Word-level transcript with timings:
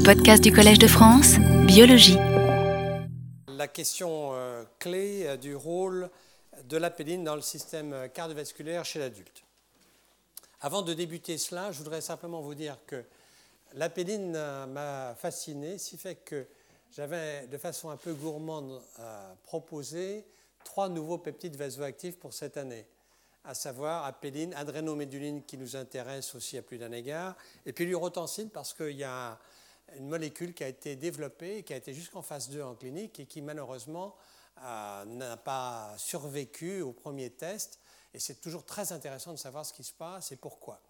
Les 0.00 0.16
podcasts 0.16 0.42
du 0.42 0.50
Collège 0.50 0.78
de 0.78 0.86
France, 0.86 1.34
Biologie. 1.66 2.16
La 3.48 3.68
question 3.68 4.30
euh, 4.32 4.64
clé 4.78 5.26
euh, 5.26 5.36
du 5.36 5.54
rôle 5.54 6.08
de 6.64 6.78
l'apéline 6.78 7.22
dans 7.22 7.34
le 7.34 7.42
système 7.42 7.92
euh, 7.92 8.08
cardiovasculaire 8.08 8.86
chez 8.86 8.98
l'adulte. 8.98 9.44
Avant 10.62 10.80
de 10.80 10.94
débuter 10.94 11.36
cela, 11.36 11.70
je 11.70 11.76
voudrais 11.76 12.00
simplement 12.00 12.40
vous 12.40 12.54
dire 12.54 12.78
que 12.86 13.04
l'apéline 13.74 14.32
m'a 14.32 15.14
fasciné, 15.18 15.76
si 15.76 15.98
fait 15.98 16.14
que 16.14 16.46
j'avais 16.96 17.46
de 17.48 17.58
façon 17.58 17.90
un 17.90 17.98
peu 17.98 18.14
gourmande 18.14 18.80
proposé 19.42 20.24
trois 20.64 20.88
nouveaux 20.88 21.18
peptides 21.18 21.56
vasoactifs 21.56 22.18
pour 22.18 22.32
cette 22.32 22.56
année 22.56 22.86
à 23.44 23.54
savoir 23.54 24.04
apéline, 24.04 24.54
adrénoméduline 24.54 25.42
qui 25.44 25.56
nous 25.56 25.76
intéresse 25.76 26.34
aussi 26.34 26.58
à 26.58 26.62
plus 26.62 26.78
d'un 26.78 26.92
égard, 26.92 27.36
et 27.64 27.72
puis 27.72 27.86
l'urotensine 27.86 28.50
parce 28.50 28.74
qu'il 28.74 28.96
y 28.96 29.04
a 29.04 29.38
une 29.96 30.08
molécule 30.08 30.54
qui 30.54 30.64
a 30.64 30.68
été 30.68 30.96
développée, 30.96 31.62
qui 31.62 31.72
a 31.72 31.76
été 31.76 31.92
jusqu'en 31.92 32.22
phase 32.22 32.48
2 32.50 32.62
en 32.62 32.74
clinique 32.74 33.20
et 33.20 33.26
qui 33.26 33.42
malheureusement 33.42 34.14
euh, 34.62 35.04
n'a 35.04 35.36
pas 35.36 35.94
survécu 35.96 36.80
au 36.80 36.92
premier 36.92 37.30
test. 37.30 37.78
Et 38.14 38.18
c'est 38.18 38.40
toujours 38.40 38.64
très 38.64 38.92
intéressant 38.92 39.32
de 39.32 39.38
savoir 39.38 39.64
ce 39.64 39.72
qui 39.72 39.84
se 39.84 39.92
passe 39.92 40.32
et 40.32 40.36
pourquoi. 40.36 40.80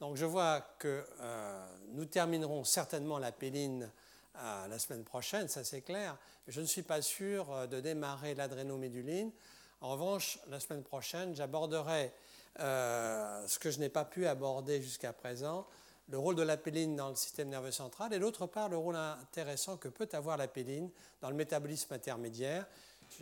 Donc 0.00 0.16
je 0.16 0.24
vois 0.24 0.60
que 0.78 1.04
euh, 1.20 1.66
nous 1.92 2.04
terminerons 2.04 2.64
certainement 2.64 3.18
la 3.18 3.32
péline 3.32 3.90
euh, 4.36 4.68
la 4.68 4.78
semaine 4.78 5.04
prochaine, 5.04 5.48
ça 5.48 5.64
c'est 5.64 5.80
clair. 5.80 6.16
Je 6.46 6.60
ne 6.60 6.66
suis 6.66 6.82
pas 6.82 7.02
sûr 7.02 7.66
de 7.68 7.80
démarrer 7.80 8.34
l'adrénoméduline 8.34 9.32
en 9.80 9.92
revanche, 9.92 10.38
la 10.48 10.58
semaine 10.58 10.82
prochaine, 10.82 11.36
j'aborderai 11.36 12.12
ce 12.56 13.58
que 13.60 13.70
je 13.70 13.78
n'ai 13.78 13.88
pas 13.88 14.04
pu 14.04 14.26
aborder 14.26 14.82
jusqu'à 14.82 15.12
présent, 15.12 15.68
le 16.08 16.18
rôle 16.18 16.34
de 16.34 16.42
l'apéline 16.42 16.96
dans 16.96 17.10
le 17.10 17.14
système 17.14 17.48
nerveux 17.48 17.70
central 17.70 18.12
et 18.12 18.18
d'autre 18.18 18.46
part 18.46 18.68
le 18.68 18.76
rôle 18.76 18.96
intéressant 18.96 19.76
que 19.76 19.88
peut 19.88 20.08
avoir 20.12 20.36
l'apéline 20.36 20.90
dans 21.20 21.28
le 21.28 21.36
métabolisme 21.36 21.92
intermédiaire. 21.92 22.66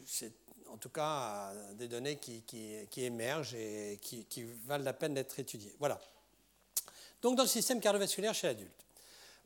C'est 0.06 0.32
en 0.68 0.76
tout 0.76 0.90
cas 0.90 1.52
des 1.74 1.88
données 1.88 2.16
qui, 2.16 2.44
émergent 2.96 3.54
et 3.54 3.98
qui, 4.00 4.24
qui, 4.24 4.44
valent 4.66 4.84
la 4.84 4.92
peine 4.92 5.14
d'être 5.14 5.38
étudiées. 5.38 5.74
Voilà. 5.78 6.00
Donc 7.22 7.36
dans 7.36 7.44
le 7.44 7.48
système 7.48 7.80
cardiovasculaire 7.80 8.34
chez 8.34 8.48
l'adulte. 8.48 8.84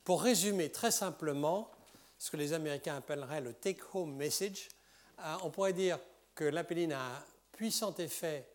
Pour 0.04 0.22
résumer 0.22 0.70
très 0.70 0.90
simplement 0.90 1.70
ce 2.18 2.30
que 2.30 2.36
les 2.36 2.52
Américains 2.52 2.96
appelleraient 2.96 3.40
le 3.40 3.52
take-home 3.52 4.14
message, 4.14 4.68
euh, 5.20 5.36
on 5.42 5.50
pourrait 5.50 5.72
dire 5.72 5.98
que 6.34 6.44
l'apéline 6.44 6.92
a 6.92 7.00
un 7.00 7.24
puissant 7.52 7.94
effet 7.96 8.46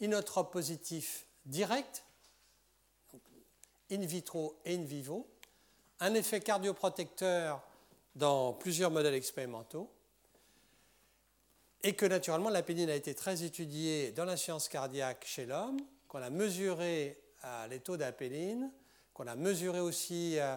inotrope 0.00 0.52
positif 0.52 1.26
direct, 1.46 2.04
in 3.90 4.00
vitro 4.00 4.58
et 4.64 4.74
in 4.74 4.84
vivo, 4.84 5.26
un 6.00 6.14
effet 6.14 6.40
cardioprotecteur 6.40 7.62
dans 8.14 8.52
plusieurs 8.52 8.90
modèles 8.90 9.14
expérimentaux, 9.14 9.90
et 11.82 11.94
que 11.94 12.06
naturellement 12.06 12.50
l'apéline 12.50 12.90
a 12.90 12.94
été 12.94 13.14
très 13.14 13.44
étudiée 13.44 14.10
dans 14.12 14.24
la 14.24 14.36
science 14.36 14.68
cardiaque 14.68 15.24
chez 15.24 15.46
l'homme, 15.46 15.78
qu'on 16.08 16.22
a 16.22 16.30
mesuré 16.30 17.20
euh, 17.44 17.66
les 17.68 17.80
taux 17.80 17.96
d'apéline, 17.96 18.72
qu'on 19.14 19.26
a 19.26 19.36
mesuré 19.36 19.80
aussi 19.80 20.38
euh, 20.38 20.56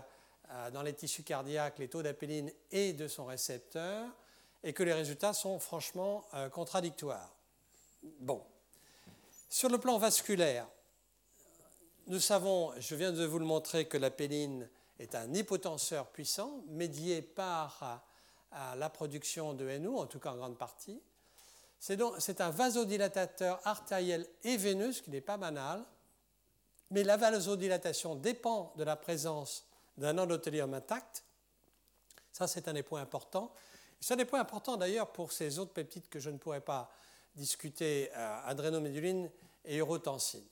euh, 0.50 0.72
dans 0.72 0.82
les 0.82 0.94
tissus 0.94 1.24
cardiaques 1.24 1.78
les 1.78 1.88
taux 1.88 2.02
d'apéline 2.02 2.52
et 2.72 2.94
de 2.94 3.08
son 3.08 3.26
récepteur, 3.26 4.08
et 4.64 4.74
que 4.74 4.84
les 4.84 4.94
résultats 4.94 5.34
sont 5.34 5.60
franchement 5.60 6.24
contradictoires. 6.52 7.34
Bon. 8.20 8.44
Sur 9.50 9.70
le 9.70 9.80
plan 9.80 9.98
vasculaire, 9.98 10.68
nous 12.12 12.20
savons, 12.20 12.74
je 12.78 12.94
viens 12.96 13.14
de 13.14 13.24
vous 13.24 13.40
le 13.40 13.46
montrer, 13.46 13.86
que 13.86 13.98
la 13.98 14.12
péline 14.12 14.68
est 15.00 15.16
un 15.16 15.34
hypotenseur 15.34 16.08
puissant, 16.08 16.62
médié 16.68 17.22
par 17.22 18.04
la 18.76 18.90
production 18.90 19.54
de 19.54 19.78
NO, 19.78 19.98
en 19.98 20.08
tout 20.08 20.20
cas 20.20 20.32
en 20.32 20.36
grande 20.36 20.58
partie. 20.58 21.02
C'est 21.80 22.42
un 22.42 22.50
vasodilatateur 22.50 23.62
artériel 23.64 24.28
et 24.44 24.58
veineux, 24.58 24.92
ce 24.92 25.02
qui 25.02 25.10
n'est 25.10 25.22
pas 25.22 25.38
banal, 25.38 25.86
mais 26.90 27.06
la 27.06 27.16
vasodilatation 27.16 28.16
dépend 28.16 28.74
de 28.76 28.84
la 28.84 28.98
présence 28.98 29.66
d'un 29.98 30.18
endothélium 30.18 30.74
intact. 30.74 31.24
Ça, 32.34 32.46
c'est 32.46 32.68
un 32.68 32.74
des 32.74 32.84
points 32.84 33.04
importants. 33.04 33.54
C'est 34.02 34.16
un 34.16 34.18
des 34.18 34.26
points 34.26 34.42
importants 34.42 34.76
d'ailleurs 34.76 35.14
pour 35.14 35.32
ces 35.32 35.60
autres 35.60 35.72
peptides 35.72 36.10
que 36.10 36.20
je 36.20 36.30
ne 36.30 36.38
pourrais 36.38 36.60
pas 36.60 36.92
discuter, 37.36 38.12
euh, 38.18 38.40
adrénoméduline 38.44 39.32
et 39.64 39.78
urotensine. 39.78 40.44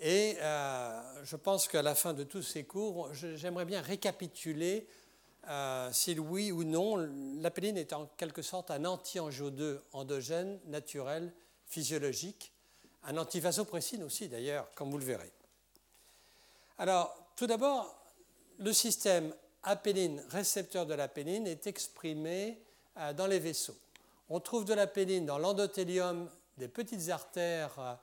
Et 0.00 0.36
euh, 0.40 1.24
je 1.24 1.36
pense 1.36 1.68
qu'à 1.68 1.82
la 1.82 1.94
fin 1.94 2.14
de 2.14 2.24
tous 2.24 2.42
ces 2.42 2.64
cours, 2.64 3.12
j'aimerais 3.14 3.64
bien 3.64 3.80
récapituler 3.80 4.88
euh, 5.48 5.90
si 5.92 6.18
oui 6.18 6.52
ou 6.52 6.64
non 6.64 6.96
l'apéline 7.40 7.76
est 7.76 7.92
en 7.92 8.06
quelque 8.16 8.42
sorte 8.42 8.70
un 8.70 8.84
anti-angio-2 8.84 9.78
endogène, 9.92 10.58
naturel, 10.66 11.32
physiologique, 11.66 12.52
un 13.04 13.16
antivasopressine 13.18 14.02
aussi 14.02 14.28
d'ailleurs, 14.28 14.68
comme 14.74 14.90
vous 14.90 14.98
le 14.98 15.04
verrez. 15.04 15.32
Alors, 16.78 17.14
tout 17.36 17.46
d'abord, 17.46 17.94
le 18.58 18.72
système 18.72 19.34
apéline, 19.62 20.24
récepteur 20.30 20.86
de 20.86 20.94
l'apéline, 20.94 21.46
est 21.46 21.66
exprimé 21.66 22.58
euh, 22.96 23.12
dans 23.12 23.26
les 23.26 23.38
vaisseaux. 23.38 23.76
On 24.30 24.40
trouve 24.40 24.64
de 24.64 24.74
l'apéline 24.74 25.26
dans 25.26 25.38
l'endothélium 25.38 26.28
des 26.56 26.68
petites 26.68 27.10
artères 27.10 27.98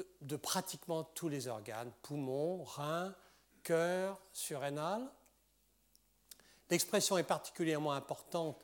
euh, 0.00 0.04
de, 0.20 0.36
pratiquement 0.36 1.04
tous 1.04 1.28
les 1.28 1.48
organes, 1.48 1.90
poumons, 2.02 2.64
reins, 2.64 3.14
cœur, 3.62 4.20
surrénal. 4.32 5.08
L'expression 6.70 7.18
est 7.18 7.24
particulièrement 7.24 7.92
importante 7.92 8.56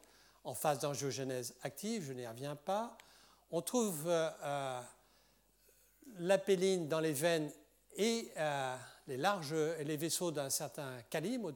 en 0.44 0.54
phase 0.54 0.78
d'angiogénèse 0.78 1.54
active, 1.62 2.04
je 2.04 2.12
n'y 2.12 2.26
reviens 2.26 2.56
pas. 2.56 2.96
On 3.50 3.62
trouve 3.62 4.04
euh, 4.06 4.80
l'apéline 6.18 6.88
dans 6.88 7.00
les 7.00 7.12
veines 7.12 7.50
et 7.96 8.30
les 9.06 9.16
larges 9.16 9.54
les 9.54 9.96
vaisseaux 9.96 10.30
d'un 10.30 10.50
certain 10.50 11.00
calibre, 11.08 11.52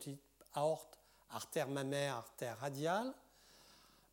aorte, 0.55 0.99
artère 1.31 1.69
mammaire, 1.69 2.17
artère 2.17 2.59
radiale. 2.59 3.13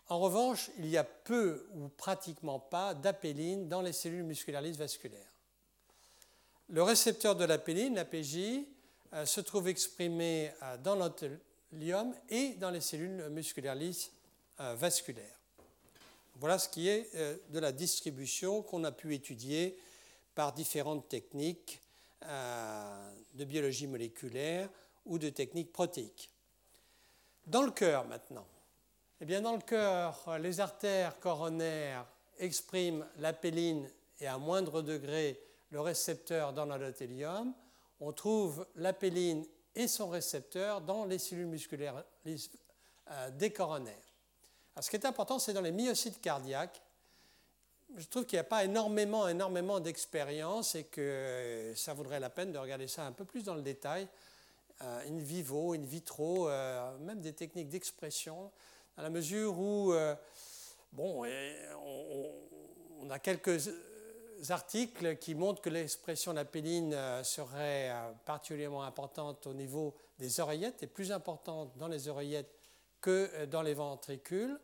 En 0.10 0.20
revanche, 0.20 0.70
il 0.78 0.88
y 0.88 0.98
a 0.98 1.04
peu 1.04 1.68
ou 1.74 1.90
pratiquement 1.90 2.60
pas 2.60 2.94
d'apéline 2.94 3.68
dans 3.68 3.82
les 3.82 3.94
cellules 3.94 4.24
musculaires 4.24 4.64
vasculaires. 4.74 5.37
Le 6.70 6.84
récepteur 6.84 7.36
de 7.38 7.46
l'apéline, 7.46 7.96
l'APJ, 7.96 8.66
euh, 9.14 9.26
se 9.26 9.40
trouve 9.40 9.70
exprimé 9.70 10.52
euh, 10.62 10.78
dans 10.78 10.96
l'entélium 10.96 12.14
et 12.30 12.56
dans 12.56 12.72
les 12.72 12.82
cellules 12.82 13.30
musculaires 13.30 13.76
lisses 13.76 14.12
euh, 14.60 14.76
vasculaires. 14.76 15.40
Voilà 16.36 16.60
ce 16.60 16.68
qui 16.68 16.90
est 16.90 17.10
de 17.50 17.58
la 17.58 17.72
distribution 17.72 18.62
qu'on 18.62 18.84
a 18.84 18.92
pu 18.92 19.16
étudier 19.16 19.76
par 20.36 20.54
différentes 20.54 21.10
techniques 21.10 21.82
de 22.22 23.44
biologie 23.44 23.88
moléculaire 23.88 24.70
ou 25.08 25.18
de 25.18 25.30
techniques 25.30 25.74
protéiques. 25.74 26.30
Dans 27.48 27.64
le 27.64 27.72
cœur 27.72 28.06
maintenant, 28.06 28.46
eh 29.20 29.26
bien 29.26 29.42
dans 29.42 29.56
le 29.56 29.64
cœur, 29.64 30.38
les 30.38 30.60
artères 30.60 31.20
coronaires 31.20 32.06
expriment 32.38 33.08
l'apéline 33.18 33.90
et 34.20 34.28
à 34.28 34.38
moindre 34.38 34.84
degré 34.84 35.42
le 35.70 35.82
récepteur 35.82 36.54
dans 36.54 36.66
l'endothélium. 36.66 37.54
On 38.00 38.12
trouve 38.12 38.66
l'apéline 38.76 39.46
et 39.76 39.88
son 39.88 40.10
récepteur 40.10 40.82
dans 40.82 41.06
les 41.06 41.20
cellules 41.20 41.48
musculaires 41.48 42.04
euh, 42.28 43.30
des 43.32 43.52
coronaires. 43.52 43.96
Ce 44.80 44.90
qui 44.90 44.96
est 44.96 45.06
important, 45.06 45.40
c'est 45.40 45.54
dans 45.54 45.62
les 45.62 45.72
myocytes 45.72 46.22
cardiaques. 46.22 46.82
Je 47.96 48.06
trouve 48.08 48.26
qu'il 48.26 48.38
n'y 48.38 48.42
a 48.42 48.44
pas 48.44 48.64
énormément, 48.64 49.28
énormément 49.28 49.80
d'expérience 49.80 50.76
et 50.76 50.84
que 50.84 51.74
ça 51.76 51.94
vaudrait 51.94 52.20
la 52.20 52.30
peine 52.30 52.52
de 52.52 52.58
regarder 52.58 52.88
ça 52.88 53.06
un 53.06 53.12
peu 53.12 53.26
plus 53.26 53.44
dans 53.44 53.56
le 53.56 53.62
détail 53.62 54.08
euh, 54.84 55.02
in 55.10 55.18
vivo, 55.18 55.74
in 55.74 55.82
vitro, 55.82 56.48
euh, 56.48 56.96
même 57.00 57.20
des 57.20 57.34
techniques 57.34 57.70
d'expression, 57.70 58.52
dans 58.96 59.02
la 59.02 59.10
mesure 59.10 59.58
où, 59.58 59.92
euh, 59.92 60.14
bon, 60.92 61.26
on, 63.02 63.10
a 63.10 63.18
quelques 63.18 63.60
articles 64.50 65.18
qui 65.18 65.36
montrent 65.36 65.62
que 65.62 65.70
l'expression 65.70 66.32
de 66.32 66.38
la 66.38 66.46
péline 66.46 66.96
serait 67.24 67.92
particulièrement 68.26 68.84
importante 68.84 69.48
au 69.48 69.54
niveau 69.54 69.96
des 70.20 70.40
oreillettes 70.40 70.84
et 70.84 70.88
plus 70.88 71.12
importante 71.12 71.76
dans 71.78 71.88
les 71.88 72.08
oreillettes 72.08 72.54
que 73.02 73.46
dans 73.46 73.62
les 73.62 73.74
ventricules. 73.74 74.60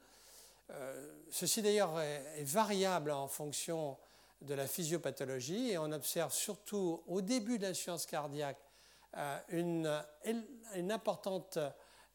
ceci 1.29 1.61
d'ailleurs 1.61 1.99
est, 1.99 2.43
variable 2.43 3.11
en 3.11 3.27
fonction 3.27 3.97
de 4.41 4.53
la 4.53 4.67
physiopathologie 4.67 5.71
et 5.71 5.77
on 5.77 5.91
observe 5.91 6.33
surtout 6.33 7.01
au 7.07 7.21
début 7.21 7.57
de 7.57 7.63
la 7.63 7.73
science 7.73 8.05
cardiaque 8.05 8.59
euh, 9.17 9.39
une, 10.75 10.91
importante 10.91 11.59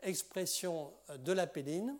expression 0.02 0.92
de 1.16 1.32
la 1.32 1.46
péline. 1.46 1.96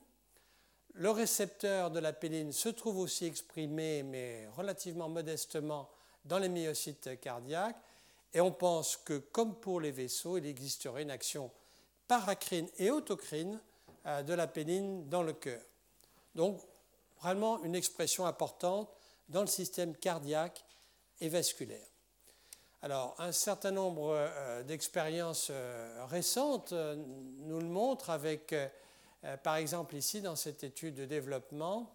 Le 0.99 1.11
récepteur 1.11 1.93
de 1.93 2.01
la 2.01 2.13
péline 2.13 2.51
se 2.51 2.69
trouve 2.69 2.99
aussi 2.99 3.25
exprimé, 3.25 4.03
mais 4.03 4.49
relativement 4.57 5.09
modestement, 5.09 5.89
dans 6.25 6.39
les 6.39 6.49
myocytes 6.49 7.21
cardiaques. 7.21 7.77
Et 8.35 8.41
on 8.41 8.51
pense 8.51 8.97
que, 8.97 9.19
comme 9.19 9.55
pour 9.55 9.81
les 9.81 9.93
vaisseaux, 9.93 10.39
il 10.39 10.47
existerait 10.47 11.03
une 11.03 11.13
action 11.13 11.53
paracrine 12.09 12.69
et 12.79 12.91
autocrine 12.91 13.61
de 14.05 14.35
l'apéline 14.35 15.09
dans 15.09 15.23
le 15.23 15.35
cœur. 15.35 15.63
Donc, 16.35 16.61
vraiment 17.21 17.63
une 17.63 17.77
expression 17.77 18.27
importante 18.27 18.91
dans 19.29 19.43
le 19.43 19.47
système 19.47 19.95
cardiaque 19.95 20.65
et 21.21 21.29
vasculaire. 21.29 21.87
Alors, 22.83 23.15
un 23.19 23.33
certain 23.33 23.73
nombre 23.73 24.15
euh, 24.15 24.63
d'expériences 24.63 25.49
euh, 25.51 26.05
récentes 26.07 26.73
euh, 26.73 26.95
nous 27.39 27.59
le 27.59 27.67
montrent 27.67 28.11
avec, 28.11 28.55
par 29.43 29.57
exemple 29.57 29.97
ici, 29.97 30.21
dans 30.21 30.37
cette 30.37 30.65
étude 30.65 30.95
de 30.95 31.05
développement 31.05 31.95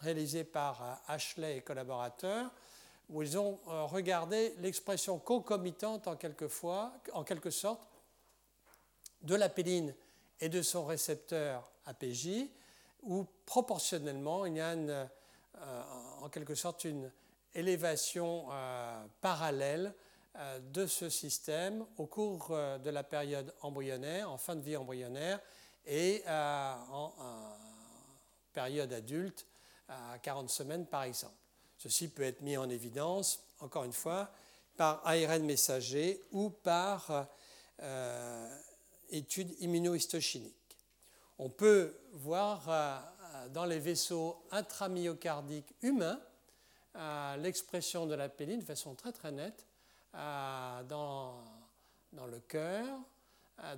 réalisée 0.00 0.44
par 0.44 1.02
Ashley 1.06 1.58
et 1.58 1.60
collaborateurs, 1.60 2.50
où 3.08 3.22
ils 3.22 3.38
ont 3.38 3.58
regardé 3.66 4.54
l'expression 4.58 5.18
concomitante 5.18 6.08
en 6.08 6.16
quelque, 6.16 6.48
sorte 6.48 7.80
de 9.22 9.34
l'apéline 9.34 9.94
et 10.40 10.48
de 10.48 10.62
son 10.62 10.84
récepteur 10.84 11.70
APJ, 11.86 12.48
où 13.02 13.26
proportionnellement 13.46 14.46
il 14.46 14.56
y 14.56 14.60
a 14.60 14.74
en 16.20 16.28
quelque 16.28 16.54
sorte 16.54 16.84
une 16.84 17.12
élévation 17.54 18.46
parallèle 19.20 19.94
euh, 20.36 20.58
de 20.72 20.84
ce 20.88 21.08
système 21.10 21.86
au 21.96 22.06
cours 22.06 22.48
euh, 22.50 22.76
de 22.78 22.90
la 22.90 23.04
période 23.04 23.54
embryonnaire, 23.62 24.28
en 24.28 24.36
fin 24.36 24.56
de 24.56 24.62
vie 24.62 24.76
embryonnaire, 24.76 25.38
et 25.86 26.22
euh, 26.26 26.74
en, 26.90 27.12
période 28.52 28.92
adulte, 28.92 29.46
à 29.88 30.18
40 30.22 30.48
semaines 30.48 30.86
par 30.86 31.02
exemple. 31.02 31.34
Ceci 31.76 32.08
peut 32.08 32.22
être 32.22 32.40
mis 32.40 32.56
en 32.56 32.68
évidence, 32.70 33.42
encore 33.60 33.84
une 33.84 33.92
fois, 33.92 34.30
par 34.76 35.04
ARN 35.04 35.44
messager 35.44 36.22
ou 36.32 36.50
par 36.50 37.28
études 39.10 39.54
immunohistochimiques. 39.60 40.78
On 41.38 41.50
peut 41.50 41.94
voir 42.12 42.62
dans 43.50 43.64
les 43.64 43.80
vaisseaux 43.80 44.42
intramyocardiques 44.52 45.74
humains 45.82 46.20
l'expression 47.38 48.06
de 48.06 48.14
la 48.14 48.28
péline 48.28 48.60
de 48.60 48.64
façon 48.64 48.94
très 48.94 49.12
très 49.12 49.32
nette 49.32 49.66
dans, 50.12 51.42
dans, 52.12 52.26
le 52.26 52.38
cœur, 52.40 52.86
euh, 52.86 53.13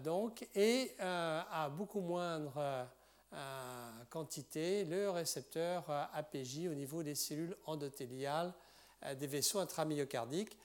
donc, 0.03 0.47
et 0.55 0.95
euh, 1.01 1.43
à 1.51 1.69
beaucoup 1.69 2.01
moindre 2.01 2.87
euh, 3.33 3.91
quantité 4.11 4.85
le 4.85 5.11
récepteur 5.11 5.85
APJ 6.15 6.67
au 6.71 6.75
niveau 6.75 7.03
des 7.03 7.15
cellules 7.15 7.57
endothéliales 7.67 8.53
des 9.19 9.27
vaisseaux 9.27 9.59
intramyocardiques. 9.59 10.57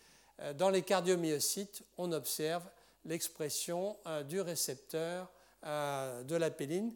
Dans 0.56 0.70
les 0.70 0.82
cardiomyocytes, 0.82 1.84
on 1.98 2.12
observe 2.14 2.64
l'expression 3.06 3.98
du 4.28 4.40
récepteur 4.40 5.30
de 5.64 6.36
l'apéline, 6.36 6.94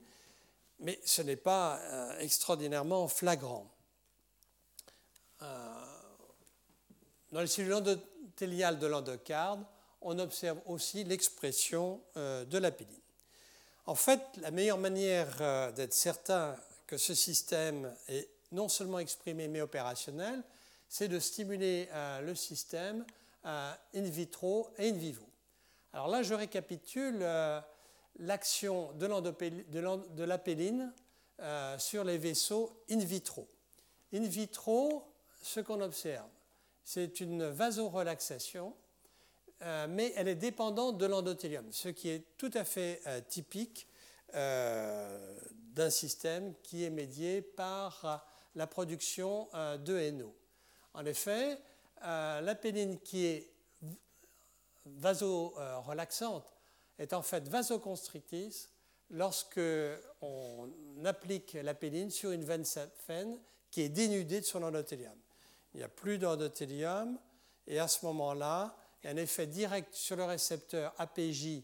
mais 0.79 0.99
ce 1.03 1.21
n'est 1.21 1.35
pas 1.35 1.79
extraordinairement 2.19 3.07
flagrant. 3.07 3.69
Dans 5.41 7.41
les 7.41 7.47
cellules 7.47 7.73
endothéliales, 7.73 8.79
de 8.79 8.87
l'endocarde, 8.87 9.63
on 10.05 10.19
observe 10.19 10.59
aussi 10.67 11.03
l'expression 11.03 11.99
euh, 12.15 12.45
de 12.45 12.57
la 12.59 12.71
péline. 12.71 13.01
En 13.87 13.95
fait, 13.95 14.21
la 14.37 14.51
meilleure 14.51 14.77
manière 14.77 15.35
euh, 15.41 15.71
d'être 15.71 15.93
certain 15.93 16.55
que 16.87 16.97
ce 16.97 17.15
système 17.15 17.93
est 18.07 18.29
non 18.51 18.69
seulement 18.69 18.99
exprimé 18.99 19.47
mais 19.47 19.61
opérationnel, 19.61 20.43
c'est 20.87 21.07
de 21.07 21.19
stimuler 21.19 21.89
euh, 21.91 22.21
le 22.21 22.35
système 22.35 23.05
in 23.43 24.01
vitro 24.01 24.71
et 24.79 24.89
in 24.89 24.93
vivo. 24.93 25.23
Alors 25.93 26.07
là, 26.07 26.23
je 26.23 26.33
récapitule 26.33 27.19
l'action 28.17 28.91
de 28.93 30.23
l'apéline 30.23 30.91
sur 31.77 32.03
les 32.03 32.17
vaisseaux 32.17 32.81
in 32.89 32.97
vitro. 32.97 33.47
In 34.11 34.21
vitro, 34.21 35.03
ce 35.43 35.59
qu'on 35.59 35.79
observe, 35.81 36.27
c'est 36.83 37.19
une 37.19 37.45
vasorelaxation, 37.45 38.73
euh, 39.61 39.87
mais 39.89 40.13
elle 40.15 40.27
est 40.27 40.35
dépendante 40.35 40.97
de 40.97 41.05
l'endothélium, 41.05 41.71
ce 41.71 41.89
qui 41.89 42.09
est 42.09 42.37
tout 42.37 42.51
à 42.53 42.63
fait 42.63 43.01
euh, 43.07 43.21
typique 43.21 43.87
euh, 44.33 45.39
d'un 45.73 45.89
système 45.89 46.53
qui 46.61 46.83
est 46.83 46.89
médié 46.89 47.41
par 47.41 48.25
la 48.55 48.67
production 48.67 49.49
de 49.53 50.11
NO. 50.11 50.33
En 50.93 51.05
effet, 51.05 51.59
la 52.01 52.55
péline 52.55 52.99
qui 53.01 53.25
est 53.25 53.51
vasorelaxante 54.85 56.53
est 56.97 57.11
en 57.11 57.21
fait 57.21 57.49
vasoconstrictrice 57.49 58.69
lorsque 59.09 59.59
on 60.21 60.69
applique 61.03 61.57
la 61.61 61.73
péline 61.73 62.09
sur 62.09 62.31
une 62.31 62.45
veine 62.45 62.63
saphène 62.63 63.37
qui 63.71 63.81
est 63.81 63.89
dénudée 63.89 64.39
de 64.39 64.45
son 64.45 64.63
endothélium 64.63 65.19
il 65.75 65.79
n'y 65.79 65.83
a 65.83 65.89
plus 65.89 66.17
d'endothélium, 66.17 67.19
et 67.67 67.79
à 67.79 67.89
ce 67.89 68.05
moment-là, 68.05 68.77
un 69.07 69.17
effet 69.17 69.47
direct 69.47 69.93
sur 69.93 70.15
le 70.15 70.23
récepteur 70.23 70.93
APJ 70.97 71.61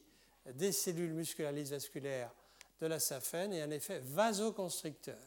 des 0.53 0.71
cellules 0.71 1.13
musculaires 1.13 1.53
vasculaires 1.53 2.31
de 2.79 2.87
la 2.87 2.99
saphène 2.99 3.53
et 3.53 3.61
un 3.61 3.71
effet 3.71 3.99
vasoconstricteur. 3.99 5.17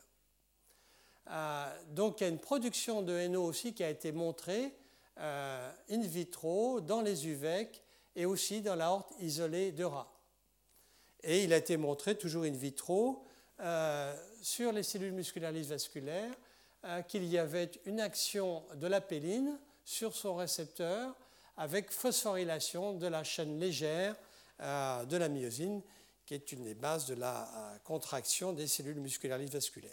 Euh, 1.31 1.67
donc 1.91 2.21
il 2.21 2.25
y 2.25 2.27
a 2.27 2.31
une 2.31 2.39
production 2.39 3.03
de 3.03 3.27
NO 3.29 3.45
aussi 3.45 3.73
qui 3.73 3.83
a 3.83 3.89
été 3.89 4.13
montrée 4.13 4.73
euh, 5.19 5.71
in 5.91 6.01
vitro 6.01 6.81
dans 6.81 7.01
les 7.01 7.27
UVEC 7.27 7.83
et 8.17 8.27
aussi 8.27 8.61
dans 8.61 8.75
la 8.75 8.91
horte 8.91 9.13
isolée 9.21 9.73
de 9.73 9.85
rat. 9.85 10.11
Et 11.23 11.45
il 11.45 11.53
a 11.53 11.57
été 11.57 11.77
montré 11.77 12.17
toujours 12.17 12.45
in 12.45 12.51
vitro 12.51 13.25
euh, 13.61 14.15
sur 14.43 14.73
les 14.73 14.83
cellules 14.83 15.13
musculaires 15.13 15.53
vasculaires 15.53 16.35
qu'il 17.09 17.25
y 17.25 17.39
avait 17.39 17.71
une 17.87 17.99
action 17.99 18.63
de 18.75 18.87
la 18.87 19.01
péline 19.01 19.59
sur 19.87 20.15
son 20.15 20.35
récepteur 20.35 21.17
avec 21.56 21.91
phosphorylation 21.91 22.95
de 22.95 23.06
la 23.06 23.25
chaîne 23.25 23.59
légère 23.59 24.17
euh, 24.61 25.05
de 25.05 25.17
la 25.17 25.29
myosine, 25.29 25.83
qui 26.27 26.35
est 26.35 26.53
une 26.53 26.65
des 26.65 26.75
bases 26.75 27.06
de 27.06 27.15
la 27.15 27.43
euh, 27.43 27.79
contraction 27.85 28.53
des 28.53 28.67
cellules 28.67 29.01
musculaires 29.01 29.39
vasculaires. 29.39 29.93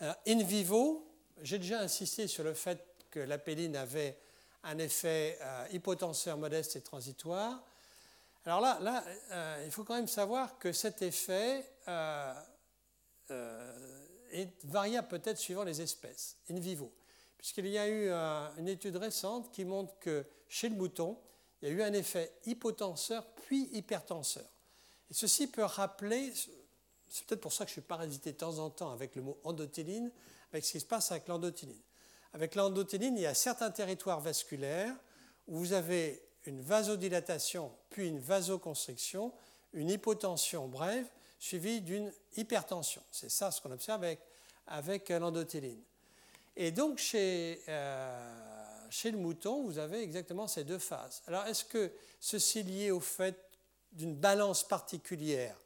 in 0.00 0.42
vivo, 0.42 1.06
j'ai 1.42 1.58
déjà 1.58 1.80
insisté 1.80 2.26
sur 2.26 2.44
le 2.44 2.54
fait 2.54 2.84
que 3.10 3.20
la 3.20 3.38
péline 3.38 3.76
avait 3.76 4.18
un 4.64 4.78
effet 4.78 5.38
hypotenseur 5.72 6.36
modeste 6.38 6.76
et 6.76 6.80
transitoire. 6.80 7.62
Alors 8.46 8.60
là, 8.60 8.78
là 8.80 9.04
il 9.64 9.70
faut 9.70 9.84
quand 9.84 9.94
même 9.94 10.08
savoir 10.08 10.58
que 10.58 10.72
cet 10.72 11.02
effet 11.02 11.64
est 14.34 14.64
variable 14.64 15.08
peut-être 15.08 15.38
suivant 15.38 15.64
les 15.64 15.80
espèces, 15.80 16.36
in 16.50 16.58
vivo, 16.58 16.92
puisqu'il 17.44 17.66
y 17.66 17.76
a 17.76 17.86
eu 17.86 18.08
euh, 18.08 18.48
une 18.56 18.68
étude 18.68 18.96
récente 18.96 19.52
qui 19.52 19.66
montre 19.66 19.98
que 19.98 20.24
chez 20.48 20.70
le 20.70 20.76
mouton, 20.76 21.18
il 21.60 21.68
y 21.68 21.70
a 21.70 21.74
eu 21.74 21.82
un 21.82 21.92
effet 21.92 22.32
hypotenseur 22.46 23.22
puis 23.34 23.68
hypertenseur. 23.72 24.46
Et 25.10 25.12
ceci 25.12 25.48
peut 25.48 25.64
rappeler, 25.64 26.32
c'est 27.06 27.26
peut-être 27.26 27.42
pour 27.42 27.52
ça 27.52 27.66
que 27.66 27.68
je 27.68 27.74
suis 27.74 27.82
parasité 27.82 28.32
de 28.32 28.38
temps 28.38 28.60
en 28.60 28.70
temps 28.70 28.92
avec 28.92 29.14
le 29.14 29.20
mot 29.20 29.38
endothéline, 29.44 30.10
avec 30.52 30.64
ce 30.64 30.72
qui 30.72 30.80
se 30.80 30.86
passe 30.86 31.10
avec 31.10 31.28
l'endothéline. 31.28 31.82
Avec 32.32 32.54
l'endothéline, 32.54 33.14
il 33.18 33.24
y 33.24 33.26
a 33.26 33.34
certains 33.34 33.70
territoires 33.70 34.20
vasculaires 34.20 34.96
où 35.46 35.58
vous 35.58 35.74
avez 35.74 36.26
une 36.46 36.62
vasodilatation 36.62 37.70
puis 37.90 38.08
une 38.08 38.20
vasoconstriction, 38.20 39.34
une 39.74 39.90
hypotension 39.90 40.66
brève, 40.66 41.06
suivi 41.38 41.82
d'une 41.82 42.10
hypertension. 42.38 43.02
C'est 43.10 43.30
ça 43.30 43.50
ce 43.50 43.60
qu'on 43.60 43.70
observe 43.70 44.02
avec 44.66 45.10
l'endothéline. 45.10 45.82
Et 46.56 46.70
donc 46.70 46.98
chez, 46.98 47.60
euh, 47.68 48.88
chez 48.90 49.10
le 49.10 49.18
mouton, 49.18 49.64
vous 49.64 49.78
avez 49.78 50.02
exactement 50.02 50.46
ces 50.46 50.64
deux 50.64 50.78
phases. 50.78 51.22
Alors 51.26 51.44
est-ce 51.46 51.64
que 51.64 51.90
ceci 52.20 52.60
est 52.60 52.62
lié 52.62 52.90
au 52.90 53.00
fait 53.00 53.36
d'une 53.92 54.14
balance 54.14 54.66
particulière 54.66 55.56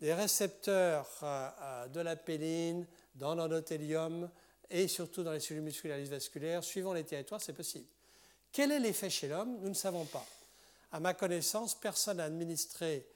des 0.00 0.14
récepteurs 0.14 1.08
euh, 1.22 1.48
euh, 1.60 1.88
de 1.88 2.00
la 2.00 2.14
péline 2.14 2.86
dans 3.16 3.34
l'endothélium 3.34 4.30
et 4.70 4.86
surtout 4.86 5.24
dans 5.24 5.32
les 5.32 5.40
cellules 5.40 5.62
musculaires 5.62 6.04
vasculaires, 6.06 6.62
suivant 6.62 6.92
les 6.92 7.04
territoires, 7.04 7.40
c'est 7.40 7.52
possible. 7.52 7.86
Quel 8.52 8.70
est 8.70 8.78
l'effet 8.78 9.10
chez 9.10 9.28
l'homme? 9.28 9.58
Nous 9.60 9.68
ne 9.68 9.74
savons 9.74 10.04
pas. 10.04 10.24
À 10.92 11.00
ma 11.00 11.14
connaissance, 11.14 11.74
personne 11.74 12.18
n'a 12.18 12.24
administré 12.24 13.06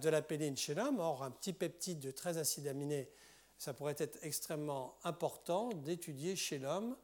de 0.00 0.08
la 0.08 0.20
péline 0.22 0.56
chez 0.56 0.74
l'homme. 0.74 1.00
Or, 1.00 1.22
un 1.22 1.30
petit 1.30 1.52
peptide 1.52 2.00
de 2.00 2.10
13 2.10 2.38
acides 2.38 2.66
aminés, 2.68 3.08
ça 3.58 3.74
pourrait 3.74 3.96
être 3.98 4.18
extrêmement 4.22 4.96
important 5.04 5.70
d'étudier 5.70 6.36
chez 6.36 6.58
l'homme 6.58 6.96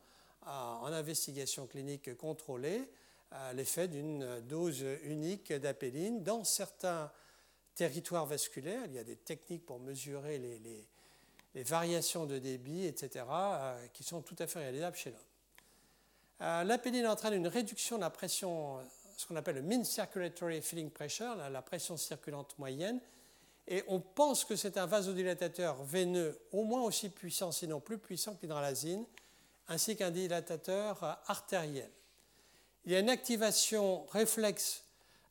euh, 0.47 0.50
en 0.50 0.87
investigation 0.87 1.66
clinique 1.66 2.16
contrôlée 2.16 2.90
euh, 3.32 3.52
l'effet 3.54 3.88
d'une 3.88 4.40
dose 4.40 4.85
unique 5.04 5.52
d'apéline 5.52 6.23
dans 6.23 6.44
certains 6.44 7.11
territoires 7.75 8.26
vasculaires. 8.26 8.85
Il 8.87 8.92
y 8.92 8.99
a 8.99 9.04
des 9.04 9.16
techniques 9.16 9.64
pour 9.64 9.80
mesurer 9.80 10.38
les, 10.38 11.64
variations 11.64 12.26
de 12.26 12.38
débit, 12.38 12.87
etc., 12.87 13.25
qui 13.92 14.04
sont 14.04 14.23
tout 14.23 14.37
à 14.38 14.47
fait 14.47 14.59
réalisables 14.59 14.97
chez 14.97 15.11
l'homme. 15.11 16.66
L'apéline 16.66 17.06
entraîne 17.06 17.35
une 17.35 17.47
réduction 17.47 17.97
de 17.97 18.02
la 18.02 18.11
pression 18.11 18.80
ce 19.23 19.26
qu'on 19.26 19.37
appelle 19.37 19.56
le 19.56 19.62
mean 19.62 19.85
circulatory 19.85 20.61
filling 20.61 20.90
pressure, 20.90 21.37
la, 21.37 21.62
pression 21.62 21.97
circulante 21.97 22.59
moyenne, 22.59 23.00
et 23.69 23.85
on 23.87 24.00
pense 24.00 24.45
que 24.45 24.57
c'est 24.57 24.76
un 24.76 24.87
vasodilatateur 24.87 25.83
veineux 25.85 26.38
au 26.50 26.64
moins 26.64 26.83
aussi 26.83 27.09
puissant, 27.09 27.52
sinon 27.52 27.81
plus 27.81 27.99
puissant 27.99 28.35
que 28.35 28.42
l'hydralazine, 28.42 29.04
ainsi 29.69 29.97
qu'un 29.97 30.11
dilatateur 30.11 31.02
euh, 31.04 31.12
artériel. 31.26 31.90
Il 32.85 32.92
y 32.92 32.97
a 32.97 32.99
une 32.99 33.11
activation 33.11 34.04
réflexe 34.07 34.85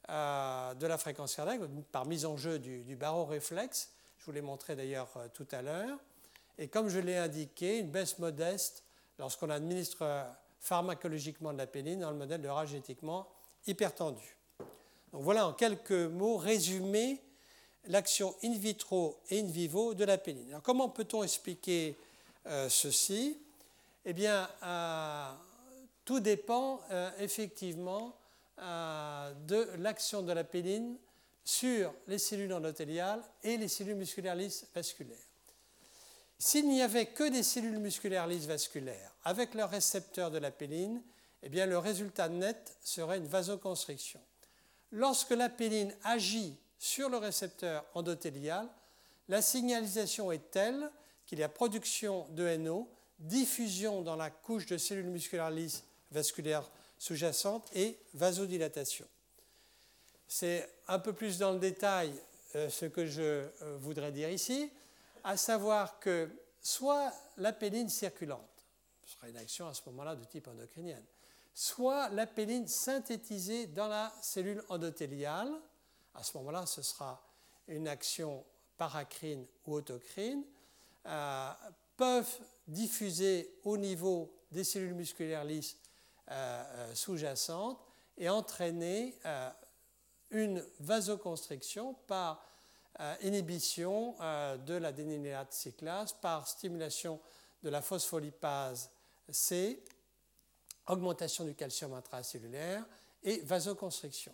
euh, 0.10 0.74
de 0.74 0.88
la 0.88 0.98
fréquence 0.98 1.36
cardiaque 1.36 1.62
par 1.92 2.06
mise 2.06 2.26
en 2.26 2.38
jeu 2.38 2.58
du, 2.58 2.84
du 2.84 2.96
barreau 2.96 3.26
réflexe. 3.26 3.92
Je 4.18 4.26
vous 4.26 4.32
l'ai 4.32 4.42
montré 4.42 4.76
d'ailleurs 4.76 5.10
euh, 5.18 5.28
tout 5.34 5.48
à 5.52 5.62
l'heure. 5.62 6.00
Et 6.58 6.70
comme 6.70 6.88
je 6.88 7.00
l'ai 7.00 7.18
indiqué, 7.18 7.80
une 7.80 7.92
baisse 7.92 8.20
modeste 8.20 8.84
lorsqu'on 9.20 9.50
administre 9.50 10.26
pharmacologiquement 10.60 11.52
de 11.52 11.58
la 11.58 11.68
péline 11.68 12.00
dans 12.00 12.12
le 12.12 12.18
modèle 12.18 12.42
de 12.42 12.48
rage 12.48 12.74
éthiquement 12.74 13.28
hypertendu. 13.68 14.38
Donc 15.12 15.24
voilà 15.24 15.48
en 15.48 15.54
quelques 15.54 15.92
mots 15.92 16.38
résumé 16.38 17.22
l'action 17.88 18.36
in 18.44 18.54
vitro 18.54 19.20
et 19.30 19.40
in 19.40 19.48
vivo 19.48 19.94
de 19.94 20.04
la. 20.04 20.18
Alors 20.50 20.62
comment 20.62 20.90
peut-on 20.90 21.24
expliquer 21.24 21.98
euh, 22.48 22.70
ceci? 22.70 23.38
Eh 24.06 24.14
bien, 24.14 24.50
euh, 24.64 25.32
tout 26.06 26.20
dépend 26.20 26.82
euh, 26.92 27.12
effectivement 27.20 28.16
de 28.58 29.68
l'action 29.80 30.22
de 30.22 30.32
la 30.34 30.44
sur 31.44 31.94
les 32.08 32.20
cellules 32.20 32.54
endothéliales 32.54 33.24
et 33.44 33.58
les 33.58 33.68
cellules 33.68 33.96
musculaires 33.96 34.36
lisses 34.36 34.68
vasculaires. 34.76 35.18
S'il 36.38 36.68
n'y 36.70 36.84
avait 36.84 37.08
que 37.08 37.28
des 37.30 37.42
cellules 37.42 37.80
musculaires 37.80 38.28
lisses 38.28 38.46
vasculaires 38.46 39.12
avec 39.24 39.56
leur 39.56 39.72
récepteur 39.72 40.30
de 40.30 40.38
la 40.38 40.52
eh 41.44 41.50
bien 41.50 41.66
le 41.66 41.78
résultat 41.78 42.30
net 42.30 42.78
serait 42.84 43.18
une 43.18 43.28
vasoconstriction. 43.28 44.20
Lorsque 44.92 45.32
la 45.32 45.50
agit 46.04 46.56
sur 46.82 47.10
le 47.10 47.18
récepteur 47.18 47.86
endothélial, 47.94 48.68
la 49.30 49.44
signalisation 49.44 50.32
est 50.32 50.50
telle 50.50 50.90
qu'il 51.28 51.38
y 51.38 51.44
a 51.44 51.48
production 51.48 52.28
de 52.32 52.58
NO, 52.58 52.90
diffusion 53.20 54.02
dans 54.02 54.16
la 54.16 54.32
couche 54.32 54.66
de 54.66 54.80
cellules 54.80 55.06
musculaires 55.06 55.52
lisses 55.52 55.84
vasculaires 56.10 56.68
sous-jacentes 56.98 57.70
et 57.76 58.00
vasodilatation. 58.16 59.06
C'est 60.28 60.68
un 60.88 60.98
peu 60.98 61.14
plus 61.14 61.38
dans 61.38 61.52
le 61.52 61.60
détail 61.60 62.16
euh, 62.56 62.68
ce 62.68 62.88
que 62.88 63.06
je 63.06 63.22
euh, 63.22 63.78
voudrais 63.80 64.12
dire 64.12 64.32
ici, 64.32 64.72
à 65.24 65.38
savoir 65.38 66.00
que 66.00 66.32
soit 66.64 67.14
la 67.38 67.54
péline 67.54 67.90
circulante, 67.90 68.66
ce 69.06 69.14
sera 69.14 69.30
une 69.30 69.38
action 69.38 69.68
à 69.68 69.76
ce 69.76 69.84
moment-là 69.86 70.16
de 70.16 70.26
type 70.26 70.48
endocrinienne, 70.48 71.06
soit 71.54 72.10
la 72.10 72.26
péline 72.26 72.68
synthétisée 72.68 73.68
dans 73.68 73.88
la 73.88 74.12
cellule 74.20 74.64
endothéliale, 74.68 75.54
à 76.14 76.24
ce 76.24 76.38
moment-là, 76.38 76.66
ce 76.66 76.82
sera 76.82 77.22
une 77.68 77.88
action 77.88 78.44
paracrine 78.78 79.46
ou 79.66 79.76
autocrine, 79.76 80.44
euh, 81.06 81.52
peuvent 81.98 82.40
diffuser 82.68 83.60
au 83.64 83.78
niveau 83.78 84.34
des 84.52 84.64
cellules 84.64 84.94
musculaires 84.94 85.44
lisses 85.44 85.78
euh, 86.30 86.64
euh, 86.68 86.96
sous-jacentes 86.96 87.80
et 88.18 88.30
entraîner 88.30 89.16
une 90.30 90.64
vasoconstriction 90.80 91.94
par 92.08 92.46
inhibition 93.22 94.16
de 94.20 94.74
la 94.76 94.92
dénylate 94.92 95.54
cyclase, 95.54 96.14
par 96.14 96.48
stimulation 96.48 97.20
de 97.64 97.70
la 97.70 97.82
phospholipase 97.82 98.92
C, 99.30 99.84
augmentation 100.88 101.46
du 101.46 101.56
calcium 101.56 101.94
intracellulaire 101.94 102.86
et 103.24 103.40
vasoconstriction. 103.42 104.34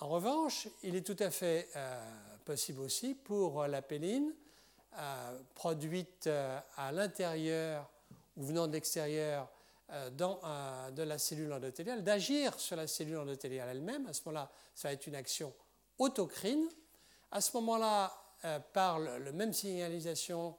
En 0.00 0.08
revanche, 0.08 0.66
il 0.82 0.96
est 0.96 1.06
tout 1.06 1.22
à 1.22 1.30
fait 1.30 1.68
euh, 1.76 2.02
possible 2.46 2.80
aussi 2.80 3.14
pour 3.14 3.66
la 3.66 3.82
péline, 3.82 4.32
euh, 4.98 5.38
produite 5.54 6.26
euh, 6.26 6.58
à 6.78 6.90
l'intérieur 6.90 7.86
ou 8.38 8.44
venant 8.44 8.66
de 8.66 8.72
l'extérieur 8.72 9.48
de 10.12 11.02
la 11.02 11.18
cellule 11.18 11.52
endothéliale, 11.52 12.04
d'agir 12.04 12.58
sur 12.60 12.76
la 12.76 12.86
cellule 12.86 13.18
endothéliale 13.18 13.70
elle-même. 13.70 14.06
À 14.06 14.12
ce 14.12 14.22
moment-là, 14.24 14.48
ça 14.72 14.86
va 14.86 14.94
être 14.94 15.08
une 15.08 15.16
action 15.16 15.52
autocrine. 15.98 16.68
À 17.32 17.40
ce 17.40 17.56
moment-là, 17.56 18.16
par 18.72 19.00
le, 19.00 19.32
même 19.32 19.52
signalisation 19.52 20.56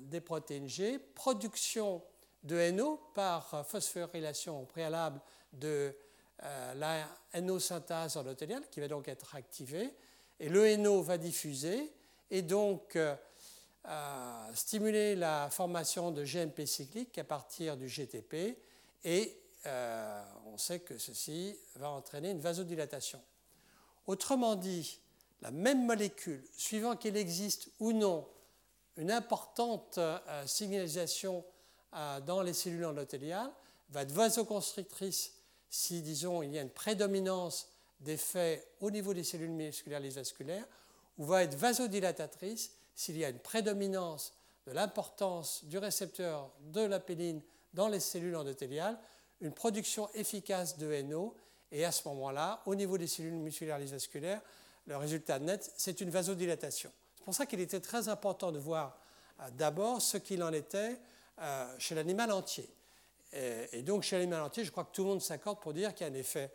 des 0.00 0.20
protéines 0.20 0.68
G, 0.68 0.98
production 0.98 2.02
de 2.42 2.70
NO 2.72 3.00
par 3.14 3.66
phosphorylation 3.66 4.60
au 4.60 4.66
préalable 4.66 5.18
de 5.54 5.96
euh, 6.42 6.74
la 6.74 7.40
NO-synthase 7.40 8.16
endothéliale 8.16 8.64
qui 8.70 8.80
va 8.80 8.88
donc 8.88 9.08
être 9.08 9.36
activée, 9.36 9.94
et 10.40 10.48
le 10.48 10.76
NO 10.76 11.00
va 11.00 11.16
diffuser 11.16 11.92
et 12.30 12.42
donc 12.42 12.96
euh, 12.96 13.14
euh, 13.86 14.50
stimuler 14.54 15.14
la 15.14 15.48
formation 15.50 16.10
de 16.10 16.24
GMP 16.24 16.66
cyclique 16.66 17.16
à 17.18 17.24
partir 17.24 17.76
du 17.76 17.88
GTP, 17.88 18.58
et 19.04 19.40
on 20.46 20.58
sait 20.58 20.80
que 20.80 20.98
ceci 20.98 21.56
va 21.76 21.88
entraîner 21.88 22.30
une 22.30 22.40
vasodilatation. 22.40 23.18
Autrement 24.06 24.56
dit, 24.56 25.00
la 25.40 25.50
même 25.50 25.86
molécule, 25.86 26.44
suivant 26.54 26.96
qu'il 26.96 27.16
existe 27.16 27.70
ou 27.80 27.92
non 27.92 28.28
une 28.98 29.10
importante 29.10 29.98
signalisation 30.44 31.46
dans 32.26 32.42
les 32.42 32.52
cellules 32.52 32.84
endothéliales, 32.84 33.50
va 33.88 34.02
être 34.02 34.12
vasoconstrictrice 34.12 35.32
si, 35.74 36.02
disons, 36.02 36.40
il 36.42 36.52
y 36.52 36.58
a 36.58 36.62
une 36.62 36.70
prédominance 36.70 37.68
d'effets 37.98 38.64
au 38.80 38.92
niveau 38.92 39.12
des 39.12 39.24
cellules 39.24 39.50
musculaires 39.50 39.98
lisses 39.98 40.14
vasculaires, 40.14 40.66
ou 41.18 41.24
va 41.24 41.42
être 41.42 41.56
vasodilatatrice 41.56 42.70
s'il 42.94 43.16
y 43.16 43.24
a 43.24 43.28
une 43.28 43.40
prédominance 43.40 44.34
de 44.68 44.72
l'importance 44.72 45.64
du 45.64 45.78
récepteur 45.78 46.48
de 46.60 46.82
la 46.82 47.00
péline 47.00 47.42
dans 47.72 47.88
les 47.88 47.98
cellules 47.98 48.36
endothéliales, 48.36 48.96
une 49.40 49.52
production 49.52 50.08
efficace 50.14 50.78
de 50.78 51.02
NO, 51.02 51.34
et 51.72 51.84
à 51.84 51.90
ce 51.90 52.06
moment-là, 52.08 52.62
au 52.66 52.76
niveau 52.76 52.96
des 52.96 53.08
cellules 53.08 53.34
musculaires 53.34 53.80
lisses 53.80 53.90
vasculaires, 53.90 54.42
le 54.86 54.96
résultat 54.96 55.40
net, 55.40 55.72
c'est 55.76 56.00
une 56.00 56.10
vasodilatation. 56.10 56.92
C'est 57.16 57.24
pour 57.24 57.34
ça 57.34 57.46
qu'il 57.46 57.58
était 57.58 57.80
très 57.80 58.08
important 58.08 58.52
de 58.52 58.60
voir 58.60 58.96
euh, 59.40 59.50
d'abord 59.50 60.00
ce 60.00 60.18
qu'il 60.18 60.44
en 60.44 60.52
était 60.52 61.00
euh, 61.40 61.74
chez 61.78 61.96
l'animal 61.96 62.30
entier. 62.30 62.72
Et, 63.34 63.82
donc, 63.82 64.04
chez 64.04 64.16
l'animal 64.16 64.42
entier, 64.42 64.64
je 64.64 64.70
crois 64.70 64.84
que 64.84 64.92
tout 64.92 65.02
le 65.02 65.08
monde 65.08 65.22
s'accorde 65.22 65.60
pour 65.60 65.72
dire 65.72 65.92
qu'il 65.92 66.06
y 66.06 66.10
a 66.10 66.12
un 66.12 66.16
effet 66.16 66.52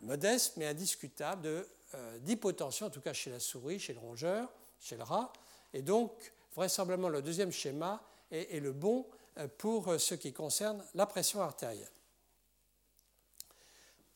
modeste 0.00 0.56
mais 0.56 0.66
indiscutable 0.66 1.66
euh, 1.94 2.18
d'hypotension, 2.18 2.86
en 2.86 2.90
tout 2.90 3.00
cas 3.00 3.12
chez 3.12 3.30
la 3.30 3.38
souris, 3.38 3.78
chez 3.78 3.92
le 3.92 4.00
rongeur, 4.00 4.50
chez 4.80 4.96
le 4.96 5.02
rat. 5.02 5.32
Et 5.74 5.82
donc, 5.82 6.32
vraisemblablement, 6.54 7.10
le 7.10 7.20
deuxième 7.20 7.52
schéma 7.52 8.02
est, 8.30 8.60
le 8.60 8.72
bon 8.72 9.06
euh, 9.38 9.46
pour 9.58 9.88
euh, 9.88 9.98
ce 9.98 10.14
qui 10.14 10.32
concerne 10.32 10.82
la 10.94 11.04
pression 11.06 11.42
artérielle. 11.42 11.90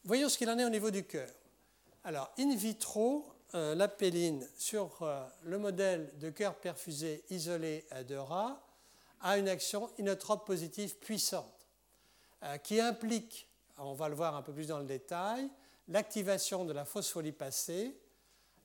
Voyons 0.05 0.31
ce 0.31 0.39
qu'il 0.39 0.49
en 0.49 0.59
est 0.59 0.65
au 0.65 0.71
niveau 0.71 0.91
du 0.91 1.05
cœur. 1.05 1.29
Alors, 2.05 2.33
in 2.39 2.55
vitro, 2.57 3.27
la 3.53 3.89
péline 3.89 4.49
sur 4.57 5.07
le 5.43 5.59
modèle 5.59 6.11
de 6.19 6.31
cœur 6.31 6.55
perfusé 6.55 7.25
isolé 7.29 7.85
de 8.09 8.15
rat 8.15 8.59
a 9.21 9.37
une 9.37 9.49
action 9.49 9.91
inotrope 9.99 10.47
positive 10.47 10.97
puissante. 10.97 11.60
Euh, 12.43 12.57
qui 12.57 12.81
implique, 12.81 13.47
on 13.77 13.93
va 13.93 14.09
le 14.09 14.15
voir 14.15 14.35
un 14.35 14.41
peu 14.41 14.53
plus 14.55 14.69
dans 14.69 14.79
le 14.79 14.87
détail, 14.87 15.51
l'activation 15.89 16.65
de 16.65 16.73
la 16.73 16.87
phospholipase 16.87 17.55
C, 17.55 18.01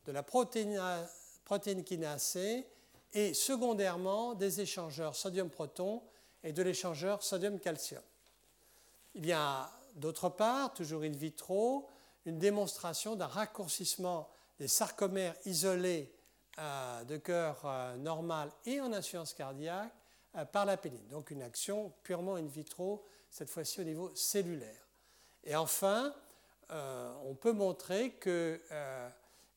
de 0.06 0.12
la 0.14 0.24
protéine, 0.24 1.84
kinase 1.84 2.24
C 2.24 2.66
et 3.12 3.34
secondairement 3.34 4.34
des 4.34 4.62
échangeurs 4.62 5.14
sodium-proton 5.14 6.02
et 6.42 6.54
de 6.54 6.64
l'échangeur 6.64 7.22
sodium-calcium. 7.22 8.02
Il 9.16 9.26
y 9.26 9.34
a 9.34 9.70
d'autre 9.96 10.30
part, 10.30 10.74
toujours 10.74 11.02
in 11.04 11.10
vitro, 11.10 11.90
une 12.26 12.40
démonstration 12.40 13.18
d'un 13.18 13.28
raccourcissement 13.28 14.30
des 14.58 14.70
sarcomères 14.70 15.36
isolés 15.46 16.14
euh, 16.60 17.04
de 17.04 17.18
cœur 17.18 17.62
euh, 17.66 17.98
normal 17.98 18.52
et 18.66 18.80
en 18.80 18.94
insuffisance 18.94 19.34
cardiaque 19.34 19.92
par 20.54 20.66
la 20.66 20.78
péline. 20.78 21.08
Donc 21.10 21.32
une 21.32 21.42
action 21.42 21.94
purement 22.04 22.36
in 22.36 22.46
vitro 22.46 23.06
cette 23.36 23.50
fois-ci 23.50 23.82
au 23.82 23.84
niveau 23.84 24.12
cellulaire. 24.16 24.88
Et 25.44 25.58
enfin, 25.58 26.16
euh, 26.72 27.14
on 27.26 27.36
peut 27.36 27.52
montrer 27.52 28.12
qu'il 28.12 28.32
euh, 28.32 29.10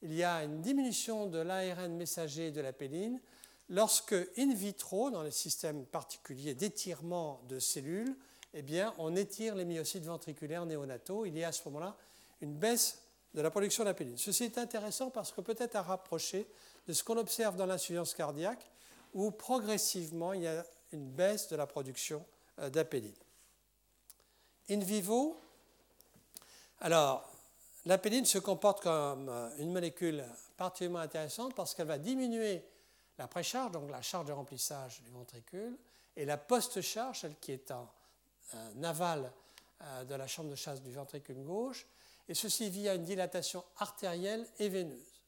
y 0.03 0.25
a 0.25 0.43
une 0.43 0.61
diminution 0.61 1.27
de 1.27 1.39
l'ARN 1.39 1.95
messager 1.95 2.51
de 2.51 2.61
la 2.61 2.73
péline 2.73 3.21
lorsque, 3.69 4.17
in 4.37 4.53
vitro, 4.53 5.11
dans 5.11 5.23
les 5.23 5.31
systèmes 5.31 5.85
particuliers 5.87 6.55
d'étirement 6.55 7.41
de 7.49 7.61
cellules, 7.61 8.17
eh 8.53 8.63
bien, 8.63 8.93
on 8.99 9.15
étire 9.15 9.55
les 9.55 9.65
myocytes 9.65 10.07
ventriculaires 10.07 10.67
néonataux. 10.67 11.25
Il 11.25 11.39
y 11.39 11.45
a 11.45 11.49
à 11.49 11.53
ce 11.53 11.63
moment-là 11.69 11.97
une 12.41 12.55
baisse 12.55 13.01
de 13.35 13.43
la 13.43 13.51
production 13.53 13.85
de 13.85 13.91
la 13.91 13.95
péline. 13.95 14.19
Ceci 14.19 14.43
est 14.43 14.59
intéressant 14.59 15.11
parce 15.11 15.31
que 15.31 15.41
peut-être 15.41 15.77
à 15.77 15.83
rapprocher 15.83 16.49
de 16.89 16.93
ce 16.93 17.05
qu'on 17.05 17.17
observe 17.17 17.55
dans 17.55 17.67
l'insuffisance 17.67 18.13
cardiaque, 18.13 18.69
où 19.15 19.31
progressivement 19.31 20.33
il 20.33 20.43
y 20.43 20.49
a 20.49 20.67
une 20.91 21.09
baisse 21.09 21.47
de 21.47 21.55
la 21.55 21.69
production 21.69 22.25
euh, 22.59 22.71
d'apéline. 22.71 23.15
In 24.71 24.81
vivo, 24.81 25.41
Alors, 26.81 27.27
l'apéline 27.87 28.27
se 28.27 28.39
comporte 28.39 28.83
comme 28.83 29.29
une 29.59 29.73
molécule 29.73 30.25
particulièrement 30.57 30.99
intéressante 30.99 31.55
parce 31.55 31.75
qu'elle 31.75 31.87
va 31.87 31.99
diminuer 31.99 32.63
la 33.19 33.27
précharge, 33.27 33.73
donc 33.73 33.91
la 33.91 34.03
charge 34.03 34.27
de 34.27 34.33
remplissage 34.33 35.01
du 35.03 35.11
ventricule, 35.11 35.77
et 36.17 36.25
la 36.25 36.37
post-charge, 36.37 37.21
celle 37.21 37.37
qui 37.37 37.53
est 37.53 37.71
en 37.71 37.89
aval 38.83 39.33
euh, 39.83 40.05
de 40.05 40.15
la 40.15 40.27
chambre 40.27 40.51
de 40.51 40.55
chasse 40.55 40.83
du 40.83 40.93
ventricule 40.93 41.43
gauche, 41.43 41.87
et 42.29 42.35
ceci 42.35 42.69
via 42.69 42.95
une 42.95 43.05
dilatation 43.05 43.65
artérielle 43.79 44.47
et 44.59 44.69
veineuse. 44.69 45.23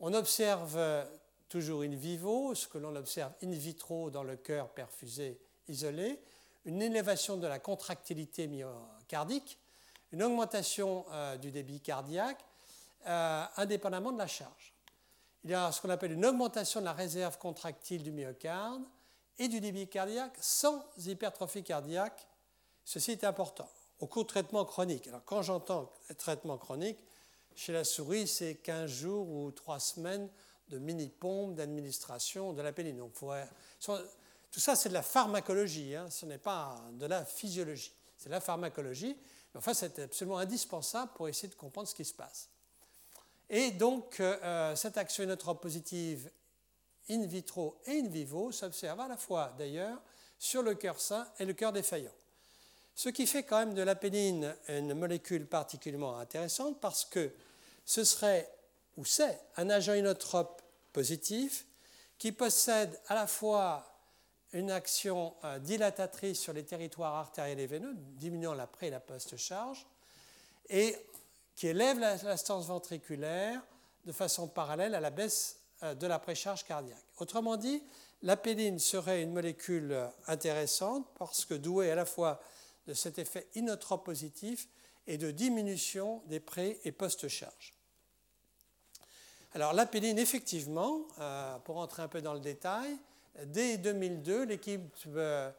On 0.00 0.12
observe 0.14 0.76
euh, 0.76 1.04
toujours 1.48 1.82
in 1.82 1.94
vivo, 1.94 2.54
ce 2.54 2.66
que 2.66 2.78
l'on 2.78 2.96
observe 2.96 3.32
in 3.42 3.50
vitro 3.50 4.10
dans 4.10 4.24
le 4.24 4.36
cœur 4.36 4.68
perfusé 4.70 5.38
isolé, 5.68 6.20
une 6.64 6.82
élévation 6.82 7.36
de 7.36 7.46
la 7.46 7.58
contractilité 7.58 8.46
myocardique, 8.46 9.58
une 10.12 10.22
augmentation 10.22 11.04
euh, 11.10 11.36
du 11.36 11.50
débit 11.50 11.80
cardiaque, 11.80 12.44
indépendamment 13.56 14.12
de 14.12 14.18
la 14.18 14.26
charge. 14.26 14.74
Il 15.44 15.50
y 15.50 15.54
a 15.54 15.70
ce 15.70 15.82
qu'on 15.82 15.90
appelle 15.90 16.12
une 16.12 16.24
augmentation 16.24 16.80
de 16.80 16.86
la 16.86 16.94
réserve 16.94 17.36
contractile 17.36 18.02
du 18.02 18.12
myocarde 18.12 18.82
et 19.38 19.48
du 19.48 19.60
débit 19.60 19.86
cardiaque 19.88 20.32
sans 20.40 20.82
hypertrophie 21.04 21.62
cardiaque. 21.62 22.26
Ceci 22.84 23.12
est 23.12 23.24
important. 23.24 23.68
Au 24.00 24.06
cours 24.06 24.22
de 24.22 24.28
traitement 24.28 24.64
chronique. 24.64 25.06
Alors, 25.08 25.22
quand 25.24 25.42
j'entends 25.42 25.92
traitement 26.16 26.56
chronique, 26.56 26.98
chez 27.54 27.72
la 27.72 27.84
souris, 27.84 28.26
c'est 28.26 28.56
15 28.56 28.90
jours 28.90 29.28
ou 29.28 29.50
3 29.50 29.78
semaines 29.80 30.28
de 30.68 30.78
mini-pompe 30.78 31.54
d'administration 31.54 32.52
de 32.52 32.62
la 32.62 32.72
péline. 32.72 32.96
Donc, 32.96 33.12
tout 34.54 34.60
ça, 34.60 34.76
c'est 34.76 34.88
de 34.88 34.94
la 34.94 35.02
pharmacologie, 35.02 35.96
hein. 35.96 36.08
ce 36.10 36.26
n'est 36.26 36.38
pas 36.38 36.80
de 36.92 37.06
la 37.06 37.24
physiologie. 37.24 37.92
C'est 38.16 38.28
de 38.28 38.34
la 38.34 38.40
pharmacologie. 38.40 39.16
Enfin, 39.56 39.74
c'est 39.74 39.98
absolument 39.98 40.38
indispensable 40.38 41.10
pour 41.16 41.26
essayer 41.26 41.48
de 41.48 41.56
comprendre 41.56 41.88
ce 41.88 41.94
qui 41.96 42.04
se 42.04 42.14
passe. 42.14 42.48
Et 43.50 43.72
donc, 43.72 44.20
euh, 44.20 44.38
euh, 44.44 44.76
cette 44.76 44.96
action 44.96 45.24
inotrope 45.24 45.60
positive 45.60 46.30
in 47.10 47.26
vitro 47.26 47.80
et 47.84 47.98
in 47.98 48.06
vivo 48.06 48.52
s'observe 48.52 49.00
à 49.00 49.08
la 49.08 49.16
fois 49.16 49.52
d'ailleurs 49.58 50.00
sur 50.38 50.62
le 50.62 50.76
cœur 50.76 51.00
sain 51.00 51.26
et 51.40 51.44
le 51.44 51.52
cœur 51.54 51.72
défaillant. 51.72 52.14
Ce 52.94 53.08
qui 53.08 53.26
fait 53.26 53.42
quand 53.42 53.58
même 53.58 53.74
de 53.74 53.82
la 53.82 53.96
pénigne 53.96 54.54
une 54.68 54.94
molécule 54.94 55.48
particulièrement 55.48 56.16
intéressante 56.16 56.80
parce 56.80 57.04
que 57.04 57.32
ce 57.84 58.04
serait, 58.04 58.48
ou 58.96 59.04
c'est, 59.04 59.36
un 59.56 59.68
agent 59.68 59.94
inotrope 59.94 60.62
positif 60.92 61.66
qui 62.18 62.30
possède 62.30 63.00
à 63.08 63.16
la 63.16 63.26
fois 63.26 63.90
une 64.54 64.70
action 64.70 65.34
euh, 65.44 65.58
dilatatrice 65.58 66.40
sur 66.40 66.52
les 66.52 66.64
territoires 66.64 67.14
artériels 67.14 67.60
et 67.60 67.66
veineux, 67.66 67.94
diminuant 67.94 68.54
la 68.54 68.66
pré 68.66 68.86
et 68.86 68.90
la 68.90 69.00
post-charge, 69.00 69.86
et 70.70 70.96
qui 71.54 71.66
élève 71.66 71.98
la, 71.98 72.16
ventriculaire 72.16 73.60
de 74.06 74.12
façon 74.12 74.48
parallèle 74.48 74.94
à 74.94 75.00
la 75.00 75.10
baisse 75.10 75.60
euh, 75.82 75.94
de 75.94 76.06
la 76.06 76.18
précharge 76.18 76.64
cardiaque. 76.64 77.04
Autrement 77.18 77.56
dit, 77.56 77.82
la 78.22 78.36
pédine 78.36 78.78
serait 78.78 79.22
une 79.22 79.32
molécule 79.32 80.08
intéressante 80.28 81.06
parce 81.18 81.44
que 81.44 81.54
douée 81.54 81.90
à 81.90 81.94
la 81.94 82.06
fois 82.06 82.40
de 82.86 82.94
cet 82.94 83.18
effet 83.18 83.48
inotrope 83.54 84.04
positif 84.04 84.68
et 85.06 85.18
de 85.18 85.30
diminution 85.30 86.22
des 86.26 86.40
pré- 86.40 86.80
et 86.84 86.92
post-charges. 86.92 87.74
Alors 89.54 89.72
la 89.72 89.86
pédine, 89.86 90.18
effectivement, 90.18 91.02
euh, 91.18 91.58
pour 91.58 91.78
entrer 91.78 92.02
un 92.02 92.08
peu 92.08 92.22
dans 92.22 92.34
le 92.34 92.40
détail, 92.40 92.96
dès 93.46 93.78
2002, 93.78 94.44
l'équipe 94.44 94.94
euh, 95.06 95.50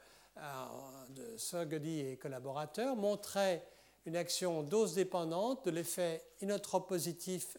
de 1.09 1.37
Sogodi 1.37 2.01
et 2.01 2.17
collaborateurs 2.17 2.95
montrait 2.95 3.67
une 4.05 4.15
action 4.15 4.63
dose 4.63 4.93
dépendante 4.93 5.65
de 5.65 5.71
l'effet 5.71 6.21
inotrope 6.41 6.87
positif 6.87 7.57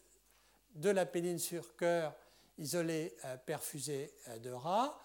de 0.75 0.90
la 0.90 1.06
péline 1.06 1.38
sur 1.38 1.75
cœur 1.76 2.14
isolé 2.58 3.14
euh, 3.25 3.37
perfusé 3.37 4.12
euh, 4.28 4.38
de 4.38 4.50
rat, 4.50 4.99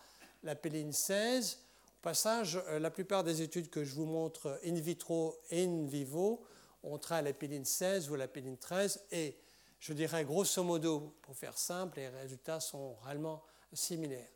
la 0.44 0.56
péline 0.56 0.94
16. 0.94 1.60
Au 1.88 2.02
passage, 2.02 2.60
la 2.80 2.90
plupart 2.90 3.24
des 3.24 3.44
études 3.44 3.70
que 3.70 3.84
je 3.84 3.94
vous 3.94 4.08
montre 4.08 4.60
in 4.66 4.74
vitro 4.74 5.36
et 5.52 5.66
in 5.66 5.86
vivo 5.86 6.44
ont 6.82 6.98
trait 6.98 7.22
la 7.22 7.32
péline 7.32 7.66
16 7.66 8.10
ou 8.10 8.16
la 8.16 8.28
péline 8.28 8.58
13 8.58 9.04
et 9.12 9.38
je 9.80 9.94
dirais 9.94 10.26
grosso 10.26 10.64
modo, 10.64 11.16
pour 11.22 11.36
faire 11.36 11.58
simple, 11.58 12.00
les 12.00 12.10
résultats 12.10 12.60
sont 12.60 12.96
réellement 13.04 13.44
similaires. 13.74 14.30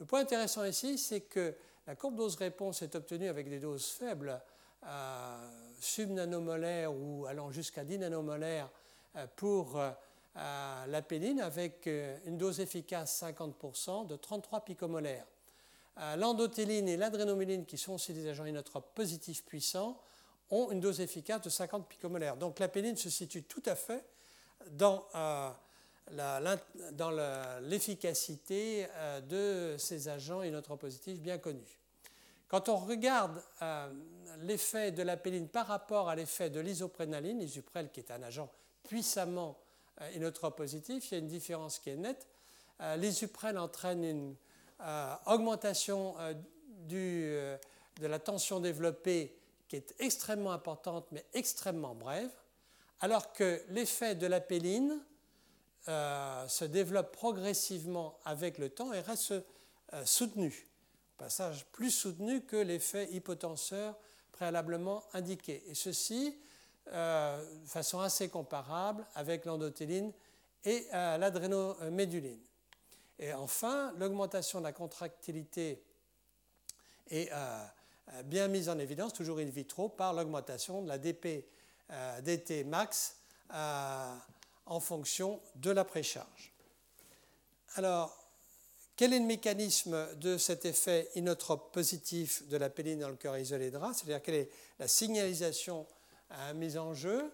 Le 0.00 0.06
point 0.06 0.20
intéressant 0.20 0.64
ici, 0.64 0.98
c'est 0.98 1.20
que 1.20 1.54
la 1.86 1.94
courbe 1.94 2.16
dose-réponse 2.16 2.82
est 2.82 2.94
obtenue 2.94 3.28
avec 3.28 3.48
des 3.48 3.60
doses 3.60 3.86
faibles 3.86 4.40
subnanomolaire 5.80 6.92
ou 6.94 7.26
allant 7.26 7.50
jusqu'à 7.50 7.84
10 7.84 7.98
nanomolaires 7.98 8.70
euh, 9.16 9.26
pour 9.36 9.78
euh, 9.78 11.00
péline 11.02 11.40
avec 11.40 11.86
euh, 11.86 12.16
une 12.26 12.38
dose 12.38 12.60
efficace 12.60 13.22
50% 13.22 14.06
de 14.06 14.16
33 14.16 14.64
picomolaires. 14.64 15.26
L'endothéline 16.16 16.88
et 16.88 16.96
l'adrénomyline, 16.96 17.66
qui 17.66 17.76
sont 17.76 17.92
aussi 17.94 18.14
des 18.14 18.26
agents 18.26 18.46
inotropes 18.46 18.94
positifs 18.94 19.44
puissants, 19.44 20.00
ont 20.48 20.70
une 20.70 20.80
dose 20.80 21.02
efficace 21.02 21.42
de 21.42 21.50
50 21.50 21.86
picomolaires. 21.88 22.38
Donc 22.38 22.58
la 22.58 22.68
péline 22.68 22.96
se 22.96 23.10
situe 23.10 23.42
tout 23.42 23.62
à 23.66 23.74
fait 23.74 24.02
dans, 24.70 25.04
l'efficacité 27.62 28.86
de 29.28 29.76
ces 29.78 30.08
agents 30.08 30.42
inotropes 30.42 30.80
positifs 30.80 31.20
bien 31.20 31.38
connus. 31.38 31.80
Quand 32.50 32.68
on 32.68 32.76
regarde 32.78 33.40
euh, 33.62 33.88
l'effet 34.40 34.90
de 34.90 35.04
la 35.04 35.16
péline 35.16 35.46
par 35.46 35.68
rapport 35.68 36.08
à 36.08 36.16
l'effet 36.16 36.50
de 36.50 36.58
l'isoprénaline, 36.58 37.38
l'isuprel 37.38 37.92
qui 37.92 38.00
est 38.00 38.10
un 38.10 38.20
agent 38.24 38.50
puissamment 38.82 39.56
euh, 40.00 40.10
inotrope 40.16 40.56
positif, 40.56 41.10
il 41.10 41.14
y 41.14 41.14
a 41.14 41.18
une 41.20 41.28
différence 41.28 41.78
qui 41.78 41.90
est 41.90 41.96
nette. 41.96 42.26
Euh, 42.80 42.96
entraîne 43.56 44.04
une 44.04 44.34
augmentation 45.26 46.16
de 46.88 47.58
la 48.00 48.18
tension 48.18 48.58
développée 48.58 49.36
qui 49.68 49.76
est 49.76 49.94
extrêmement 50.00 50.52
importante 50.52 51.06
mais 51.12 51.24
extrêmement 51.34 51.94
brève, 51.94 52.32
alors 53.00 53.32
que 53.32 53.62
l'effet 53.68 54.16
de 54.16 54.26
la 54.26 54.40
péline 54.40 54.98
se 55.86 56.64
développe 56.64 57.12
progressivement 57.12 58.18
avec 58.24 58.58
le 58.58 58.68
temps 58.68 58.92
et 58.92 59.00
reste 59.00 59.34
soutenu 60.04 60.70
passage 61.20 61.66
plus 61.66 61.90
soutenu 61.90 62.40
que 62.40 62.56
l'effet 62.56 63.06
hypotenseur 63.12 63.94
préalablement 64.32 65.04
indiqué. 65.12 65.62
Et 65.68 65.74
ceci 65.74 66.34
euh, 66.88 67.60
de 67.62 67.68
façon 67.68 68.00
assez 68.00 68.30
comparable 68.30 69.06
avec 69.14 69.44
l'endothéline 69.44 70.12
et 70.64 70.86
euh, 70.94 71.18
l'adrénoméduline. 71.18 72.40
Et 73.18 73.34
enfin, 73.34 73.92
l'augmentation 73.98 74.60
de 74.60 74.64
la 74.64 74.72
contractilité 74.72 75.84
est 77.10 77.30
euh, 77.32 77.66
bien 78.24 78.48
mise 78.48 78.70
en 78.70 78.78
évidence, 78.78 79.12
toujours 79.12 79.40
in 79.40 79.44
vitro, 79.44 79.90
par 79.90 80.14
l'augmentation 80.14 80.82
de 80.82 80.88
la 80.88 80.96
DP, 80.96 81.44
DT 82.22 82.64
max 82.64 83.16
en 84.66 84.80
fonction 84.80 85.40
de 85.56 85.70
la 85.70 85.84
précharge. 85.84 86.52
Alors, 87.74 88.16
quel 88.96 89.12
est 89.12 89.18
le 89.18 89.24
mécanisme 89.24 90.14
de 90.16 90.36
cet 90.36 90.64
effet 90.64 91.08
inotrope 91.14 91.72
positif 91.72 92.46
de 92.48 92.56
la 92.56 92.68
péline 92.68 93.00
dans 93.00 93.08
le 93.08 93.16
cœur 93.16 93.38
isolé 93.38 93.70
de 93.70 93.76
rat 93.76 93.94
C'est-à-dire 93.94 94.22
quelle 94.22 94.34
est 94.34 94.50
la 94.78 94.88
signalisation 94.88 95.86
mise 96.54 96.76
en 96.76 96.92
jeu? 96.94 97.32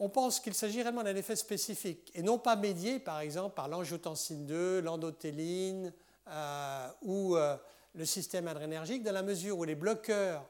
On 0.00 0.08
pense 0.08 0.38
qu'il 0.38 0.54
s'agit 0.54 0.80
réellement 0.80 1.02
d'un 1.02 1.16
effet 1.16 1.34
spécifique 1.34 2.12
et 2.14 2.22
non 2.22 2.38
pas 2.38 2.54
médié, 2.54 3.00
par 3.00 3.20
exemple, 3.20 3.56
par 3.56 3.68
l'angiotensine 3.68 4.46
2, 4.46 4.80
l'endothéline 4.80 5.92
euh, 6.28 6.88
ou 7.02 7.36
euh, 7.36 7.56
le 7.94 8.04
système 8.04 8.46
adrénergique, 8.46 9.02
dans 9.02 9.12
la 9.12 9.22
mesure 9.22 9.58
où 9.58 9.64
les 9.64 9.74
bloqueurs 9.74 10.48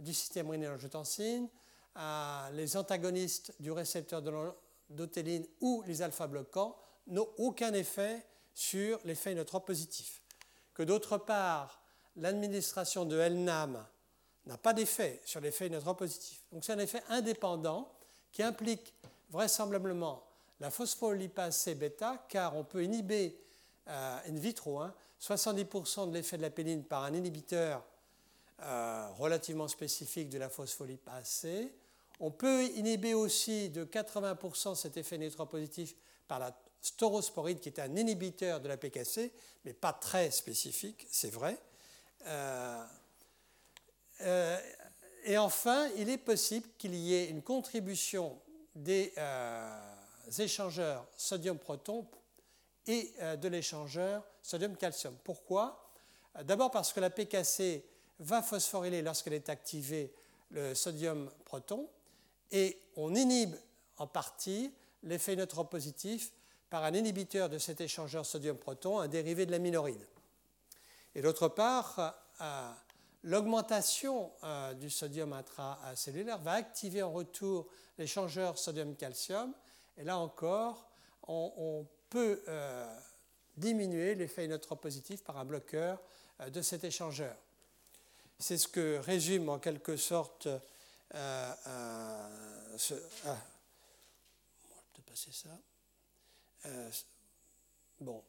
du 0.00 0.14
système 0.14 0.48
rénine-angiotensine, 0.48 1.48
les 2.52 2.76
antagonistes 2.76 3.52
du 3.60 3.70
récepteur 3.70 4.22
de 4.22 4.30
l'endothéline 4.30 5.46
ou 5.60 5.82
les 5.86 6.02
alpha-bloquants 6.02 6.76
n'ont 7.06 7.28
aucun 7.38 7.72
effet 7.72 8.24
sur 8.54 8.98
l'effet 9.04 9.32
inotrope 9.32 9.66
positif. 9.66 10.22
Que 10.72 10.82
d'autre 10.82 11.18
part, 11.18 11.80
l'administration 12.16 13.04
de 13.04 13.16
LNAM 13.16 13.84
n'a 14.46 14.58
pas 14.58 14.72
d'effet 14.72 15.20
sur 15.24 15.40
l'effet 15.40 15.66
inotrope 15.68 15.98
positif. 15.98 16.42
Donc 16.52 16.64
c'est 16.64 16.72
un 16.72 16.78
effet 16.78 17.02
indépendant 17.08 17.92
qui 18.32 18.42
implique 18.42 18.94
vraisemblablement 19.30 20.24
la 20.60 20.70
phospholipase 20.70 21.56
C-bêta, 21.56 22.24
car 22.28 22.56
on 22.56 22.64
peut 22.64 22.84
inhiber 22.84 23.38
euh, 23.88 24.18
in 24.28 24.34
vitro 24.34 24.80
70% 25.20 26.00
hein, 26.00 26.06
de 26.06 26.14
l'effet 26.14 26.36
de 26.36 26.42
la 26.42 26.50
péline 26.50 26.84
par 26.84 27.04
un 27.04 27.14
inhibiteur 27.14 27.82
euh, 28.62 29.08
relativement 29.18 29.68
spécifique 29.68 30.28
de 30.28 30.38
la 30.38 30.48
phospholipase 30.48 31.26
C. 31.26 31.72
On 32.26 32.30
peut 32.30 32.64
inhiber 32.74 33.12
aussi 33.12 33.68
de 33.68 33.84
80% 33.84 34.76
cet 34.76 34.96
effet 34.96 35.18
positif 35.46 35.94
par 36.26 36.38
la 36.38 36.58
staurosporide, 36.80 37.60
qui 37.60 37.68
est 37.68 37.78
un 37.78 37.94
inhibiteur 37.94 38.62
de 38.62 38.68
la 38.68 38.78
PKC, 38.78 39.30
mais 39.66 39.74
pas 39.74 39.92
très 39.92 40.30
spécifique, 40.30 41.06
c'est 41.10 41.28
vrai. 41.28 41.58
Euh, 42.26 42.82
euh, 44.22 44.58
et 45.24 45.36
enfin, 45.36 45.90
il 45.98 46.08
est 46.08 46.16
possible 46.16 46.66
qu'il 46.78 46.94
y 46.94 47.12
ait 47.12 47.28
une 47.28 47.42
contribution 47.42 48.40
des 48.74 49.12
échangeurs 50.38 51.06
sodium-proton 51.18 52.06
et 52.86 53.12
de 53.36 53.48
l'échangeur 53.48 54.24
sodium-calcium. 54.42 55.14
Pourquoi? 55.24 55.92
D'abord 56.44 56.70
parce 56.70 56.94
que 56.94 57.00
la 57.00 57.10
PKC 57.10 57.84
va 58.18 58.40
phosphoryler 58.40 59.02
lorsqu'elle 59.02 59.34
est 59.34 59.50
activée 59.50 60.10
le 60.52 60.74
sodium-proton 60.74 61.86
et 62.54 62.80
on 62.96 63.14
inhibe 63.16 63.56
en 63.98 64.06
partie 64.06 64.72
l'effet 65.02 65.34
neutropositif 65.34 66.32
par 66.70 66.84
un 66.84 66.94
inhibiteur 66.94 67.48
de 67.48 67.58
cet 67.58 67.80
échangeur 67.80 68.24
sodium-proton, 68.24 69.00
un 69.00 69.08
dérivé 69.08 69.44
de 69.44 69.50
la 69.50 69.58
minoride. 69.58 70.06
Et 71.16 71.20
d'autre 71.20 71.48
part, 71.48 72.14
euh, 72.40 72.70
l'augmentation 73.24 74.32
euh, 74.44 74.72
du 74.74 74.88
sodium 74.88 75.32
intracellulaire 75.32 76.38
va 76.38 76.52
activer 76.52 77.02
en 77.02 77.12
retour 77.12 77.66
l'échangeur 77.98 78.56
sodium-calcium. 78.56 79.52
Et 79.96 80.04
là 80.04 80.16
encore, 80.18 80.88
on, 81.26 81.86
peut 82.08 82.40
euh, 82.46 82.86
diminuer 83.56 84.14
l'effet 84.14 84.46
neutropositif 84.46 85.24
par 85.24 85.38
un 85.38 85.44
bloqueur 85.44 86.00
de 86.48 86.62
cet 86.62 86.84
échangeur. 86.84 87.34
C'est 88.38 88.58
ce 88.58 88.68
que 88.68 88.98
résume 88.98 89.48
en 89.48 89.58
quelque 89.58 89.96
sorte 89.96 90.46
euh, 91.14 91.52
euh, 91.66 92.98
ah, 93.26 93.36
passer 95.06 95.30
ça. 95.32 95.50
Euh, 96.66 96.90
bon. 98.00 98.22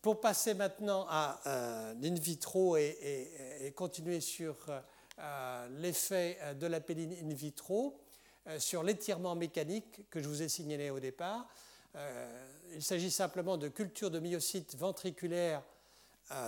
pour 0.00 0.20
passer 0.20 0.54
maintenant 0.54 1.06
à 1.08 1.40
l'in 2.00 2.14
vitro 2.14 2.76
et, 2.76 3.72
continuer 3.76 4.20
sur 4.20 4.56
l'effet 5.70 6.38
de 6.54 6.66
la 6.66 6.80
péline 6.80 7.12
in 7.12 7.34
vitro, 7.34 8.00
sur 8.58 8.82
l'étirement 8.82 9.34
mécanique 9.36 10.08
que 10.10 10.20
je 10.20 10.28
vous 10.28 10.42
ai 10.42 10.48
signalé 10.48 10.90
au 10.90 11.00
départ, 11.00 11.46
il 12.72 12.82
s'agit 12.82 13.10
simplement 13.10 13.56
de 13.56 13.68
culture 13.68 14.10
de 14.10 14.18
myocytes 14.18 14.74
ventriculaires 14.74 15.62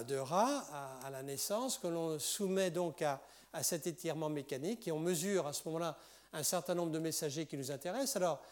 de 0.08 0.16
rat 0.16 0.66
à, 1.04 1.10
la 1.10 1.22
naissance, 1.22 1.78
que 1.78 1.88
l'on 1.88 2.18
soumet 2.18 2.70
donc 2.70 3.02
à, 3.02 3.20
cet 3.62 3.86
étirement 3.86 4.28
mécanique 4.28 4.88
et 4.88 4.92
on 4.92 4.98
mesure 4.98 5.46
à 5.46 5.52
ce 5.52 5.62
moment-là 5.66 5.98
un 6.32 6.42
certain 6.42 6.74
nombre 6.74 6.92
de 6.92 6.98
messagers 6.98 7.46
qui 7.46 7.56
nous 7.56 7.70
intéressent. 7.70 8.16
Alors, 8.16 8.42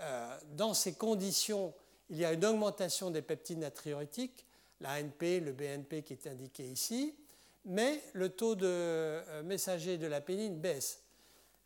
euh, 0.00 0.38
dans 0.52 0.74
ces 0.74 0.94
conditions, 0.94 1.74
il 2.10 2.18
y 2.18 2.24
a 2.24 2.32
une 2.32 2.44
augmentation 2.44 3.10
des 3.10 3.22
peptides 3.22 3.58
natriurétiques, 3.58 4.46
l'ANP, 4.80 5.40
le 5.40 5.52
BNP 5.52 6.02
qui 6.02 6.12
est 6.12 6.26
indiqué 6.26 6.64
ici, 6.64 7.14
mais 7.64 8.02
le 8.12 8.28
taux 8.28 8.54
de 8.54 8.66
euh, 8.66 9.42
messagers 9.42 9.98
de 9.98 10.06
la 10.06 10.20
pénigne 10.20 10.56
baisse. 10.56 11.00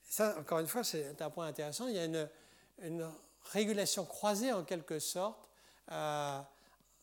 Ça, 0.08 0.36
encore 0.38 0.60
une 0.60 0.66
fois, 0.66 0.84
c'est 0.84 1.20
un 1.20 1.30
point 1.30 1.46
intéressant. 1.46 1.88
Il 1.88 1.94
y 1.94 1.98
a 1.98 2.04
une, 2.04 3.10
régulation 3.52 4.04
croisée 4.04 4.52
en 4.52 4.64
quelque 4.64 4.98
sorte. 4.98 5.48
Euh, 5.92 6.40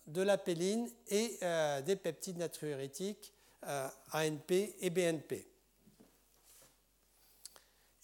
de 0.07 0.21
la 0.21 0.37
péline 0.37 0.89
et 1.07 1.37
euh, 1.41 1.81
des 1.81 1.95
peptides 1.95 2.37
natriurétiques 2.37 3.33
ANP 4.11 4.51
et 4.51 4.89
BNP. 4.89 5.47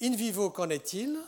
In 0.01 0.15
vivo, 0.15 0.49
qu'en 0.49 0.69
est-il? 0.69 1.19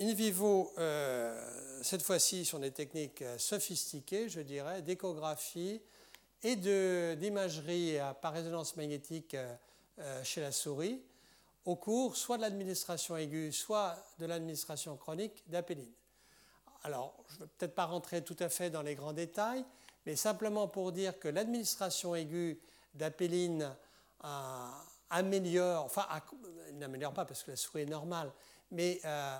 In 0.00 0.14
vivo, 0.14 0.72
euh, 0.78 1.82
cette 1.82 2.02
fois-ci, 2.02 2.44
sont 2.44 2.60
des 2.60 2.70
techniques 2.70 3.24
sophistiquées, 3.36 4.28
je 4.28 4.40
dirais, 4.40 4.80
d'échographie 4.82 5.80
et 6.42 6.56
d'imagerie 6.56 7.98
par 8.20 8.32
résonance 8.32 8.76
magnétique 8.76 9.36
chez 10.24 10.40
la 10.40 10.52
souris, 10.52 11.00
au 11.64 11.76
cours 11.76 12.16
soit 12.16 12.36
de 12.36 12.42
l'administration 12.42 13.16
aiguë, 13.16 13.52
soit 13.52 13.96
de 14.18 14.26
l'administration 14.26 14.96
chronique 14.96 15.42
d'apéline. 15.48 15.92
Alors, 16.84 17.14
je 17.28 17.34
ne 17.34 17.40
vais 17.40 17.50
peut-être 17.58 17.74
pas 17.74 17.86
rentrer 17.86 18.22
tout 18.22 18.36
à 18.40 18.48
fait 18.48 18.70
dans 18.70 18.82
les 18.82 18.94
grands 18.94 19.12
détails, 19.12 19.64
mais 20.06 20.16
simplement 20.16 20.66
pour 20.66 20.90
dire 20.90 21.18
que 21.18 21.28
l'administration 21.28 22.14
aiguë 22.14 22.60
d'apéline 22.94 23.72
euh, 24.24 24.68
améliore, 25.12 25.84
enfin, 25.84 26.06
n'améliore 26.72 27.12
pas 27.12 27.24
parce 27.24 27.42
que 27.44 27.52
la 27.52 27.56
souris 27.56 27.82
est 27.82 27.86
normale, 27.86 28.32
mais 28.70 29.00
euh, 29.04 29.38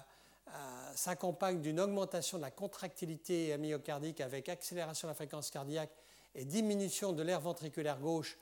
euh, 0.49 0.93
s'accompagne 0.95 1.61
d'une 1.61 1.81
augmentation 1.81 2.37
de 2.37 2.43
la 2.43 2.51
contractilité 2.51 3.57
myocardique 3.59 4.21
avec 4.21 4.49
accélération 4.49 5.09
de 5.09 5.11
la 5.11 5.15
fréquence 5.15 5.51
cardiaque 5.51 5.91
et 6.35 6.45
diminution 6.45 7.13
de 7.13 7.23
l'air 7.23 7.41
ventriculaire 7.41 7.99
gauche 7.99 8.39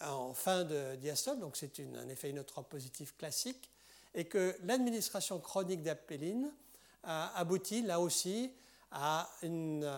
en 0.00 0.32
fin 0.32 0.64
de 0.64 0.94
diastole, 0.96 1.40
donc 1.40 1.56
c'est 1.56 1.80
un 1.80 2.08
effet 2.08 2.30
inotrope 2.30 2.68
positif 2.68 3.16
classique, 3.16 3.68
et 4.14 4.26
que 4.26 4.56
l'administration 4.62 5.40
chronique 5.40 5.82
d'apéline 5.82 6.52
aboutit 7.02 7.82
là 7.82 7.98
aussi 7.98 8.52
à 8.92 9.28
une 9.42 9.90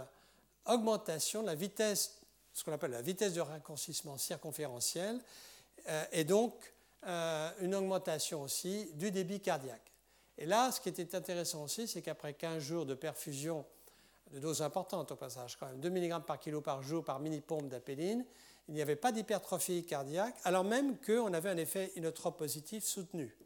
augmentation 0.65 1.43
de 1.43 1.47
la 1.49 1.55
vitesse, 1.55 2.19
ce 2.55 2.65
qu'on 2.65 2.73
appelle 2.73 2.93
la 2.93 3.03
vitesse 3.03 3.35
de 3.35 3.43
raccourcissement 3.43 4.17
circonférentiel, 4.17 5.21
euh, 5.89 6.05
et 6.13 6.25
donc 6.25 6.55
euh, 7.07 7.51
une 7.61 7.75
augmentation 7.75 8.43
aussi 8.43 8.91
du 8.95 9.11
débit 9.11 9.41
cardiaque. 9.41 9.93
Et 10.39 10.47
là, 10.47 10.73
ce 10.73 10.81
qui 10.81 10.89
était 10.89 11.15
intéressant 11.15 11.65
aussi, 11.65 11.87
c'est 11.87 12.03
qu'après 12.03 12.35
15 12.35 12.63
jours 12.63 12.87
de 12.87 12.95
perfusion 12.95 13.65
de 14.33 14.39
doses 14.39 14.63
importantes 14.63 15.13
au 15.13 15.17
passage, 15.17 15.57
quand 15.59 15.67
même 15.67 15.81
2 15.81 15.91
mg 15.91 16.25
par 16.25 16.39
kilo 16.39 16.61
par 16.61 16.83
jour 16.83 17.05
par 17.05 17.21
mini-pompe 17.21 17.69
d'apéline, 17.69 18.25
il 18.69 18.75
n'y 18.75 18.83
avait 18.83 18.97
pas 18.97 19.13
d'hypertrophie 19.13 19.85
cardiaque, 19.85 20.35
alors 20.45 20.65
même 20.65 20.97
qu'on 20.99 21.33
avait 21.35 21.51
un 21.51 21.57
effet 21.57 21.93
inotrope 21.97 22.39
positif 22.39 22.85
soutenu. 22.85 23.37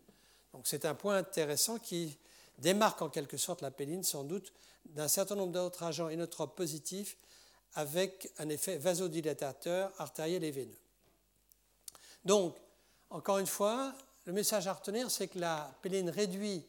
Donc 0.53 0.67
c'est 0.67 0.85
un 0.85 0.95
point 0.95 1.17
intéressant 1.17 1.79
qui 1.79 2.19
démarque 2.59 3.03
en 3.03 3.09
quelque 3.09 3.37
sorte 3.37 3.63
l'apéline 3.63 4.03
sans 4.03 4.23
doute 4.23 4.53
d'un 4.85 5.09
certain 5.09 5.35
nombre 5.35 5.53
d'autres 5.53 5.83
agents 5.83 6.11
inotropes 6.11 6.55
positifs 6.55 7.17
avec 7.75 8.31
un 8.39 8.49
effet 8.49 8.77
vasodilatateur 8.77 9.93
artériel 9.99 10.45
et 10.45 10.51
veineux. 10.51 10.84
Donc, 12.25 12.57
encore 13.11 13.39
une 13.39 13.47
fois, 13.47 13.93
le 14.25 14.33
message 14.33 14.67
à 14.67 14.73
retenir, 14.73 15.11
c'est 15.11 15.29
que 15.29 15.39
la 15.39 15.75
péline 15.83 16.11
réduit 16.11 16.65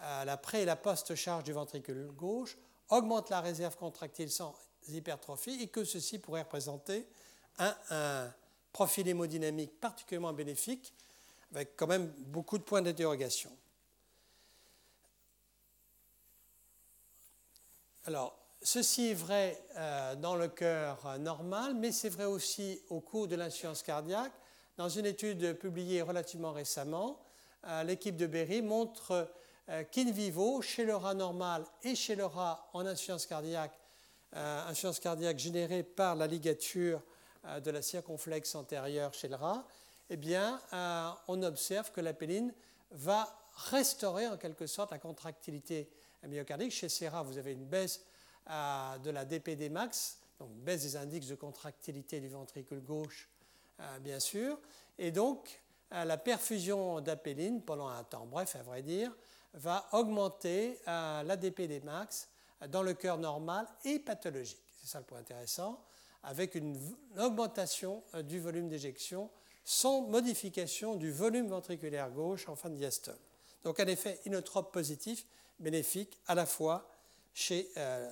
la 0.00 0.36
pré- 0.36 0.62
et 0.62 0.64
la 0.64 0.76
post-charge 0.76 1.44
du 1.44 1.52
ventricule 1.52 2.10
gauche, 2.16 2.56
augmente 2.88 3.30
la 3.30 3.40
réserve 3.40 3.76
contractile 3.76 4.30
sans 4.30 4.54
hypertrophie 4.88 5.62
et 5.62 5.68
que 5.68 5.84
ceci 5.84 6.18
pourrait 6.18 6.42
représenter 6.42 7.06
un, 7.58 7.74
un 7.90 8.32
profil 8.72 9.08
hémodynamique 9.08 9.80
particulièrement 9.80 10.32
bénéfique 10.32 10.94
avec 11.52 11.76
quand 11.76 11.86
même 11.86 12.06
beaucoup 12.18 12.58
de 12.58 12.62
points 12.62 12.82
d'interrogation. 12.82 13.50
Alors, 18.04 18.38
ceci 18.62 19.08
est 19.10 19.14
vrai 19.14 19.62
euh, 19.76 20.14
dans 20.14 20.36
le 20.36 20.48
cœur 20.48 21.04
euh, 21.06 21.18
normal, 21.18 21.74
mais 21.74 21.92
c'est 21.92 22.08
vrai 22.08 22.24
aussi 22.24 22.80
au 22.88 23.00
cours 23.00 23.28
de 23.28 23.36
l'insuffisance 23.36 23.82
cardiaque. 23.82 24.32
Dans 24.78 24.88
une 24.88 25.04
étude 25.04 25.58
publiée 25.58 26.00
relativement 26.00 26.52
récemment, 26.52 27.20
euh, 27.66 27.82
l'équipe 27.82 28.16
de 28.16 28.26
Berry 28.26 28.62
montre 28.62 29.30
qu'in 29.90 30.10
vivo, 30.10 30.62
chez 30.62 30.86
le 30.86 30.96
rat 30.96 31.12
normal 31.12 31.66
et 31.82 31.94
chez 31.94 32.14
le 32.14 32.24
rat 32.24 32.70
en 32.72 32.86
insuffisance 32.86 33.26
cardiaque, 33.26 33.78
insuffisance 34.32 34.98
cardiaque 34.98 35.38
générée 35.38 35.82
par 35.82 36.16
la 36.16 36.26
ligature 36.26 37.02
de 37.62 37.70
la 37.70 37.82
circonflexe 37.82 38.54
antérieure 38.54 39.12
chez 39.12 39.28
le 39.28 39.34
rat, 39.34 39.66
eh 40.08 40.16
bien, 40.16 40.58
on 41.28 41.42
observe 41.42 41.92
que 41.92 42.00
la 42.00 42.14
péline 42.14 42.54
va 42.92 43.28
restaurer 43.70 44.26
en 44.26 44.38
quelque 44.38 44.66
sorte 44.66 44.90
la 44.90 44.98
contractilité 44.98 45.90
myocardique. 46.26 46.72
Chez 46.72 46.88
ces 46.88 47.08
rats, 47.08 47.22
vous 47.22 47.38
avez 47.38 47.52
une 47.52 47.66
baisse 47.66 48.02
euh, 48.50 48.98
de 48.98 49.10
la 49.10 49.24
DPD 49.24 49.68
max, 49.68 50.18
donc 50.38 50.50
baisse 50.52 50.82
des 50.82 50.96
indices 50.96 51.28
de 51.28 51.34
contractilité 51.34 52.20
du 52.20 52.28
ventricule 52.28 52.80
gauche, 52.80 53.28
euh, 53.28 53.37
bien 54.00 54.20
sûr. 54.20 54.58
Et 54.98 55.10
donc, 55.10 55.60
euh, 55.92 56.04
la 56.04 56.16
perfusion 56.16 57.00
d'apéline 57.00 57.62
pendant 57.62 57.88
un 57.88 58.04
temps 58.04 58.26
bref, 58.26 58.56
à 58.56 58.62
vrai 58.62 58.82
dire, 58.82 59.14
va 59.54 59.88
augmenter 59.92 60.78
la 60.86 61.36
DPD 61.36 61.80
max 61.80 62.28
dans 62.68 62.82
le 62.82 62.92
cœur 62.92 63.16
normal 63.16 63.66
et 63.84 63.98
pathologique. 63.98 64.62
C'est 64.80 64.88
ça 64.88 64.98
le 64.98 65.04
point 65.04 65.18
intéressant, 65.18 65.82
avec 66.22 66.54
une 66.54 66.78
augmentation 67.16 68.02
du 68.24 68.40
volume 68.40 68.68
d'éjection 68.68 69.30
sans 69.64 70.00
modification 70.00 70.96
du 70.96 71.12
volume 71.12 71.48
ventriculaire 71.48 72.10
gauche 72.10 72.48
en 72.48 72.56
fin 72.56 72.70
de 72.70 72.76
diastole. 72.76 73.18
Donc 73.64 73.80
un 73.80 73.86
effet 73.86 74.18
inotrope 74.24 74.72
positif 74.72 75.26
bénéfique 75.58 76.18
à 76.26 76.34
la 76.34 76.46
fois 76.46 76.88
chez 77.34 77.70
euh, 77.76 78.10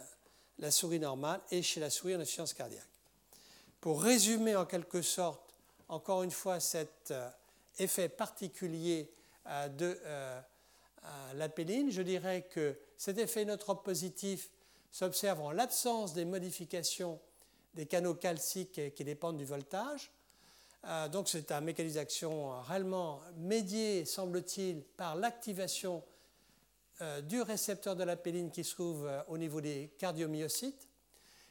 la 0.59 0.71
souris 0.71 1.01
normale 1.01 1.41
et 1.51 1.63
chez 1.63 1.81
la 1.81 1.89
souris 1.89 2.15
en 2.15 2.21
insuffisance 2.21 2.53
cardiaque. 2.53 2.87
Pour 3.81 4.03
résumer 4.03 4.55
en 4.55 4.67
quelque 4.67 5.01
sorte, 5.01 5.46
encore 5.89 6.23
une 6.23 6.31
fois, 6.31 6.61
cet 6.61 7.11
euh, 7.11 7.29
effet 7.79 8.09
particulier 8.09 9.11
euh, 9.47 9.69
de 9.69 9.99
la 11.35 11.49
péline, 11.49 11.93
je 11.93 12.03
dirais 12.03 12.49
que 12.51 12.77
cet 12.97 13.19
effet 13.19 13.43
inotrope 13.43 13.85
positif 13.85 14.51
s'observe 14.91 15.41
en 15.41 15.53
l'absence 15.53 16.15
des 16.15 16.25
modifications 16.25 17.21
des 17.75 17.87
canaux 17.87 18.15
calciques 18.15 18.93
qui 18.93 19.05
dépendent 19.05 19.37
du 19.37 19.45
voltage. 19.45 20.11
donc 21.13 21.29
c'est 21.29 21.53
un 21.53 21.61
mécanisme 21.61 21.95
d'action 21.95 22.61
réellement 22.63 23.21
médié, 23.37 24.05
semble-t-il, 24.05 24.83
par 24.83 25.15
l'activation 25.15 26.03
du 27.23 27.41
récepteur 27.41 27.95
de 27.95 28.03
l'apéline 28.03 28.51
qui 28.51 28.65
se 28.65 28.75
trouve 28.75 29.09
au 29.29 29.39
niveau 29.39 29.61
des 29.61 29.93
cardiomyocytes. 29.99 30.89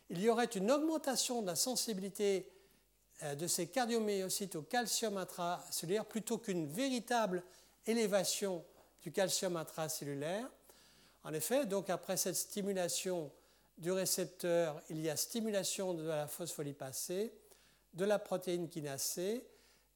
Il 0.10 0.20
y 0.20 0.30
aurait 0.30 0.46
une 0.46 0.70
augmentation 0.70 1.42
de 1.42 1.48
la 1.48 1.56
sensibilité 1.56 2.52
de 3.22 3.48
ces 3.48 3.68
cardiomyocytes 3.68 4.56
au 4.56 4.62
calcium 4.62 5.18
intracellulaire 5.18 6.06
plutôt 6.06 6.38
qu'une 6.38 6.68
véritable 6.68 7.44
élévation 7.88 8.64
du 9.02 9.12
calcium 9.12 9.56
intracellulaire. 9.56 10.50
En 11.24 11.34
effet, 11.34 11.66
donc 11.66 11.90
après 11.90 12.18
cette 12.18 12.36
stimulation 12.36 13.32
du 13.78 13.92
récepteur, 13.92 14.82
il 14.90 15.00
y 15.00 15.10
a 15.10 15.16
stimulation 15.16 15.94
de 15.94 16.04
la 16.04 16.28
phospholipase 16.28 17.12
de 17.94 18.06
la 18.06 18.20
protéine 18.20 18.70
kinase 18.70 19.02
C. 19.02 19.46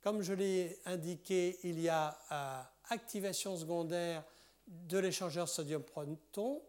Comme 0.02 0.22
je 0.22 0.34
l'ai 0.34 0.80
indiqué, 0.86 1.60
il 1.64 1.80
y 1.80 1.90
a 1.90 2.18
euh, 2.32 2.62
activation 2.90 3.58
secondaire 3.58 4.24
de 4.68 4.98
l'échangeur 4.98 5.50
sodium-proton. 5.50 6.62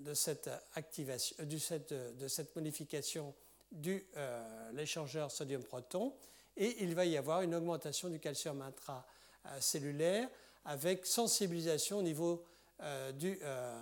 de, 0.00 0.14
cette 0.14 0.50
activation, 0.74 1.36
de 1.44 2.28
cette 2.28 2.56
modification 2.56 3.34
de 3.72 4.02
euh, 4.16 4.72
l'échangeur 4.72 5.30
sodium-proton. 5.30 6.14
Et 6.56 6.82
il 6.82 6.94
va 6.94 7.04
y 7.04 7.16
avoir 7.16 7.42
une 7.42 7.54
augmentation 7.54 8.08
du 8.08 8.18
calcium 8.18 8.62
intracellulaire 8.62 10.28
avec 10.64 11.06
sensibilisation 11.06 11.98
au 11.98 12.02
niveau 12.02 12.44
euh, 12.80 13.12
du 13.12 13.38
euh, 13.42 13.80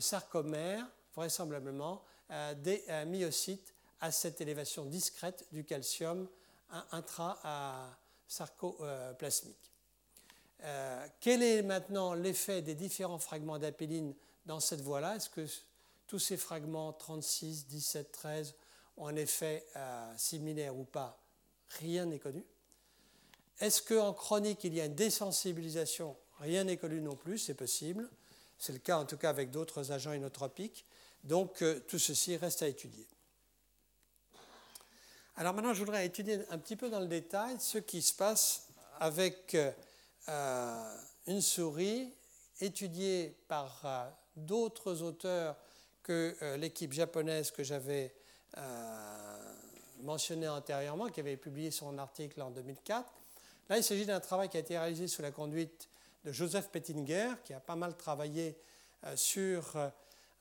sarcomère, 0.00 0.86
vraisemblablement, 1.14 2.02
des 2.56 2.82
myocytes 3.06 3.72
à 4.00 4.10
cette 4.10 4.40
élévation 4.40 4.84
discrète 4.84 5.46
du 5.52 5.64
calcium 5.64 6.28
intrasarcoplasmique. 8.26 9.72
quel 11.20 11.42
est 11.42 11.62
maintenant 11.62 12.14
l'effet 12.14 12.62
des 12.62 12.74
différents 12.74 13.18
fragments 13.18 13.58
d'apéline 13.58 14.14
dans 14.46 14.60
cette 14.60 14.80
voie-là? 14.80 15.16
Est-ce 15.16 15.30
que 15.30 15.46
tous 16.06 16.18
ces 16.18 16.36
fragments 16.36 16.92
36, 16.92 17.66
17, 17.66 18.12
13 18.12 18.54
ont 18.96 19.06
un 19.08 19.16
effet 19.16 19.66
euh, 19.76 20.12
similaire 20.16 20.76
ou 20.76 20.84
pas? 20.84 21.20
Rien 21.80 22.06
n'est 22.06 22.18
connu. 22.18 22.44
Est-ce 23.60 23.82
qu'en 23.82 24.12
chronique, 24.12 24.64
il 24.64 24.74
y 24.74 24.80
a 24.80 24.86
une 24.86 24.94
désensibilisation? 24.94 26.16
Rien 26.40 26.64
n'est 26.64 26.76
connu 26.76 27.00
non 27.00 27.16
plus, 27.16 27.38
c'est 27.38 27.54
possible. 27.54 28.08
C'est 28.58 28.72
le 28.72 28.78
cas 28.78 28.98
en 28.98 29.04
tout 29.04 29.16
cas 29.16 29.30
avec 29.30 29.50
d'autres 29.50 29.92
agents 29.92 30.12
inotropiques. 30.12 30.84
Donc 31.24 31.62
euh, 31.62 31.80
tout 31.88 31.98
ceci 31.98 32.36
reste 32.36 32.62
à 32.62 32.68
étudier. 32.68 33.06
Alors 35.36 35.52
maintenant, 35.54 35.74
je 35.74 35.80
voudrais 35.80 36.06
étudier 36.06 36.40
un 36.50 36.58
petit 36.58 36.76
peu 36.76 36.88
dans 36.88 37.00
le 37.00 37.06
détail 37.06 37.56
ce 37.58 37.78
qui 37.78 38.00
se 38.00 38.14
passe 38.14 38.68
avec 39.00 39.56
euh, 40.28 40.94
une 41.26 41.42
souris 41.42 42.12
étudiée 42.60 43.36
par 43.48 44.14
d'autres 44.34 45.02
auteurs 45.02 45.56
que 46.02 46.54
l'équipe 46.56 46.92
japonaise 46.92 47.50
que 47.50 47.62
j'avais 47.62 48.14
euh, 48.58 49.54
mentionné 50.02 50.48
antérieurement, 50.48 51.08
qui 51.08 51.20
avait 51.20 51.36
publié 51.36 51.70
son 51.70 51.98
article 51.98 52.40
en 52.40 52.50
2004. 52.50 53.12
Là, 53.68 53.76
il 53.76 53.84
s'agit 53.84 54.06
d'un 54.06 54.20
travail 54.20 54.48
qui 54.48 54.56
a 54.56 54.60
été 54.60 54.78
réalisé 54.78 55.08
sous 55.08 55.20
la 55.20 55.30
conduite 55.30 55.88
de 56.24 56.32
Joseph 56.32 56.68
Pettinger, 56.70 57.32
qui 57.44 57.52
a 57.52 57.60
pas 57.60 57.76
mal 57.76 57.96
travaillé 57.96 58.56
euh, 59.04 59.16
sur 59.16 59.76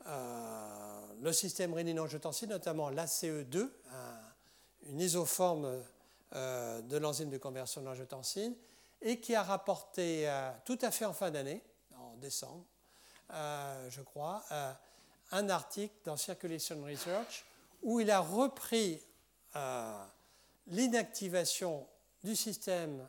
euh, 0.07 0.99
le 1.21 1.33
système 1.33 1.73
rénine-angiotensine, 1.73 2.49
notamment 2.49 2.89
l'ACE2, 2.89 3.69
une 4.85 5.01
isoforme 5.01 5.81
de 6.33 6.97
l'enzyme 6.97 7.29
de 7.29 7.37
conversion 7.37 7.81
de 7.81 7.85
l'angiotensine, 7.85 8.55
et 9.01 9.19
qui 9.19 9.35
a 9.35 9.43
rapporté 9.43 10.29
tout 10.65 10.77
à 10.81 10.91
fait 10.91 11.05
en 11.05 11.13
fin 11.13 11.31
d'année, 11.31 11.61
en 11.97 12.15
décembre, 12.17 12.65
je 13.29 14.01
crois, 14.01 14.43
un 15.31 15.49
article 15.49 15.93
dans 16.03 16.17
Circulation 16.17 16.83
Research 16.83 17.45
où 17.85 17.99
il 17.99 18.09
a 18.11 18.19
repris 18.19 18.99
euh, 19.55 20.05
l'inactivation 20.67 21.87
du 22.23 22.35
système 22.35 23.07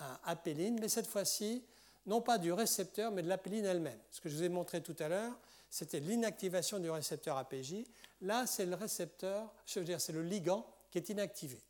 euh, 0.00 0.04
apéline, 0.24 0.78
mais 0.80 0.88
cette 0.88 1.08
fois-ci, 1.08 1.64
non 2.06 2.20
pas 2.20 2.38
du 2.38 2.52
récepteur, 2.52 3.10
mais 3.10 3.22
de 3.22 3.28
l'apéline 3.28 3.64
elle-même. 3.64 3.98
Ce 4.10 4.20
que 4.20 4.28
je 4.28 4.36
vous 4.36 4.44
ai 4.44 4.48
montré 4.48 4.80
tout 4.80 4.96
à 5.00 5.08
l'heure, 5.08 5.32
c'était 5.68 6.00
l'inactivation 6.00 6.78
du 6.78 6.88
récepteur 6.88 7.36
APJ. 7.36 7.84
Là, 8.22 8.46
c'est 8.46 8.64
le 8.64 8.76
récepteur, 8.76 9.52
je 9.66 9.80
veux 9.80 9.84
dire, 9.84 10.00
c'est 10.00 10.12
le 10.12 10.22
ligand 10.22 10.66
qui 10.90 10.98
est 10.98 11.08
inactivé. 11.08 11.60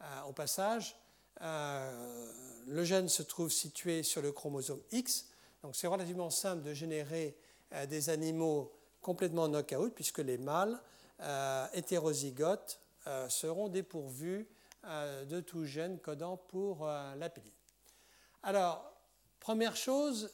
Euh, 0.00 0.22
au 0.22 0.32
passage, 0.32 0.96
le 1.40 2.84
gène 2.84 3.08
se 3.08 3.22
trouve 3.22 3.50
situé 3.50 4.02
sur 4.02 4.20
le 4.20 4.30
chromosome 4.30 4.82
X, 4.92 5.26
donc 5.62 5.74
c'est 5.74 5.86
relativement 5.86 6.28
simple 6.28 6.62
de 6.62 6.74
générer 6.74 7.34
des 7.88 8.10
animaux 8.10 8.72
complètement 9.00 9.48
knock-out, 9.48 9.94
puisque 9.94 10.18
les 10.18 10.38
mâles 10.38 10.80
euh, 11.20 11.66
hétérozygotes 11.74 12.80
euh, 13.06 13.28
seront 13.28 13.68
dépourvus 13.68 14.48
euh, 14.84 15.24
de 15.24 15.40
tout 15.40 15.64
gène 15.64 15.98
codant 15.98 16.36
pour 16.36 16.86
l'apéline. 17.16 17.52
Alors, 18.42 18.92
première 19.38 19.76
chose, 19.76 20.30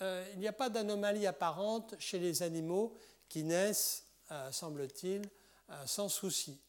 il 0.00 0.38
n'y 0.38 0.48
a 0.48 0.52
pas 0.52 0.68
d'anomalie 0.68 1.26
apparente 1.26 1.94
chez 1.98 2.18
les 2.18 2.42
animaux 2.42 2.96
qui 3.28 3.44
naissent, 3.44 4.06
semble-t-il, 4.50 5.22
sans 5.86 6.08
souci. 6.08 6.60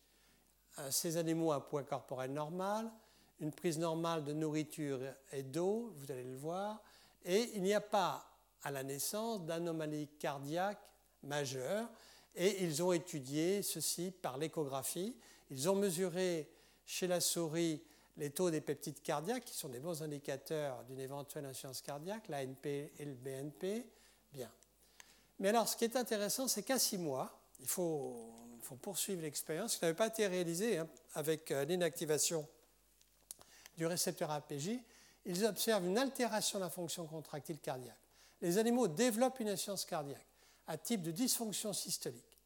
Ces 0.89 1.17
animaux 1.17 1.51
un 1.51 1.59
poids 1.59 1.83
corporel 1.83 2.31
normal, 2.31 2.91
une 3.39 3.51
prise 3.51 3.77
normale 3.77 4.23
de 4.23 4.33
nourriture 4.33 4.99
et 5.31 5.43
d'eau, 5.43 5.93
vous 5.97 6.11
allez 6.11 6.23
le 6.23 6.35
voir, 6.35 6.81
et 7.23 7.51
il 7.55 7.63
n'y 7.63 7.73
a 7.73 7.81
pas 7.81 8.25
à 8.63 8.71
la 8.71 8.83
naissance 8.83 9.45
d'anomalie 9.45 10.07
cardiaque 10.19 10.79
majeure 11.23 11.87
et 12.35 12.63
ils 12.63 12.83
ont 12.83 12.91
étudié 12.91 13.61
ceci 13.61 14.11
par 14.11 14.37
l'échographie. 14.37 15.15
Ils 15.51 15.69
ont 15.69 15.75
mesuré 15.75 16.49
chez 16.85 17.07
la 17.07 17.21
souris 17.21 17.81
les 18.17 18.29
taux 18.29 18.49
des 18.49 18.61
peptides 18.61 19.01
cardiaques, 19.01 19.45
qui 19.45 19.53
sont 19.53 19.69
des 19.69 19.79
bons 19.79 20.01
indicateurs 20.01 20.83
d'une 20.85 20.99
éventuelle 20.99 21.45
insuffisance 21.45 21.81
cardiaque, 21.81 22.27
l'ANP 22.29 22.65
et 22.65 23.05
le 23.05 23.13
BNP. 23.13 23.85
Bien. 24.31 24.49
Mais 25.39 25.49
alors, 25.49 25.67
ce 25.67 25.75
qui 25.75 25.83
est 25.83 25.97
intéressant, 25.97 26.47
c'est 26.47 26.63
qu'à 26.63 26.79
six 26.79 26.97
mois, 26.97 27.37
il 27.59 27.67
faut, 27.67 28.33
poursuivre 28.81 29.21
l'expérience, 29.21 29.77
qui 29.77 29.83
n'avait 29.83 29.95
pas 29.95 30.07
été 30.07 30.27
réalisée 30.27 30.77
hein, 30.77 30.87
avec 31.13 31.51
euh, 31.51 31.65
l'inactivation 31.65 32.47
du 33.77 33.85
récepteur 33.85 34.31
APJ, 34.31 34.71
ils 35.25 35.45
observent 35.45 35.85
une 35.85 35.97
altération 35.97 36.59
de 36.59 36.63
la 36.63 36.69
fonction 36.69 37.05
contractile 37.07 37.59
cardiaque. 37.59 37.97
Les 38.41 38.57
animaux 38.57 38.87
développent 38.87 39.39
une 39.39 39.49
insuffisance 39.49 39.85
cardiaque 39.85 40.25
à 40.67 40.77
type 40.77 41.01
de 41.01 41.11
dysfonction 41.11 41.73
systolique. 41.73 42.39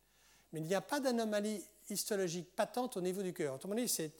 Mais 0.51 0.59
il 0.59 0.65
n'y 0.65 0.75
a 0.75 0.81
pas 0.81 0.99
d'anomalie 0.99 1.63
histologique 1.89 2.55
patente 2.55 2.97
au 2.97 3.01
niveau 3.01 3.21
du 3.21 3.33
cœur. 3.33 3.55
Autrement 3.55 3.75
dit, 3.75 3.87
c'est 3.87 4.11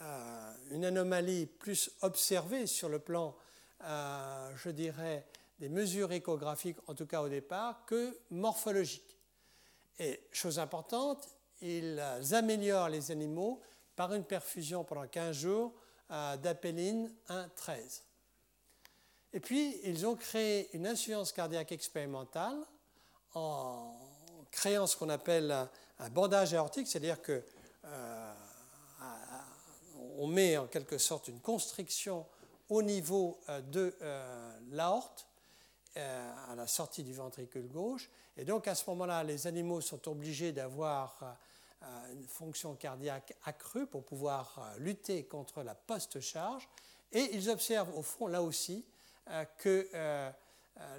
euh, 0.00 0.52
une 0.70 0.84
anomalie 0.84 1.46
plus 1.46 1.90
observée 2.02 2.66
sur 2.66 2.88
le 2.88 2.98
plan, 2.98 3.36
euh, 3.84 4.52
je 4.56 4.70
dirais, 4.70 5.26
des 5.58 5.68
mesures 5.68 6.12
échographiques, 6.12 6.78
en 6.86 6.94
tout 6.94 7.06
cas 7.06 7.22
au 7.22 7.28
départ, 7.28 7.84
que 7.86 8.18
morphologique. 8.30 9.16
Et 9.98 10.20
chose 10.32 10.58
importante, 10.58 11.28
ils 11.60 12.00
améliorent 12.32 12.88
les 12.88 13.10
animaux 13.10 13.60
par 13.94 14.12
une 14.14 14.24
perfusion 14.24 14.84
pendant 14.84 15.06
15 15.06 15.36
jours 15.36 15.72
euh, 16.10 16.36
d'apéline 16.36 17.14
1,13. 17.28 18.02
Et 19.34 19.40
puis, 19.40 19.78
ils 19.84 20.06
ont 20.06 20.16
créé 20.16 20.68
une 20.74 20.86
insuffisance 20.86 21.32
cardiaque 21.32 21.72
expérimentale 21.72 22.58
en 23.34 23.96
créant 24.50 24.86
ce 24.86 24.96
qu'on 24.96 25.08
appelle 25.08 25.50
un, 25.98 26.10
bandage 26.10 26.52
aortique, 26.52 26.86
c'est-à-dire 26.86 27.22
que 27.22 27.44
euh, 27.84 28.32
on 30.18 30.26
met 30.26 30.56
en 30.56 30.66
quelque 30.66 30.98
sorte 30.98 31.28
une 31.28 31.40
constriction 31.40 32.26
au 32.68 32.82
niveau 32.82 33.40
euh, 33.48 33.60
de 33.60 33.96
euh, 34.02 34.58
l'aorte 34.70 35.26
à 35.96 36.54
la 36.54 36.66
sortie 36.66 37.02
du 37.02 37.12
ventricule 37.12 37.68
gauche. 37.68 38.10
Et 38.36 38.44
donc 38.44 38.66
à 38.66 38.74
ce 38.74 38.88
moment-là, 38.90 39.24
les 39.24 39.46
animaux 39.46 39.80
sont 39.80 40.08
obligés 40.08 40.52
d'avoir 40.52 41.36
une 42.12 42.26
fonction 42.26 42.74
cardiaque 42.74 43.34
accrue 43.44 43.86
pour 43.86 44.04
pouvoir 44.04 44.72
lutter 44.78 45.24
contre 45.24 45.62
la 45.62 45.74
post-charge. 45.74 46.68
Et 47.12 47.34
ils 47.34 47.50
observent 47.50 47.94
au 47.96 48.02
fond 48.02 48.26
là 48.26 48.42
aussi 48.42 48.86
que 49.58 49.88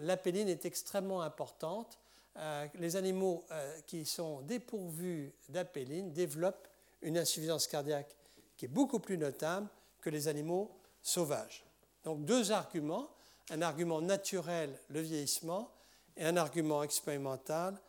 l'apéline 0.02 0.48
est 0.48 0.66
extrêmement 0.66 1.22
importante 1.22 1.98
euh, 2.38 2.68
les 2.80 2.96
animaux 2.96 3.46
euh, 3.52 3.80
qui 3.86 4.06
sont 4.06 4.42
dépourvus 4.42 5.32
d'apéline 5.50 6.12
développent 6.14 6.68
une 7.04 7.18
insuffisance 7.18 7.68
cardiaque 7.68 8.16
qui 8.58 8.66
est 8.66 8.70
beaucoup 8.70 9.00
plus 9.00 9.20
notable 9.20 9.68
que 10.02 10.10
les 10.10 10.28
animaux 10.28 10.72
sauvages. 11.02 11.64
Donc 12.04 12.26
deux 12.26 12.52
arguments, 12.52 13.10
un 13.50 13.62
argument 13.62 14.02
naturel, 14.02 14.80
le 14.90 15.02
vieillissement, 15.02 15.72
et 16.16 16.26
un 16.26 16.38
argument 16.38 16.84
expérimental, 16.84 17.80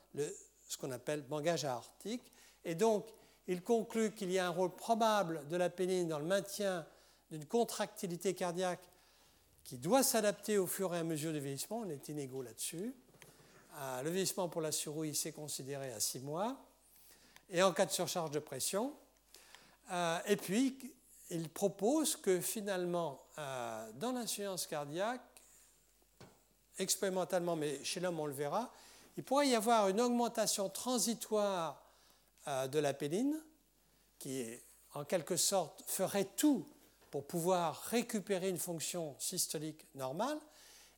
ce 0.69 0.77
qu'on 0.79 0.91
appelle 0.91 1.25
langage 1.31 1.65
aortique. 1.65 2.33
Et 2.65 2.75
donc, 2.75 3.07
il 3.47 3.63
conclut 3.63 4.13
qu'il 4.13 4.31
y 4.31 4.39
a 4.39 4.47
un 4.47 4.51
rôle 4.51 4.75
probable 4.75 5.47
de 5.49 5.57
la 5.57 5.69
pénigne 5.69 6.09
dans 6.09 6.19
le 6.19 6.25
maintien 6.25 6.87
d'une 7.31 7.45
contractilité 7.47 8.35
cardiaque 8.35 8.89
qui 9.65 9.79
doit 9.79 10.03
s'adapter 10.03 10.59
au 10.59 10.67
fur 10.67 10.95
et 10.95 10.99
à 10.99 11.05
mesure 11.05 11.33
du 11.33 11.41
vieillissement. 11.41 11.81
On 11.81 11.91
est 11.91 12.09
inégaux 12.09 12.43
là-dessus. 12.43 12.95
Euh, 13.77 14.03
le 14.03 14.11
vieillissement 14.11 14.49
pour 14.49 14.61
la 14.61 14.73
souris, 14.73 15.15
c'est 15.15 15.33
considéré 15.33 15.93
à 15.93 16.01
6 16.01 16.21
mois. 16.21 16.57
Et 17.51 17.63
en 17.63 17.73
cas 17.73 17.87
de 17.87 17.91
surcharge 17.91 18.31
de 18.31 18.39
pression. 18.39 18.95
Euh, 19.91 20.19
et 20.27 20.37
puis, 20.37 20.79
il 21.31 21.49
propose 21.49 22.17
que 22.17 22.41
finalement, 22.41 23.23
euh, 23.39 23.91
dans 23.95 24.13
l'insuffisance 24.13 24.67
cardiaque, 24.67 25.34
expérimentalement, 26.79 27.57
mais 27.57 27.83
chez 27.85 28.01
l'homme 28.01 28.21
on 28.21 28.27
le 28.27 28.33
verra, 28.33 28.71
il 29.17 29.25
pourrait 29.25 29.49
y 29.49 29.55
avoir 29.55 29.89
une 29.89 30.01
augmentation 30.01 30.69
transitoire 30.69 31.81
de 32.47 32.79
la 32.79 32.93
péline, 32.93 33.41
qui 34.19 34.45
en 34.95 35.05
quelque 35.05 35.37
sorte 35.37 35.83
ferait 35.87 36.29
tout 36.37 36.67
pour 37.11 37.27
pouvoir 37.27 37.81
récupérer 37.85 38.49
une 38.49 38.59
fonction 38.59 39.15
systolique 39.19 39.87
normale, 39.95 40.39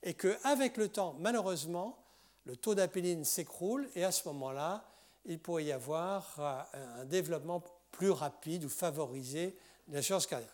et 0.03 0.15
qu'avec 0.15 0.77
le 0.77 0.89
temps, 0.89 1.15
malheureusement, 1.19 1.99
le 2.45 2.57
taux 2.57 2.75
d'apéline 2.75 3.25
s'écroule, 3.25 3.89
et 3.95 4.05
à 4.05 4.13
ce 4.13 4.27
moment-là, 4.29 4.89
il 5.25 5.41
pourrait 5.41 5.65
y 5.65 5.73
avoir 5.73 6.37
euh, 6.39 7.01
un 7.03 7.05
développement 7.05 7.63
plus 7.91 8.11
rapide 8.11 8.65
ou 8.65 8.69
favorisé 8.69 9.59
de 9.89 9.95
l'assurance 9.95 10.27
cardiaque. 10.27 10.51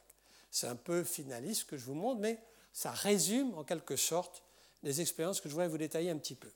C'est 0.50 0.68
un 0.68 0.76
peu 0.76 1.04
finaliste 1.04 1.64
que 1.64 1.76
je 1.76 1.84
vous 1.84 1.94
montre, 1.94 2.20
mais 2.20 2.38
ça 2.72 2.90
résume 2.90 3.54
en 3.54 3.64
quelque 3.64 3.96
sorte 3.96 4.42
les 4.82 5.00
expériences 5.00 5.40
que 5.40 5.48
je 5.48 5.54
voudrais 5.54 5.68
vous 5.68 5.78
détailler 5.78 6.10
un 6.10 6.18
petit 6.18 6.34
peu. 6.34 6.50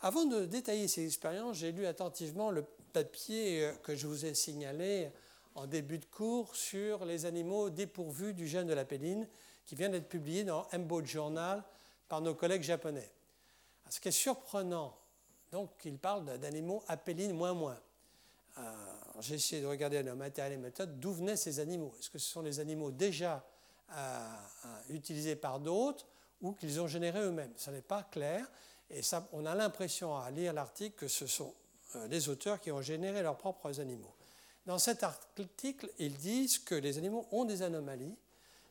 Avant 0.00 0.24
de 0.24 0.44
détailler 0.44 0.86
ces 0.86 1.04
expériences, 1.04 1.56
j'ai 1.58 1.72
lu 1.72 1.86
attentivement 1.86 2.50
le 2.50 2.64
papier 2.92 3.64
euh, 3.64 3.72
que 3.82 3.96
je 3.96 4.06
vous 4.06 4.24
ai 4.24 4.34
signalé 4.34 5.10
en 5.54 5.66
début 5.66 5.98
de 5.98 6.04
cours 6.04 6.54
sur 6.54 7.04
les 7.04 7.24
animaux 7.24 7.68
dépourvus 7.70 8.32
du 8.32 8.46
gène 8.46 8.66
de 8.66 8.74
la 8.74 8.84
péline, 8.84 9.26
qui 9.66 9.74
vient 9.74 9.88
d'être 9.88 10.08
publié 10.08 10.44
dans 10.44 10.66
Embo 10.72 11.04
Journal 11.04 11.64
par 12.08 12.20
nos 12.20 12.34
collègues 12.34 12.62
japonais. 12.62 13.10
Ce 13.90 14.00
qui 14.00 14.08
est 14.08 14.12
surprenant, 14.12 14.96
donc, 15.50 15.70
il 15.84 15.98
parle 15.98 16.38
d'animaux 16.38 16.82
apéline 16.88 17.32
moins 17.32 17.54
moins. 17.54 17.78
Euh, 18.58 18.62
j'ai 19.20 19.36
essayé 19.36 19.62
de 19.62 19.66
regarder 19.66 20.02
dans 20.02 20.16
matériel 20.16 20.54
et 20.54 20.56
méthode 20.56 21.00
d'où 21.00 21.12
venaient 21.12 21.36
ces 21.36 21.60
animaux? 21.60 21.94
Est-ce 21.98 22.10
que 22.10 22.18
ce 22.18 22.30
sont 22.30 22.42
les 22.42 22.60
animaux 22.60 22.90
déjà 22.90 23.44
euh, 23.92 24.36
utilisés 24.90 25.36
par 25.36 25.60
d'autres? 25.60 26.06
Ou 26.42 26.52
qu'ils 26.52 26.80
ont 26.80 26.86
générés 26.86 27.20
eux-mêmes 27.20 27.52
Ça 27.56 27.70
n'est 27.70 27.82
pas 27.82 28.02
clair. 28.04 28.46
Et 28.90 29.02
ça, 29.02 29.28
on 29.32 29.44
a 29.44 29.54
l'impression 29.54 30.16
à 30.16 30.30
lire 30.30 30.52
l'article 30.52 30.96
que 30.96 31.08
ce 31.08 31.26
sont 31.26 31.52
les 32.08 32.28
auteurs 32.28 32.60
qui 32.60 32.70
ont 32.70 32.82
généré 32.82 33.22
leurs 33.22 33.36
propres 33.36 33.80
animaux. 33.80 34.14
Dans 34.66 34.78
cet 34.78 35.02
article, 35.02 35.90
ils 35.98 36.16
disent 36.16 36.58
que 36.58 36.74
les 36.74 36.98
animaux 36.98 37.26
ont 37.32 37.44
des 37.44 37.62
anomalies, 37.62 38.14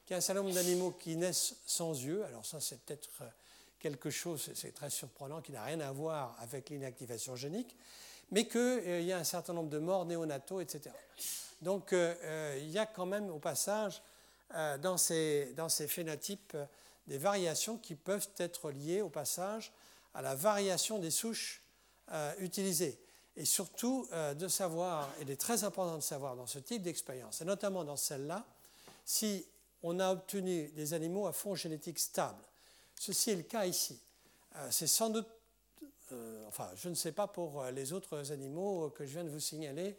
qu'il 0.06 0.12
y 0.12 0.16
a 0.16 0.18
un 0.18 0.22
certain 0.22 0.42
nombre 0.42 0.56
d'animaux 0.56 0.92
qui 0.92 1.16
naissent 1.16 1.56
sans 1.66 1.94
yeux. 1.94 2.24
Alors 2.26 2.46
ça, 2.46 2.60
c'est 2.60 2.80
peut-être 2.82 3.10
quelque 3.80 4.10
chose, 4.10 4.52
c'est 4.56 4.74
très 4.74 4.90
surprenant, 4.90 5.42
qui 5.42 5.52
n'a 5.52 5.64
rien 5.64 5.80
à 5.80 5.92
voir 5.92 6.36
avec 6.40 6.70
l'inactivation 6.70 7.36
génique, 7.36 7.76
mais 8.32 8.48
qu'il 8.48 8.60
euh, 8.60 9.02
y 9.02 9.12
a 9.12 9.18
un 9.18 9.24
certain 9.24 9.54
nombre 9.54 9.70
de 9.70 9.80
morts 9.80 10.06
néonataux, 10.06 10.60
etc. 10.60 10.94
Donc 11.62 11.94
euh, 11.94 12.14
euh, 12.24 12.60
il 12.62 12.70
y 12.70 12.78
a 12.78 12.86
quand 12.86 13.06
même 13.06 13.30
au 13.30 13.40
passage 13.40 14.02
dans, 14.82 14.96
ces, 14.96 15.54
dans 15.58 15.68
ces 15.68 15.90
phénotypes 15.90 16.56
des 17.08 17.18
variations 17.18 17.78
qui 17.78 17.96
peuvent 17.96 18.30
être 18.38 18.72
liées 18.72 19.02
au 19.02 19.10
passage 19.10 19.74
à 20.14 20.22
la 20.22 20.36
variation 20.36 21.00
des 21.00 21.12
souches 21.12 21.62
utilisées. 22.40 23.00
Et 23.36 23.46
surtout 23.46 24.08
de 24.12 24.48
savoir, 24.48 25.10
il 25.22 25.30
est 25.30 25.40
très 25.40 25.64
important 25.64 25.98
de 25.98 26.02
savoir 26.02 26.36
dans 26.36 26.48
ce 26.48 26.60
type 26.60 26.82
d'expérience, 26.82 27.42
et 27.42 27.46
notamment 27.46 27.84
dans 27.84 27.98
celle-là, 27.98 28.46
si 29.06 29.46
on 29.84 30.00
a 30.00 30.12
obtenu 30.12 30.68
des 30.70 30.94
animaux 30.94 31.28
à 31.28 31.34
fond 31.34 31.56
génétique 31.56 32.00
stable. 32.00 32.44
Ceci 32.96 33.32
est 33.32 33.36
le 33.36 33.44
cas 33.44 33.66
ici. 33.66 34.00
Euh, 34.56 34.68
c'est 34.72 34.88
sans 34.88 35.10
doute, 35.10 35.28
euh, 36.12 36.48
enfin, 36.48 36.70
je 36.76 36.90
ne 36.90 36.96
sais 36.96 37.12
pas 37.12 37.28
pour 37.28 37.62
euh, 37.62 37.72
les 37.72 37.94
autres 37.94 38.32
animaux 38.32 38.90
que 38.90 39.06
je 39.06 39.12
viens 39.12 39.24
de 39.24 39.30
vous 39.30 39.40
signaler, 39.40 39.98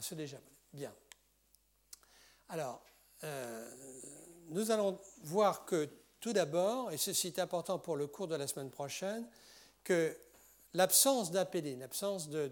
ceux 0.00 0.16
déjà. 0.16 0.38
Bien. 0.72 0.92
Alors, 2.48 2.82
nous 4.48 4.70
allons 4.70 4.98
voir 5.22 5.64
que 5.64 5.88
tout 6.26 6.32
d'abord, 6.32 6.90
et 6.90 6.96
ceci 6.96 7.28
est 7.28 7.38
important 7.38 7.78
pour 7.78 7.94
le 7.94 8.08
cours 8.08 8.26
de 8.26 8.34
la 8.34 8.48
semaine 8.48 8.68
prochaine, 8.68 9.24
que 9.84 10.12
l'absence 10.74 11.30
d'apéline, 11.30 11.78
l'absence 11.78 12.28
de, 12.28 12.50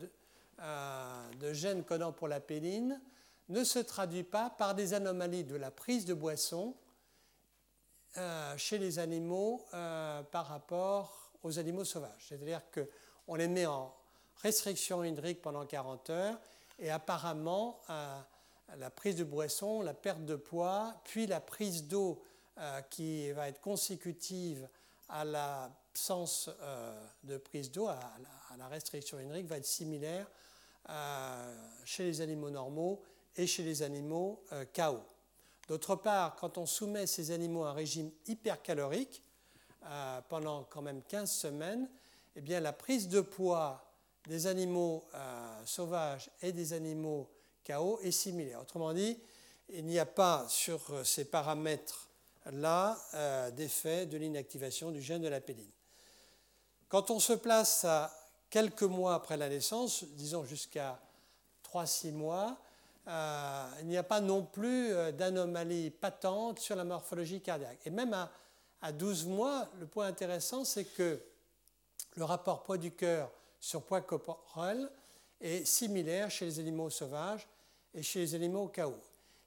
de, 1.41 1.53
gènes 1.53 1.83
codant 1.83 2.13
pour 2.13 2.29
l'apéline, 2.29 3.01
ne 3.49 3.65
se 3.65 3.81
traduit 3.81 4.23
pas 4.23 4.49
par 4.49 4.77
des 4.77 4.95
anomalies 4.95 5.43
de 5.43 5.57
la 5.57 5.73
prise 5.73 6.05
de 6.05 6.15
boisson 6.15 6.77
euh, 8.17 8.57
chez 8.57 8.79
les 8.79 9.01
animaux 9.01 9.65
euh, 9.75 10.23
par 10.23 10.47
rapport 10.47 11.33
aux 11.43 11.59
animaux 11.59 11.85
sauvages. 11.85 12.27
C'est-à-dire 12.29 12.61
qu'on 12.71 13.35
les 13.35 13.49
met 13.49 13.67
en 13.67 13.93
restriction 14.37 15.03
hydrique 15.03 15.43
pendant 15.43 15.67
40 15.67 16.11
heures 16.11 16.39
et 16.79 16.93
apparemment 16.93 17.81
euh, 17.91 18.21
la 18.79 18.91
prise 18.91 19.17
de 19.17 19.25
boisson, 19.25 19.83
la 19.83 19.95
perte 19.95 20.25
de 20.25 20.37
poids, 20.37 20.95
puis 21.03 21.27
la 21.27 21.41
prise 21.41 21.89
d'eau 21.89 22.23
qui 22.91 23.33
va 23.33 23.49
être 23.49 23.61
consécutive 23.61 24.69
à 25.09 25.25
l'absence 25.25 26.49
de 27.25 27.37
prise 27.37 27.71
d'eau, 27.71 27.89
à, 27.89 27.99
la 28.57 28.69
restriction 28.69 29.19
hydrique, 29.19 29.47
va 29.47 29.57
être 29.57 29.67
similaire 29.67 30.27
chez 31.85 32.05
les 32.05 32.21
animaux 32.21 32.51
normaux 32.51 33.03
et 33.37 33.47
chez 33.47 33.65
les 33.65 33.83
animaux 33.83 34.45
KO. 34.73 35.01
D'autre 35.69 35.97
part, 35.97 36.37
quand 36.37 36.59
on 36.59 36.67
soumet 36.67 37.07
ces 37.07 37.31
animaux 37.31 37.65
à 37.65 37.71
un 37.71 37.73
régime 37.73 38.11
hypercalorique 38.27 39.23
euh, 39.87 40.21
pendant 40.29 40.65
quand 40.65 40.83
même 40.83 41.03
15 41.09 41.31
semaines, 41.31 41.89
eh 42.37 42.41
bien, 42.41 42.61
la 42.61 42.73
prise 42.73 43.09
de 43.09 43.21
poids 43.21 43.83
des 44.27 44.47
animaux 44.47 45.05
euh, 45.15 45.63
sauvages 45.65 46.31
et 46.43 46.53
des 46.53 46.73
animaux 46.73 47.31
KO 47.67 47.99
est 48.03 48.11
similaire. 48.11 48.61
Autrement 48.61 48.93
dit, 48.93 49.19
il 49.71 49.87
n'y 49.87 49.99
a 49.99 50.07
pas 50.07 50.47
sur 50.49 50.81
ces 51.05 51.25
paramètres-là 52.45 52.99
euh, 53.15 53.51
d'effet 53.51 54.07
de 54.07 54.17
l'inactivation 54.17 54.91
du 54.91 55.01
gène 55.01 55.23
de 55.23 55.29
la 55.29 55.41
péline. 55.41 55.71
Quand 56.89 57.11
on 57.11 57.19
se 57.19 57.33
place 57.33 57.85
à 57.85 58.13
quelques 58.51 58.83
mois 58.83 59.15
après 59.15 59.37
la 59.37 59.49
naissance, 59.49 60.05
disons 60.05 60.45
jusqu'à 60.45 61.01
3-6 61.73 62.13
mois, 62.13 62.57
euh, 63.09 63.71
il 63.81 63.89
n'y 63.89 63.97
a 63.97 64.03
pas 64.03 64.21
non 64.21 64.45
plus 64.45 64.93
euh, 64.93 65.13
d'anomalie 65.13 65.91
patente 65.91 66.59
sur 66.59 66.77
la 66.77 66.85
morphologie 66.85 67.41
cardiaque. 67.41 67.79
Et 67.85 67.91
même 67.91 68.15
à, 68.15 68.93
12 68.93 69.27
mois, 69.27 69.69
le 69.81 69.87
point 69.87 70.07
intéressant, 70.07 70.65
c'est 70.65 70.85
que 70.85 71.19
le 72.17 72.25
rapport 72.25 72.63
poids 72.63 72.77
du 72.77 72.93
cœur 72.93 73.31
sur 73.59 73.83
poids 73.83 74.03
corporel 74.03 74.91
est 75.41 75.65
similaire 75.65 76.31
chez 76.31 76.45
les 76.45 76.59
animaux 76.59 76.91
sauvages 76.91 77.49
et 77.95 78.03
chez 78.03 78.21
les 78.21 78.35
animaux 78.35 78.69
KO. 78.69 78.95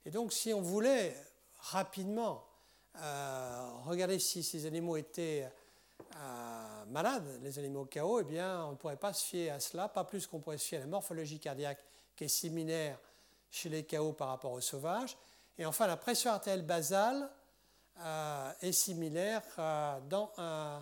Et 0.05 0.09
donc, 0.09 0.33
si 0.33 0.53
on 0.53 0.61
voulait 0.61 1.15
rapidement 1.59 2.46
euh, 2.99 3.69
regarder 3.85 4.19
si 4.19 4.43
ces 4.43 4.65
animaux 4.65 4.97
étaient 4.97 5.49
malades, 6.89 7.39
les 7.43 7.59
animaux 7.59 7.85
KO, 7.85 8.21
eh 8.21 8.23
bien, 8.23 8.65
on 8.65 8.71
ne 8.71 8.75
pourrait 8.75 8.97
pas 8.97 9.13
se 9.13 9.25
fier 9.25 9.51
à 9.51 9.59
cela, 9.59 9.87
pas 9.87 10.03
plus 10.03 10.25
qu'on 10.25 10.39
pourrait 10.39 10.57
se 10.57 10.65
fier 10.65 10.77
à 10.77 10.81
la 10.81 10.87
morphologie 10.87 11.39
cardiaque 11.39 11.79
qui 12.15 12.23
est 12.23 12.29
similaire 12.29 12.99
chez 13.51 13.69
les 13.69 13.83
chaos 13.83 14.13
par 14.13 14.29
rapport 14.29 14.51
aux 14.51 14.61
sauvages. 14.61 15.17
Et 15.57 15.65
enfin, 15.65 15.87
la 15.87 15.97
pression 15.97 16.31
artérielle 16.31 16.65
basale 16.65 17.29
euh, 17.99 18.51
est 18.61 18.71
similaire 18.71 19.41
euh, 19.57 19.99
dans 20.09 20.31
euh, 20.37 20.79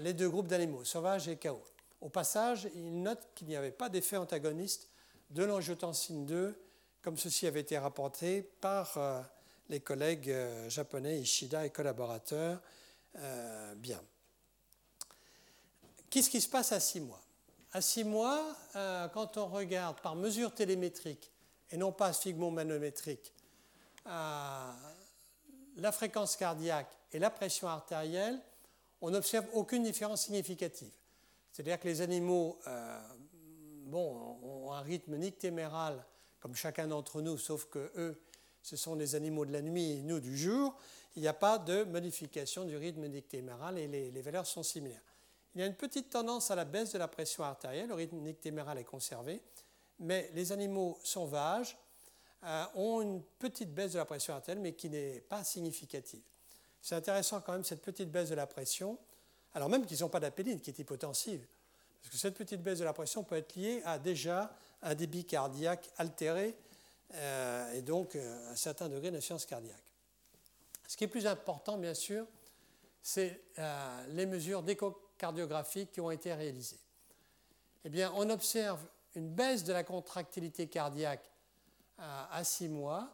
les 0.00 0.12
deux 0.12 0.28
groupes 0.28 0.48
d'animaux, 0.48 0.84
sauvages 0.84 1.28
et 1.28 1.36
chaos. 1.36 1.62
Au 2.00 2.08
passage, 2.08 2.68
il 2.74 3.02
note 3.02 3.28
qu'il 3.34 3.48
n'y 3.48 3.56
avait 3.56 3.70
pas 3.70 3.88
d'effet 3.88 4.16
antagoniste 4.16 4.90
de 5.30 5.44
l'angiotensine 5.44 6.26
2, 6.26 6.60
comme 7.02 7.16
ceci 7.16 7.46
avait 7.46 7.60
été 7.60 7.78
rapporté 7.78 8.42
par 8.60 8.98
les 9.68 9.80
collègues 9.80 10.34
japonais 10.68 11.18
Ishida 11.20 11.66
et 11.66 11.70
collaborateurs. 11.70 12.60
bien. 13.76 14.00
Qu'est-ce 16.10 16.30
qui 16.30 16.40
se 16.40 16.48
passe 16.48 16.72
à 16.72 16.80
6 16.80 17.00
mois? 17.00 17.20
À 17.72 17.80
6 17.80 18.04
mois, 18.04 18.56
quand 19.12 19.36
on 19.36 19.46
regarde 19.46 20.00
par 20.00 20.14
mesure 20.14 20.54
télémétrique 20.54 21.32
et 21.70 21.76
non 21.76 21.92
pas 21.92 22.12
sphygmomanométrique, 22.12 23.32
euh, 24.06 24.72
la 25.76 25.92
fréquence 25.92 26.36
cardiaque 26.36 26.90
et 27.12 27.18
la 27.18 27.30
pression 27.30 27.68
artérielle, 27.68 28.40
on 29.00 29.10
n'observe 29.10 29.46
aucune 29.52 29.82
différence 29.82 30.24
significative. 30.24 30.92
C'est-à-dire 31.52 31.78
que 31.78 31.88
les 31.88 32.00
animaux 32.00 32.58
euh, 32.66 33.00
bon, 33.86 34.38
ont 34.42 34.72
un 34.72 34.80
rythme 34.80 35.16
nictéméral 35.16 36.04
comme 36.40 36.54
chacun 36.54 36.86
d'entre 36.86 37.20
nous, 37.20 37.36
sauf 37.36 37.66
que 37.66 37.90
eux 37.96 38.22
ce 38.66 38.74
sont 38.74 38.96
les 38.96 39.14
animaux 39.14 39.46
de 39.46 39.52
la 39.52 39.62
nuit 39.62 39.92
et 39.92 40.02
nous 40.02 40.18
du 40.18 40.36
jour, 40.36 40.74
il 41.14 41.22
n'y 41.22 41.28
a 41.28 41.32
pas 41.32 41.56
de 41.56 41.84
modification 41.84 42.64
du 42.64 42.76
rythme 42.76 43.06
nictéméral 43.06 43.78
et 43.78 43.86
les, 43.86 44.22
valeurs 44.22 44.44
sont 44.44 44.64
similaires. 44.64 45.00
Il 45.54 45.60
y 45.60 45.64
a 45.64 45.66
une 45.66 45.76
petite 45.76 46.10
tendance 46.10 46.50
à 46.50 46.56
la 46.56 46.64
baisse 46.64 46.92
de 46.92 46.98
la 46.98 47.06
pression 47.06 47.44
artérielle, 47.44 47.86
le 47.86 47.94
rythme 47.94 48.16
nictéméral 48.16 48.76
est 48.78 48.84
conservé, 48.84 49.40
mais 50.00 50.32
les 50.34 50.50
animaux 50.50 50.98
sauvages 51.04 51.78
euh, 52.42 52.64
ont 52.74 53.02
une 53.02 53.22
petite 53.38 53.72
baisse 53.72 53.92
de 53.92 53.98
la 53.98 54.04
pression 54.04 54.34
artérielle, 54.34 54.62
mais 54.62 54.72
qui 54.72 54.90
n'est 54.90 55.20
pas 55.20 55.44
significative. 55.44 56.22
C'est 56.82 56.96
intéressant 56.96 57.40
quand 57.42 57.52
même 57.52 57.64
cette 57.64 57.82
petite 57.82 58.10
baisse 58.10 58.30
de 58.30 58.34
la 58.34 58.48
pression, 58.48 58.98
alors 59.54 59.68
même 59.68 59.86
qu'ils 59.86 60.00
n'ont 60.00 60.08
pas 60.08 60.20
d'apéline 60.20 60.60
qui 60.60 60.70
est 60.70 60.78
hypotensive, 60.80 61.46
parce 62.02 62.10
que 62.10 62.18
cette 62.18 62.36
petite 62.36 62.64
baisse 62.64 62.80
de 62.80 62.84
la 62.84 62.92
pression 62.92 63.22
peut 63.22 63.36
être 63.36 63.54
liée 63.54 63.80
à 63.84 64.00
déjà 64.00 64.52
un 64.82 64.96
débit 64.96 65.24
cardiaque 65.24 65.88
altéré 65.98 66.56
euh, 67.14 67.72
et 67.72 67.82
donc 67.82 68.16
euh, 68.16 68.50
un 68.50 68.56
certain 68.56 68.88
degré 68.88 69.10
d'insuffisance 69.10 69.46
cardiaque. 69.46 69.82
Ce 70.86 70.96
qui 70.96 71.04
est 71.04 71.08
plus 71.08 71.26
important, 71.26 71.78
bien 71.78 71.94
sûr, 71.94 72.26
c'est 73.02 73.40
euh, 73.58 74.06
les 74.08 74.26
mesures 74.26 74.62
d'échocardiographique 74.62 75.92
qui 75.92 76.00
ont 76.00 76.10
été 76.10 76.34
réalisées. 76.34 76.80
Eh 77.84 77.88
bien, 77.88 78.12
on 78.16 78.28
observe 78.30 78.80
une 79.14 79.30
baisse 79.30 79.64
de 79.64 79.72
la 79.72 79.84
contractilité 79.84 80.66
cardiaque 80.66 81.30
à 81.98 82.44
6 82.44 82.68
mois 82.68 83.08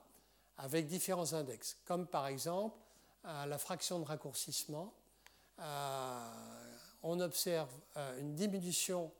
avec 0.59 0.87
différents 0.87 1.35
index, 1.35 1.77
comme 1.85 2.07
par 2.07 2.27
exemple 2.27 2.77
la 3.23 3.59
fraction 3.59 4.01
de 4.01 4.05
raccourcissement. 4.05 4.93
on 7.03 7.21
observe 7.21 7.71
une 8.19 8.35
diminution 8.35 9.13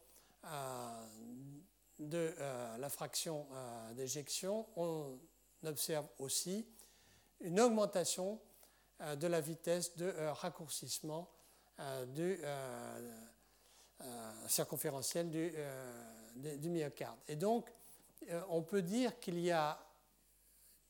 de 2.09 2.35
la 2.79 2.89
fraction 2.89 3.47
d'éjection. 3.95 4.67
On 4.77 5.19
observe 5.65 6.07
aussi 6.19 6.67
une 7.41 7.61
augmentation 7.61 8.41
euh, 9.01 9.17
de 9.17 9.27
la 9.27 9.41
vitesse 9.41 9.97
de 9.97 10.07
euh, 10.07 10.33
raccourcissement 10.33 11.29
euh, 11.81 12.07
du 12.07 12.39
circonférentiel 14.49 15.31
du, 15.31 15.53
du, 16.59 16.69
myocarde. 16.71 17.19
Et 17.29 17.37
donc, 17.37 17.73
on 18.49 18.61
peut 18.63 18.83
dire 18.83 19.21
qu'il 19.21 19.39
y 19.39 19.53
a, 19.53 19.79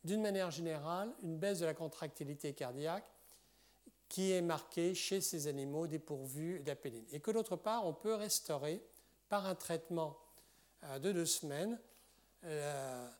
d'une 0.02 0.22
manière 0.22 0.50
générale, 0.50 1.12
une 1.22 1.36
baisse 1.36 1.58
de 1.58 1.66
la 1.66 1.74
contractilité 1.74 2.54
cardiaque 2.54 3.04
qui 4.08 4.32
est 4.32 4.40
marquée 4.40 4.94
chez 4.94 5.20
ces 5.20 5.46
animaux 5.46 5.86
dépourvus 5.86 6.60
d'apéline. 6.60 7.04
Et 7.12 7.20
que 7.20 7.30
d'autre 7.30 7.56
part, 7.56 7.84
on 7.84 7.92
peut 7.92 8.14
restaurer 8.14 8.82
par 9.28 9.44
un 9.44 9.54
traitement 9.54 10.16
de 10.82 11.12
deux 11.12 11.26
semaines 11.26 11.78
la, 12.42 13.10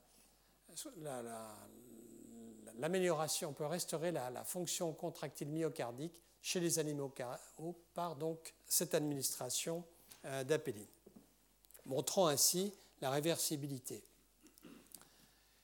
l'amélioration, 2.78 3.50
on 3.50 3.52
peut 3.52 3.66
restaurer 3.66 4.12
la, 4.12 4.44
fonction 4.44 4.92
contractile 4.92 5.48
myocardique 5.48 6.22
chez 6.40 6.60
les 6.60 6.78
animaux 6.78 7.12
par 7.94 8.16
donc 8.16 8.54
cette 8.66 8.94
administration 8.94 9.84
euh, 10.24 10.44
montrant 11.86 12.26
ainsi 12.26 12.72
la 13.00 13.10
réversibilité. 13.10 14.04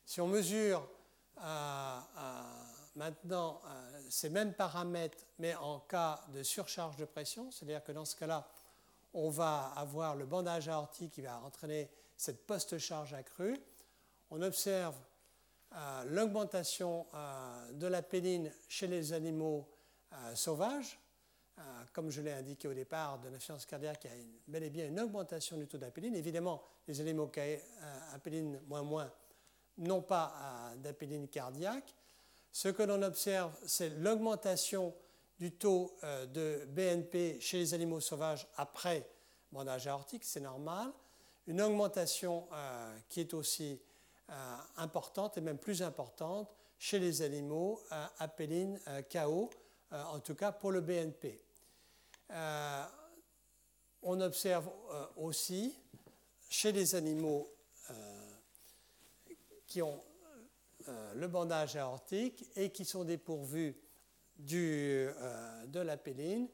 Si 0.05 0.21
on 0.21 0.29
mesure 0.29 0.89
euh, 1.39 1.99
euh, 2.19 2.43
maintenant 2.97 3.61
ces 4.09 4.31
mêmes 4.31 4.55
paramètres, 4.55 5.19
mais 5.39 5.55
en 5.57 5.81
cas 5.81 6.25
de 6.33 6.43
surcharge 6.43 6.97
de 6.97 7.05
pression, 7.05 7.51
c'est-à-dire 7.51 7.85
que 7.85 7.93
dans 7.93 8.05
ce 8.05 8.17
cas-là, 8.17 8.49
on 9.15 9.31
va 9.31 9.73
avoir 9.77 10.17
le 10.17 10.27
bandage 10.27 10.69
aortique 10.69 11.13
qui 11.13 11.23
va 11.23 11.41
entraîner 11.41 11.91
cette 12.17 12.47
post-charge 12.47 13.15
accrue. 13.15 13.59
On 14.31 14.43
observe 14.43 14.95
l'augmentation 16.07 17.07
euh, 17.15 17.73
de 17.73 17.87
la 17.87 18.03
péline 18.03 18.53
chez 18.69 18.87
les 18.87 19.13
animaux 19.13 19.69
euh, 20.13 20.35
sauvages. 20.35 20.99
Euh, 21.59 21.63
comme 21.93 22.11
je 22.11 22.21
l'ai 22.21 22.33
indiqué 22.33 22.69
au 22.69 22.75
départ, 22.75 23.19
de 23.19 23.29
l'insuffisance 23.29 23.67
cardiaque, 23.67 24.05
il 24.05 24.11
y 24.11 24.13
a 24.13 24.27
bel 24.47 24.63
et 24.63 24.71
bien 24.71 24.87
une 24.87 25.01
augmentation 25.01 25.57
du 25.57 25.67
taux 25.67 25.79
d'apéline. 25.79 26.15
Évidemment, 26.15 26.63
les 26.87 27.01
animaux 27.01 27.31
à 27.37 28.15
apéline 28.15 28.61
moins 28.69 28.83
moins 28.83 29.13
n'ont 29.79 30.03
pas 30.03 30.73
d'apéline 30.79 31.29
cardiaque. 31.29 31.95
Ce 32.51 32.69
que 32.69 32.83
l'on 32.83 33.03
observe, 33.03 33.53
c'est 33.67 33.91
l'augmentation 33.91 34.95
du 35.39 35.53
taux 35.53 35.95
de 36.03 36.67
BNP 36.67 37.41
chez 37.41 37.59
les 37.59 37.75
animaux 37.75 38.01
sauvages 38.01 38.47
après 38.57 39.09
bandage 39.53 39.87
aortique, 39.87 40.25
c'est 40.25 40.41
normal. 40.41 40.93
Une 41.47 41.63
augmentation 41.63 42.49
qui 43.09 43.21
est 43.21 43.35
aussi 43.35 43.81
euh, 44.31 44.57
importante 44.77 45.39
et 45.39 45.41
même 45.41 45.57
plus 45.57 45.83
importante 45.83 46.55
chez 46.79 46.99
les 46.99 47.23
animaux 47.23 47.81
euh, 47.93 49.03
KO, 49.11 49.49
euh, 49.91 50.03
en 50.03 50.21
tout 50.21 50.35
cas 50.35 50.53
pour 50.53 50.71
le 50.71 50.83
BNP. 50.83 51.41
on 54.03 54.21
observe 54.21 54.71
aussi 55.17 55.75
chez 56.51 56.73
les 56.73 56.95
animaux 56.95 57.51
qui 59.67 59.81
ont 59.81 60.03
le 61.15 61.27
bandage 61.27 61.77
aortique 61.77 62.45
et 62.55 62.71
qui 62.71 62.85
sont 62.85 63.05
dépourvus 63.05 63.75
du, 64.39 65.09
de 65.67 65.81
l'apéline, 65.81 66.49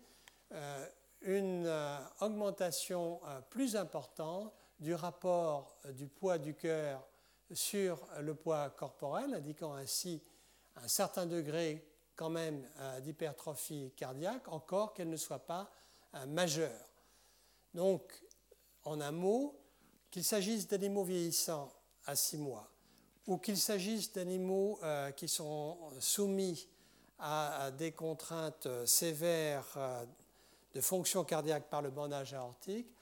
une 1.23 1.71
augmentation 2.21 3.21
plus 3.51 3.77
importante 3.77 4.53
du 4.81 4.95
rapport 4.95 5.79
du 5.93 6.07
poids 6.07 6.39
du 6.39 6.55
cœur 6.55 7.07
sur 7.53 8.07
le 8.21 8.35
poids 8.35 8.71
corporel, 8.71 9.35
indiquant 9.35 9.75
ainsi 9.75 10.23
un 10.77 10.89
certain 10.89 11.27
degré 11.27 11.87
quand 12.17 12.31
même 12.31 12.67
euh, 12.79 13.01
d'hypertrophie 13.01 13.93
cardiaque, 13.97 14.49
encore 14.49 14.95
qu'elle 14.95 15.11
ne 15.11 15.17
soit 15.17 15.47
pas 15.47 15.71
euh, 16.15 16.27
majeure. 16.27 16.89
Donc, 17.73 18.23
en 18.85 19.01
un 19.01 19.11
mot, 19.11 19.61
qu'il 20.11 20.25
s'agisse 20.25 20.69
d'animaux 20.69 21.05
vieillissants 21.05 21.73
à 22.07 22.15
6 22.15 22.39
mois, 22.39 22.71
ou 23.27 23.39
qu'il 23.39 23.57
s'agisse 23.57 24.13
d'animaux 24.13 24.79
euh, 24.83 25.11
qui 25.11 25.29
sont 25.29 25.79
soumis 25.99 26.69
à, 27.25 27.71
des 27.71 27.93
contraintes 27.93 28.69
sévères 28.85 29.79
de 30.75 30.81
fonction 30.81 31.25
cardiaque 31.25 31.71
par 31.71 31.81
le 31.81 31.91
bandage 31.91 32.35
aortique, 32.35 32.95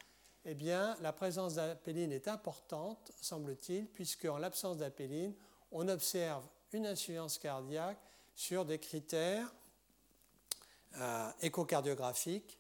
eh 0.44 0.54
bien, 0.54 0.96
la 1.00 1.12
présence 1.12 1.54
d'apéline 1.54 2.12
est 2.12 2.28
importante, 2.28 3.12
semble-t-il, 3.20 3.86
puisque 3.86 4.24
en 4.24 4.38
l'absence 4.38 4.78
d'apéline, 4.78 5.34
on 5.70 5.88
observe 5.88 6.44
une 6.72 6.86
insuffisance 6.86 7.38
cardiaque 7.38 7.98
sur 8.34 8.64
des 8.64 8.78
critères 8.78 9.52
euh, 11.00 11.30
échocardiographiques 11.40 12.58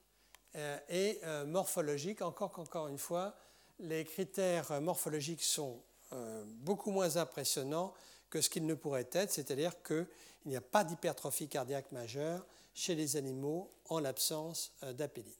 euh, 0.56 0.78
et 0.88 1.20
euh, 1.24 1.44
morphologiques. 1.44 2.22
Encore 2.22 2.52
qu'encore 2.52 2.88
une 2.88 2.98
fois, 2.98 3.34
les 3.78 4.04
critères 4.04 4.80
morphologiques 4.80 5.42
sont 5.42 5.82
beaucoup 6.60 6.90
moins 6.90 7.16
impressionnants 7.16 7.94
que 8.32 8.40
ce 8.40 8.48
qu'ils 8.48 8.64
ne 8.64 8.72
pourraient 8.72 9.10
être, 9.12 9.30
c'est-à-dire 9.30 9.82
qu'il 9.82 10.06
n'y 10.46 10.56
a 10.56 10.62
pas 10.62 10.84
d'hypertrophie 10.84 11.48
cardiaque 11.48 11.92
majeure 11.92 12.46
chez 12.72 12.94
les 12.94 13.16
animaux 13.16 13.70
en 13.90 13.98
l'absence 13.98 14.72
d'apéline. 14.94 15.34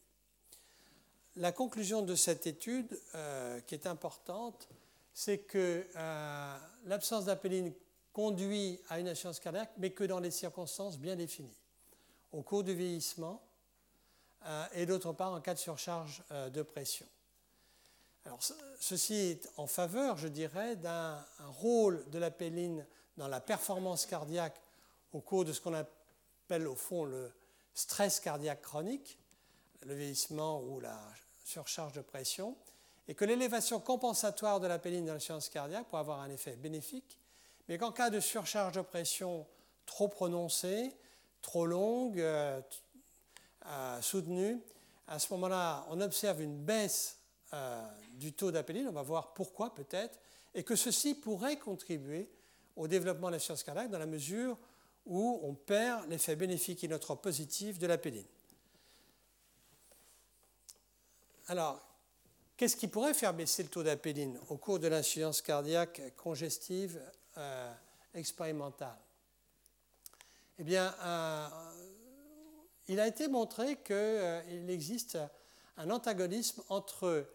La 1.36 1.52
conclusion 1.52 2.02
de 2.02 2.14
cette 2.14 2.46
étude, 2.46 3.00
euh, 3.14 3.60
qui 3.60 3.74
est 3.74 3.86
importante, 3.86 4.68
c'est 5.14 5.38
que 5.38 5.86
euh, 5.96 6.58
l'absence 6.84 7.24
d'apéline 7.24 7.72
conduit 8.12 8.78
à 8.90 9.00
une 9.00 9.08
insuffisance 9.08 9.40
cardiaque, 9.40 9.72
mais 9.78 9.92
que 9.92 10.04
dans 10.04 10.20
des 10.20 10.30
circonstances 10.30 10.98
bien 10.98 11.16
définies, 11.16 11.56
au 12.30 12.42
cours 12.42 12.62
du 12.62 12.74
vieillissement, 12.74 13.42
euh, 14.44 14.66
et 14.74 14.84
d'autre 14.84 15.14
part 15.14 15.32
en 15.32 15.40
cas 15.40 15.54
de 15.54 15.58
surcharge 15.58 16.22
de 16.52 16.60
pression. 16.60 17.06
Alors, 18.24 18.40
ceci 18.78 19.14
est 19.14 19.50
en 19.56 19.66
faveur, 19.66 20.16
je 20.16 20.28
dirais, 20.28 20.76
d'un 20.76 21.24
rôle 21.60 22.08
de 22.10 22.18
l'apéline 22.18 22.86
dans 23.16 23.28
la 23.28 23.40
performance 23.40 24.06
cardiaque 24.06 24.60
au 25.12 25.20
cours 25.20 25.44
de 25.44 25.52
ce 25.52 25.60
qu'on 25.60 25.74
appelle 25.74 26.66
au 26.66 26.76
fond 26.76 27.04
le 27.04 27.32
stress 27.74 28.20
cardiaque 28.20 28.62
chronique, 28.62 29.18
le 29.82 29.94
vieillissement 29.94 30.60
ou 30.62 30.80
la 30.80 30.98
surcharge 31.44 31.92
de 31.92 32.00
pression, 32.00 32.56
et 33.08 33.14
que 33.14 33.24
l'élévation 33.24 33.80
compensatoire 33.80 34.60
de 34.60 34.66
la 34.66 34.78
péline 34.78 35.06
dans 35.06 35.14
la 35.14 35.20
science 35.20 35.48
cardiaque 35.48 35.88
pourrait 35.88 36.00
avoir 36.00 36.20
un 36.20 36.30
effet 36.30 36.54
bénéfique, 36.56 37.18
mais 37.68 37.78
qu'en 37.78 37.92
cas 37.92 38.10
de 38.10 38.20
surcharge 38.20 38.74
de 38.74 38.82
pression 38.82 39.46
trop 39.86 40.08
prononcée, 40.08 40.94
trop 41.40 41.66
longue, 41.66 42.20
euh, 42.20 42.60
euh, 43.66 44.00
soutenue, 44.00 44.60
à 45.08 45.18
ce 45.18 45.32
moment-là, 45.34 45.84
on 45.90 46.00
observe 46.00 46.40
une 46.40 46.56
baisse 46.56 47.18
euh, 47.54 47.82
du 48.14 48.32
taux 48.32 48.50
d'apéline, 48.50 48.88
on 48.88 48.92
va 48.92 49.02
voir 49.02 49.34
pourquoi 49.34 49.74
peut-être, 49.74 50.18
et 50.54 50.64
que 50.64 50.76
ceci 50.76 51.14
pourrait 51.14 51.58
contribuer 51.58 52.30
au 52.76 52.88
développement 52.88 53.28
de 53.28 53.34
la 53.34 53.38
science 53.38 53.62
cardiaque 53.62 53.90
dans 53.90 53.98
la 53.98 54.06
mesure 54.06 54.56
où 55.04 55.40
on 55.42 55.54
perd 55.54 56.08
l'effet 56.08 56.36
bénéfique 56.36 56.82
inotrope 56.82 57.22
positif 57.22 57.78
de 57.78 57.86
la 57.86 57.98
péline. 57.98 58.26
Alors, 61.48 61.80
qu'est-ce 62.56 62.76
qui 62.76 62.88
pourrait 62.88 63.14
faire 63.14 63.34
baisser 63.34 63.64
le 63.64 63.68
taux 63.68 63.82
d'apéline 63.82 64.38
au 64.48 64.56
cours 64.56 64.78
de 64.78 64.88
l'insuffisance 64.88 65.42
cardiaque 65.42 66.14
congestive 66.16 67.00
euh, 67.36 67.74
expérimentale? 68.14 68.96
Eh 70.58 70.64
bien, 70.64 70.94
il 72.88 73.00
a 73.00 73.06
été 73.06 73.26
montré 73.26 73.76
qu'il 73.82 74.70
existe 74.70 75.18
un 75.76 75.90
antagonisme 75.90 76.62
entre 76.68 77.26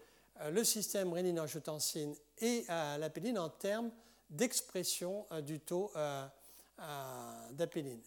le 0.51 0.63
système 0.63 1.13
rénine-angiotensine 1.13 2.15
et 2.39 2.65
la 2.67 3.09
péline 3.09 3.39
en 3.39 3.49
termes 3.49 3.91
d'expression 4.29 5.25
du 5.41 5.59
taux 5.59 5.91
d'apéline. 7.51 8.01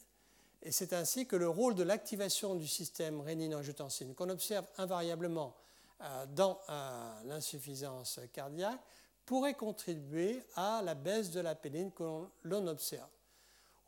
Et 0.62 0.72
c'est 0.72 0.92
ainsi 0.92 1.26
que 1.26 1.36
le 1.36 1.48
rôle 1.48 1.74
de 1.74 1.82
l'activation 1.82 2.54
du 2.54 2.68
système 2.68 3.20
rénine-angiotensine, 3.20 4.14
qu'on 4.14 4.28
observe 4.28 4.66
invariablement 4.76 5.56
euh, 6.02 6.26
dans 6.26 6.60
euh, 6.68 7.22
l'insuffisance 7.24 8.20
cardiaque, 8.32 8.80
pourrait 9.24 9.54
contribuer 9.54 10.42
à 10.56 10.82
la 10.84 10.94
baisse 10.94 11.30
de 11.30 11.40
la 11.40 11.54
péline 11.54 11.92
que 11.92 12.04
l'on 12.42 12.66
observe. 12.66 13.08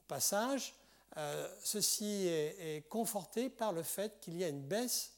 Au 0.00 0.06
passage, 0.08 0.74
euh, 1.18 1.48
ceci 1.62 2.26
est, 2.26 2.88
conforté 2.88 3.50
par 3.50 3.72
le 3.72 3.82
fait 3.82 4.18
qu'il 4.20 4.36
y 4.38 4.44
a 4.44 4.48
une 4.48 4.62
baisse 4.62 5.12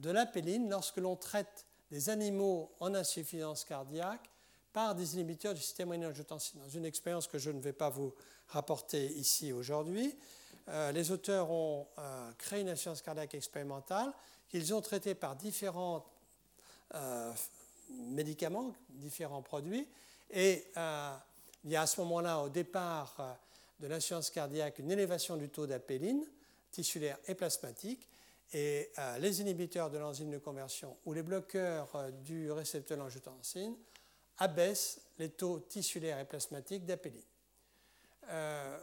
de 0.00 0.10
la 0.10 0.26
péline 0.26 0.68
lorsque 0.68 0.96
l'on 0.96 1.14
traite 1.14 1.66
des 1.90 2.08
animaux 2.08 2.70
en 2.80 2.94
insuffisance 2.94 3.64
cardiaque 3.64 4.30
par 4.72 4.94
des 4.94 5.14
inhibiteurs 5.14 5.54
du 5.54 5.60
système 5.60 5.90
rénine-angiotensine. 5.90 6.60
Dans 6.60 6.68
une 6.68 6.84
expérience 6.84 7.26
que 7.26 7.38
je 7.38 7.50
ne 7.50 7.60
vais 7.60 7.72
pas 7.72 7.90
vous 7.90 8.14
rapporter 8.48 9.06
ici 9.06 9.52
aujourd'hui, 9.52 10.16
euh, 10.68 10.92
les 10.92 11.10
auteurs 11.10 11.50
ont 11.50 11.86
euh, 11.98 12.32
créé 12.38 12.60
une 12.60 12.68
assurance 12.68 13.02
cardiaque 13.02 13.34
expérimentale 13.34 14.12
qu'ils 14.48 14.72
ont 14.72 14.80
traitée 14.80 15.14
par 15.14 15.36
différents 15.36 16.04
euh, 16.94 17.32
médicaments, 17.90 18.74
différents 18.88 19.42
produits, 19.42 19.86
et 20.32 20.64
il 21.64 21.70
y 21.70 21.76
a 21.76 21.82
à 21.82 21.86
ce 21.86 22.00
moment-là, 22.02 22.38
au 22.38 22.48
départ 22.48 23.36
de 23.80 23.88
l'assurance 23.88 24.30
cardiaque, 24.30 24.78
une 24.78 24.92
élévation 24.92 25.36
du 25.36 25.48
taux 25.48 25.66
d'apéline 25.66 26.24
tissulaire 26.70 27.18
et 27.26 27.34
plasmatique, 27.34 28.06
et 28.52 28.90
les 29.18 29.40
inhibiteurs 29.40 29.90
de 29.90 29.98
l'enzyme 29.98 30.30
de 30.30 30.38
conversion 30.38 30.96
ou 31.04 31.12
les 31.12 31.22
bloqueurs 31.22 32.10
du 32.24 32.50
récepteur 32.50 32.98
d'angiotensine 32.98 33.76
abaisse 34.38 35.00
les 35.18 35.28
taux 35.28 35.60
tissulaires 35.60 36.18
et 36.18 36.24
plasmatiques 36.24 36.84
d'apéline. 36.84 37.22
Euh, 38.28 38.78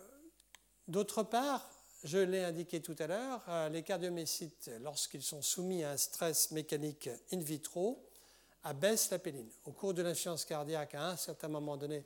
d'autre 0.87 1.23
part, 1.23 1.69
je 2.03 2.19
l'ai 2.19 2.43
indiqué 2.43 2.81
tout 2.81 2.95
à 2.99 3.07
l'heure, 3.07 3.43
euh, 3.49 3.69
les 3.69 3.83
cardiomyocytes, 3.83 4.71
lorsqu'ils 4.81 5.23
sont 5.23 5.41
soumis 5.41 5.83
à 5.83 5.91
un 5.91 5.97
stress 5.97 6.51
mécanique 6.51 7.09
in 7.33 7.39
vitro, 7.39 8.05
abaissent 8.63 9.09
l'apéline. 9.09 9.49
Au 9.65 9.71
cours 9.71 9.93
de 9.93 10.03
l'insuffisance 10.03 10.45
cardiaque, 10.45 10.95
à 10.95 11.09
un 11.09 11.17
certain 11.17 11.47
moment 11.47 11.75
donné, 11.75 12.05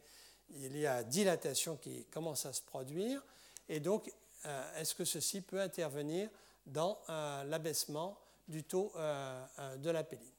il 0.52 0.78
y 0.78 0.86
a 0.86 1.04
dilatation 1.04 1.76
qui 1.76 2.06
commence 2.06 2.46
à 2.46 2.54
se 2.54 2.62
produire. 2.62 3.24
Et 3.68 3.80
donc, 3.80 4.12
euh, 4.46 4.80
est-ce 4.80 4.96
que 4.96 5.06
ceci 5.06 5.42
peut 5.42 5.60
intervenir 5.60 6.30
dans 6.66 7.00
l'abaissement 7.48 8.18
du 8.48 8.64
taux 8.64 8.92
de 8.96 9.90
l'apéline 9.90 10.32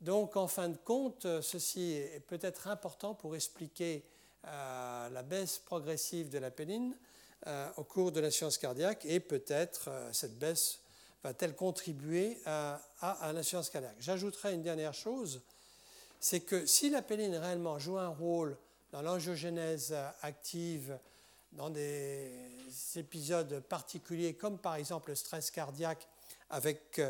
donc, 0.00 0.36
en 0.36 0.48
fin 0.48 0.70
de 0.70 0.78
compte, 0.78 1.26
ceci 1.42 1.92
est 1.92 2.24
peut-être 2.26 2.68
important 2.68 3.14
pour 3.14 3.36
expliquer 3.36 4.02
euh, 4.46 5.10
la 5.10 5.22
baisse 5.22 5.58
progressive 5.58 6.30
de 6.30 6.38
la 6.38 6.50
péline 6.50 6.96
euh, 7.46 7.68
au 7.76 7.84
cours 7.84 8.10
de 8.10 8.20
la 8.20 8.30
cardiaque 8.56 9.04
et 9.04 9.20
peut-être 9.20 9.88
euh, 9.88 10.10
cette 10.14 10.38
baisse 10.38 10.80
va-t-elle 11.22 11.54
contribuer 11.54 12.38
à, 12.46 12.80
à, 13.02 13.32
cardiaque. 13.70 13.94
J'ajouterai 13.98 14.54
une 14.54 14.62
dernière 14.62 14.94
chose, 14.94 15.42
c'est 16.18 16.40
que 16.40 16.64
si 16.64 16.88
la 16.88 17.02
péline 17.02 17.34
réellement 17.34 17.78
joue 17.78 17.98
un 17.98 18.08
rôle 18.08 18.56
dans 18.92 19.02
l'angiogénèse 19.02 19.94
active, 20.22 20.98
dans 21.52 21.70
des 21.70 22.32
épisodes 22.96 23.60
particuliers 23.60 24.34
comme 24.34 24.58
par 24.58 24.76
exemple 24.76 25.10
le 25.10 25.16
stress 25.16 25.50
cardiaque 25.50 26.06
avec 26.50 27.00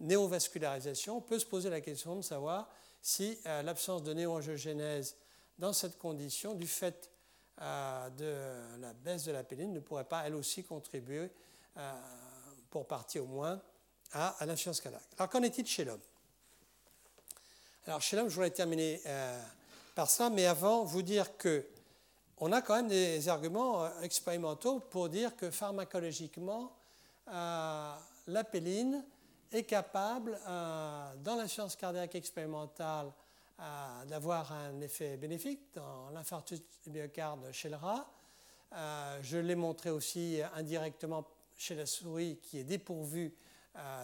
néovascularisation, 0.00 1.18
on 1.18 1.20
peut 1.20 1.38
se 1.38 1.46
poser 1.46 1.70
la 1.70 1.80
question 1.80 2.16
de 2.16 2.22
savoir 2.22 2.68
si 3.00 3.38
euh, 3.46 3.62
l'absence 3.62 4.02
de 4.02 4.12
néoangiogénèse 4.12 5.16
dans 5.58 5.72
cette 5.72 5.96
condition, 5.96 6.54
du 6.54 6.66
fait 6.66 7.10
euh, 7.60 8.10
de 8.10 8.80
la 8.80 8.92
baisse 8.92 9.24
de 9.24 9.32
la 9.32 9.44
péline, 9.44 9.72
ne 9.72 9.80
pourrait 9.80 10.04
pas 10.04 10.26
elle 10.26 10.34
aussi 10.34 10.64
contribuer, 10.64 11.30
euh, 11.76 11.92
pour 12.68 12.86
partie 12.86 13.18
au 13.18 13.26
moins, 13.26 13.62
à, 14.12 14.28
à 14.42 14.46
l'insuffisance 14.46 14.80
cardiaque. 14.80 15.06
Alors 15.18 15.30
qu'en 15.30 15.42
est-il 15.42 15.66
chez 15.66 15.84
l'homme? 15.84 16.00
Alors 17.86 18.02
chez 18.02 18.16
l'homme, 18.16 18.28
je 18.28 18.34
voudrais 18.34 18.50
terminer 18.50 19.00
par 19.94 20.10
ça, 20.10 20.28
mais 20.28 20.46
avant, 20.46 20.82
vous 20.82 21.02
dire 21.02 21.36
que 21.36 21.64
on 22.38 22.52
a 22.52 22.62
quand 22.62 22.76
même 22.76 22.88
des 22.88 23.28
arguments 23.28 23.88
expérimentaux 24.00 24.80
pour 24.80 25.08
dire 25.08 25.36
que 25.36 25.50
pharmacologiquement, 25.50 26.72
péline 28.50 29.04
est 29.52 29.64
capable, 29.64 30.38
euh, 30.46 31.14
dans 31.22 31.36
la 31.36 31.48
science 31.48 31.76
cardiaque 31.76 32.14
expérimentale, 32.14 33.12
euh, 33.58 34.04
d'avoir 34.06 34.52
un 34.52 34.80
effet 34.80 35.16
bénéfique 35.16 35.60
dans 35.74 36.10
l'infarctus 36.10 36.60
du 36.84 36.90
myocarde 36.90 37.50
chez 37.52 37.68
le 37.68 37.76
rat. 37.76 38.06
Euh, 38.74 39.18
je 39.22 39.38
l'ai 39.38 39.54
montré 39.54 39.90
aussi 39.90 40.40
indirectement 40.54 41.26
chez 41.56 41.74
la 41.74 41.86
souris 41.86 42.38
qui 42.42 42.58
est 42.58 42.64
dépourvue 42.64 43.34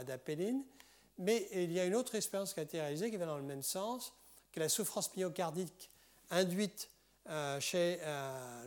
d'apéline. 0.07 0.63
Mais 1.19 1.49
il 1.53 1.73
y 1.73 1.81
a 1.81 1.87
une 1.87 1.95
autre 1.95 2.15
expérience 2.15 2.53
qui 2.53 2.61
a 2.61 2.63
été 2.63 2.79
réalisée 2.79 3.11
qui 3.11 3.17
va 3.17 3.25
dans 3.25 3.39
le 3.39 3.43
même 3.43 3.63
sens, 3.63 4.13
que 4.53 4.61
la 4.61 4.69
souffrance 4.69 5.15
myocardique 5.17 5.91
induite 6.31 6.91
chez 7.61 8.01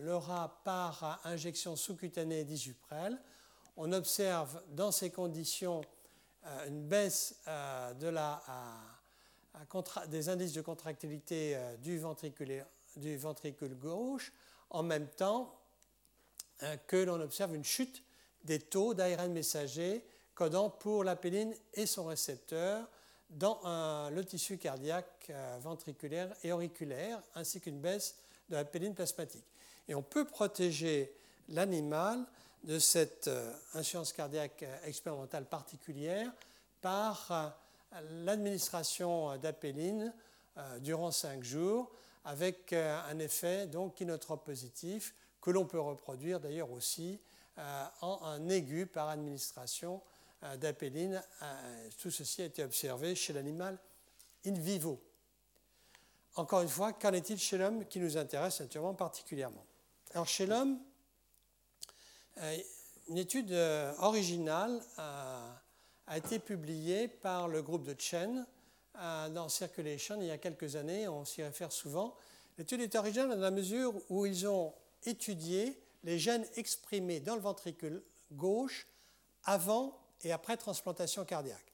le 0.01 0.15
rat 0.15 0.61
par 0.63 1.19
injection 1.25 1.75
sous-cutanée 1.75 2.43
d'isuprel. 2.43 3.19
On 3.77 3.91
observe 3.91 4.61
dans 4.69 4.91
ces 4.91 5.09
conditions 5.09 5.81
euh, 6.45 6.67
une 6.67 6.87
baisse 6.87 7.41
euh, 7.47 7.93
des 10.07 10.29
indices 10.29 10.53
de 10.53 10.61
contractilité 10.61 11.55
euh, 11.55 11.75
du 11.77 11.97
ventricule, 11.97 12.63
du 12.95 13.17
ventricule 13.17 13.75
gauche, 13.75 14.31
en 14.69 14.83
même 14.83 15.07
temps 15.07 15.59
que 16.87 16.95
l'on 16.95 17.19
observe 17.19 17.53
une 17.53 17.65
chute 17.65 18.01
des 18.45 18.59
taux 18.59 18.93
d'ARN 18.93 19.33
messager 19.33 20.05
codant 20.33 20.69
pour 20.69 21.03
l'apéline 21.03 21.53
et 21.73 21.85
son 21.85 22.05
récepteur 22.05 22.87
dans 23.29 23.59
le 24.09 24.23
tissu 24.23 24.57
cardiaque 24.57 25.31
ventriculaire 25.59 26.33
et 26.43 26.53
auriculaire, 26.53 27.21
ainsi 27.35 27.59
qu'une 27.59 27.81
baisse 27.81 28.15
de 28.49 28.55
l'apéline 28.55 28.93
plasmatique. 28.93 29.45
Et 29.87 29.95
on 29.95 30.01
peut 30.01 30.25
protéger 30.25 31.13
l'animal 31.49 32.25
de 32.65 32.79
cette 32.79 33.27
euh, 33.27 33.53
insuffisance 33.75 34.13
cardiaque 34.13 34.63
euh, 34.63 34.77
expérimentale 34.85 35.45
particulière 35.45 36.31
par 36.81 37.27
euh, 37.31 37.49
l'administration 38.25 39.37
d'apéline 39.37 40.13
durant 40.79 41.11
5 41.11 41.43
jours 41.43 41.91
avec 42.23 42.71
un 42.71 43.19
effet 43.19 43.67
donc 43.67 43.99
inotrope 43.99 44.45
positif 44.45 45.13
que 45.41 45.51
l'on 45.51 45.65
peut 45.65 45.79
reproduire 45.79 46.39
d'ailleurs 46.39 46.71
aussi 46.71 47.19
en 48.01 48.49
aigu 48.49 48.85
par 48.85 49.09
administration 49.09 50.01
d'apéline. 50.57 51.21
Tout 51.97 52.11
ceci 52.11 52.41
a 52.41 52.45
été 52.45 52.63
observé 52.63 53.15
chez 53.15 53.33
l'animal 53.33 53.77
in 54.45 54.53
vivo. 54.53 55.04
Encore 56.35 56.61
une 56.61 56.69
fois, 56.69 56.91
qu'en 56.91 57.13
est-il 57.13 57.39
chez 57.39 57.57
l'homme 57.57 57.85
qui 57.85 57.99
nous 57.99 58.17
intéresse 58.17 58.59
naturellement 58.59 58.93
particulièrement 58.93 59.65
Alors 60.13 60.27
chez 60.27 60.45
l'homme, 60.45 60.79
euh, 62.39 62.57
une 63.07 63.17
étude 63.17 63.53
euh, 63.53 63.93
originale 63.99 64.81
a, 64.97 65.61
été 66.15 66.39
publiée 66.39 67.07
par 67.07 67.47
le 67.47 67.61
groupe 67.61 67.83
de 67.83 67.95
Chen 67.97 68.45
euh, 68.97 69.29
dans 69.29 69.49
Circulation 69.49 70.17
il 70.19 70.27
y 70.27 70.31
a 70.31 70.37
quelques 70.37 70.75
années, 70.75 71.07
on 71.07 71.23
s'y 71.23 71.41
réfère 71.41 71.71
souvent. 71.71 72.15
L'étude 72.57 72.81
est 72.81 72.95
originale 72.95 73.29
dans 73.29 73.35
la 73.37 73.51
mesure 73.51 73.93
où 74.09 74.25
ils 74.25 74.47
ont 74.47 74.73
étudié 75.03 75.79
les 76.03 76.19
gènes 76.19 76.45
exprimés 76.55 77.21
dans 77.21 77.35
le 77.35 77.41
ventricule 77.41 78.03
gauche 78.33 78.87
avant 79.45 79.97
et 80.23 80.33
après 80.33 80.57
transplantation 80.57 81.23
cardiaque. 81.23 81.73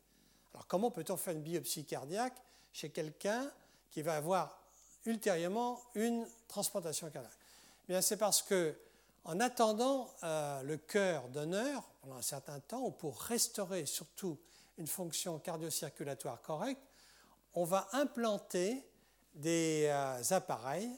Alors 0.54 0.68
comment 0.68 0.92
peut-on 0.92 1.18
faire 1.18 1.34
une 1.34 1.42
biopsie 1.42 1.86
cardiaque 1.86 2.38
chez 2.74 2.90
quelqu'un 2.90 3.52
qui 3.92 4.02
va 4.02 4.16
avoir 4.16 4.58
ultérieurement 5.06 5.82
une 5.96 6.26
transplantation 6.48 7.10
cardiaque 7.10 7.32
eh 7.86 7.94
Bien, 7.94 8.02
c'est 8.02 8.18
parce 8.18 8.42
que 8.42 8.76
en 9.24 9.40
attendant 9.40 10.10
euh, 10.24 10.64
le 10.64 10.78
cœur 10.78 11.28
d'honneur 11.30 11.84
pendant 12.02 12.16
un 12.16 12.22
certain 12.24 12.60
temps, 12.60 12.82
ou 12.82 12.92
pour 12.92 13.20
restaurer 13.22 13.86
surtout 13.86 14.40
une 14.78 14.88
fonction 14.88 15.38
cardio-circulatoire 15.38 16.42
correcte, 16.42 16.82
on 17.54 17.66
va 17.66 17.88
implanter 17.92 18.84
des 19.36 19.88
euh, 19.90 20.22
appareils 20.32 20.90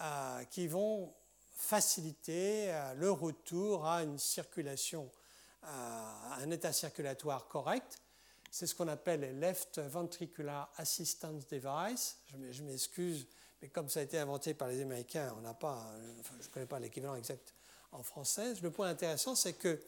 euh, 0.00 0.44
qui 0.44 0.68
vont 0.68 1.12
faciliter 1.56 2.70
le 2.96 3.10
retour 3.10 3.86
à 3.86 4.02
une 4.02 4.18
circulation, 4.18 5.10
à 5.62 6.34
un 6.34 6.50
état 6.50 6.70
circulatoire 6.70 7.48
correct. 7.48 7.98
C'est 8.58 8.66
ce 8.66 8.74
qu'on 8.74 8.88
appelle 8.88 9.20
les 9.20 9.34
Left 9.34 9.80
Ventricular 9.80 10.72
Assistance 10.78 11.46
Device. 11.46 12.16
Je 12.52 12.62
m'excuse 12.62 13.26
mais 13.60 13.68
comme 13.68 13.90
ça 13.90 14.00
a 14.00 14.02
été 14.02 14.18
inventé 14.18 14.54
par 14.54 14.68
les 14.68 14.80
Américains, 14.80 15.36
on 15.36 15.52
pas, 15.52 15.92
je 16.40 16.46
ne 16.46 16.50
connais 16.50 16.64
pas 16.64 16.78
l'équivalent 16.78 17.16
exact 17.16 17.54
en 17.92 18.02
français. 18.02 18.54
Le 18.62 18.70
point 18.70 18.88
intéressant, 18.88 19.34
c'est 19.34 19.52
que 19.52 19.78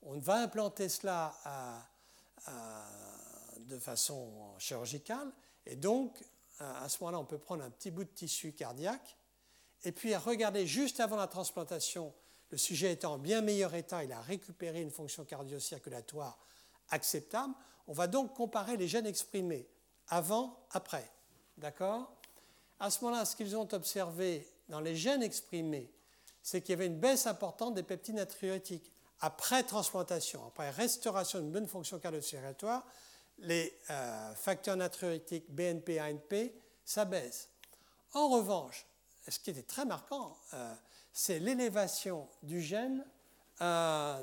on 0.00 0.18
va 0.18 0.36
implanter 0.36 0.88
cela 0.88 1.34
de 3.58 3.78
façon 3.78 4.32
chirurgicale, 4.56 5.30
et 5.66 5.76
donc 5.76 6.24
à 6.58 6.88
ce 6.88 6.96
moment-là, 7.00 7.18
on 7.18 7.26
peut 7.26 7.36
prendre 7.36 7.64
un 7.64 7.70
petit 7.70 7.90
bout 7.90 8.04
de 8.04 8.08
tissu 8.08 8.54
cardiaque, 8.54 9.18
et 9.84 9.92
puis 9.92 10.16
regarder 10.16 10.66
juste 10.66 11.00
avant 11.00 11.16
la 11.16 11.26
transplantation, 11.26 12.14
le 12.48 12.56
sujet 12.56 12.92
étant 12.92 13.12
en 13.12 13.18
bien 13.18 13.42
meilleur 13.42 13.74
état, 13.74 14.02
il 14.04 14.12
a 14.12 14.22
récupéré 14.22 14.80
une 14.80 14.90
fonction 14.90 15.26
cardio-circulatoire 15.26 16.38
acceptable. 16.88 17.52
On 17.88 17.92
va 17.92 18.06
donc 18.06 18.34
comparer 18.34 18.76
les 18.76 18.88
gènes 18.88 19.06
exprimés 19.06 19.66
avant, 20.08 20.58
après. 20.70 21.10
D'accord? 21.58 22.12
À 22.78 22.90
ce 22.90 23.04
moment-là, 23.04 23.24
ce 23.24 23.36
qu'ils 23.36 23.56
ont 23.56 23.68
observé 23.72 24.46
dans 24.68 24.80
les 24.80 24.96
gènes 24.96 25.22
exprimés, 25.22 25.90
c'est 26.42 26.60
qu'il 26.60 26.70
y 26.70 26.74
avait 26.74 26.86
une 26.86 26.98
baisse 26.98 27.26
importante 27.26 27.74
des 27.74 27.82
peptides 27.82 28.16
natriurétiques. 28.16 28.92
Après 29.20 29.62
transplantation, 29.62 30.46
après 30.46 30.70
restauration 30.70 31.40
d'une 31.40 31.50
bonne 31.50 31.66
fonction 31.66 31.98
cardio-circulatoire, 31.98 32.84
les 33.38 33.76
euh, 33.90 34.34
facteurs 34.34 34.76
natriurétiques 34.76 35.50
BNP, 35.50 36.00
ANP, 36.00 36.52
ça 36.84 37.04
baisse. 37.04 37.48
En 38.12 38.28
revanche, 38.28 38.86
ce 39.28 39.38
qui 39.38 39.50
était 39.50 39.62
très 39.62 39.84
marquant, 39.84 40.36
euh, 40.54 40.74
c'est 41.12 41.38
l'élévation 41.38 42.28
du 42.42 42.60
gène 42.60 43.04
euh, 43.60 44.22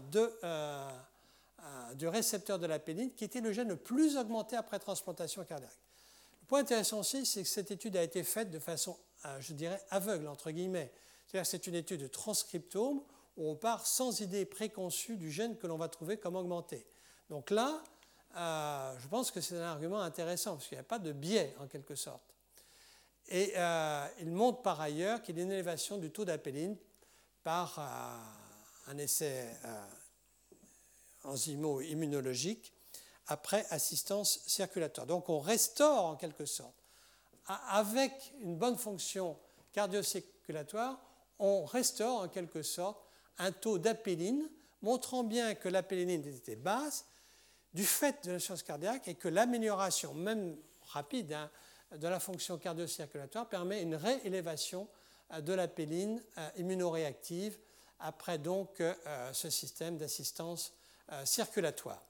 du 1.95 2.07
récepteur 2.07 2.59
de 2.59 2.65
la 2.65 2.79
pénigne, 2.79 3.11
qui 3.11 3.23
était 3.23 3.41
le 3.41 3.51
gène 3.51 3.69
le 3.69 3.77
plus 3.77 4.17
augmenté 4.17 4.55
après 4.55 4.79
transplantation 4.79 5.43
cardiaque. 5.43 5.77
Le 6.41 6.47
point 6.47 6.59
intéressant 6.59 6.99
aussi, 6.99 7.25
c'est 7.25 7.43
que 7.43 7.49
cette 7.49 7.71
étude 7.71 7.95
a 7.95 8.03
été 8.03 8.23
faite 8.23 8.51
de 8.51 8.59
façon, 8.59 8.97
je 9.39 9.53
dirais, 9.53 9.81
aveugle, 9.89 10.27
entre 10.27 10.51
guillemets. 10.51 10.91
C'est-à-dire 11.27 11.49
c'est 11.49 11.67
une 11.67 11.75
étude 11.75 12.01
de 12.01 12.07
transcriptome 12.07 13.01
où 13.37 13.49
on 13.49 13.55
part 13.55 13.87
sans 13.87 14.19
idée 14.21 14.45
préconçue 14.45 15.17
du 15.17 15.31
gène 15.31 15.57
que 15.57 15.67
l'on 15.67 15.77
va 15.77 15.89
trouver 15.89 16.17
comme 16.17 16.35
augmenté. 16.35 16.85
Donc 17.29 17.49
là, 17.49 17.81
euh, 18.35 18.93
je 18.99 19.07
pense 19.07 19.31
que 19.31 19.41
c'est 19.41 19.57
un 19.57 19.63
argument 19.63 20.01
intéressant, 20.01 20.55
parce 20.55 20.67
qu'il 20.67 20.77
n'y 20.77 20.81
a 20.81 20.85
pas 20.85 20.99
de 20.99 21.11
biais 21.11 21.55
en 21.59 21.67
quelque 21.67 21.95
sorte. 21.95 22.23
Et 23.29 23.53
euh, 23.55 24.07
il 24.19 24.31
montre 24.31 24.61
par 24.61 24.81
ailleurs 24.81 25.21
qu'il 25.21 25.37
y 25.37 25.39
a 25.39 25.43
une 25.43 25.51
élévation 25.51 25.97
du 25.97 26.11
taux 26.11 26.25
d'apéline 26.25 26.75
par 27.43 27.79
euh, 27.79 28.91
un 28.91 28.97
essai 28.97 29.47
enzymo-immunologique 31.23 32.73
après 33.27 33.65
assistance 33.69 34.39
circulatoire. 34.45 35.07
Donc 35.07 35.29
on 35.29 35.39
restaure 35.39 36.05
en 36.05 36.15
quelque 36.15 36.45
sorte, 36.45 36.75
avec 37.47 38.33
une 38.41 38.57
bonne 38.57 38.77
fonction 38.77 39.37
cardio-circulatoire, 39.73 40.99
on 41.39 41.65
restaure 41.65 42.21
en 42.21 42.27
quelque 42.27 42.61
sorte 42.61 43.03
un 43.37 43.51
taux 43.51 43.79
d'apéline, 43.79 44.49
montrant 44.81 45.23
bien 45.23 45.55
que 45.55 45.69
l'apéline 45.69 46.09
était 46.09 46.55
basse 46.55 47.05
du 47.73 47.85
fait 47.85 48.25
de 48.25 48.31
l'insuffisance 48.31 48.63
cardiaque 48.63 49.07
et 49.07 49.15
que 49.15 49.27
l'amélioration, 49.27 50.13
même 50.13 50.55
rapide, 50.87 51.33
hein, 51.33 51.49
de 51.97 52.07
la 52.07 52.19
fonction 52.19 52.57
cardio-circulatoire 52.57 53.47
permet 53.47 53.81
une 53.81 53.95
réélévation 53.95 54.87
euh, 55.31 55.41
de 55.41 55.53
l'apéline 55.53 56.21
euh, 56.37 56.49
immunoréactive 56.57 57.57
après 57.99 58.37
donc 58.37 58.81
euh, 58.81 58.93
ce 59.33 59.49
système 59.49 59.97
d'assistance 59.97 60.73
circulatoire. 61.25 62.01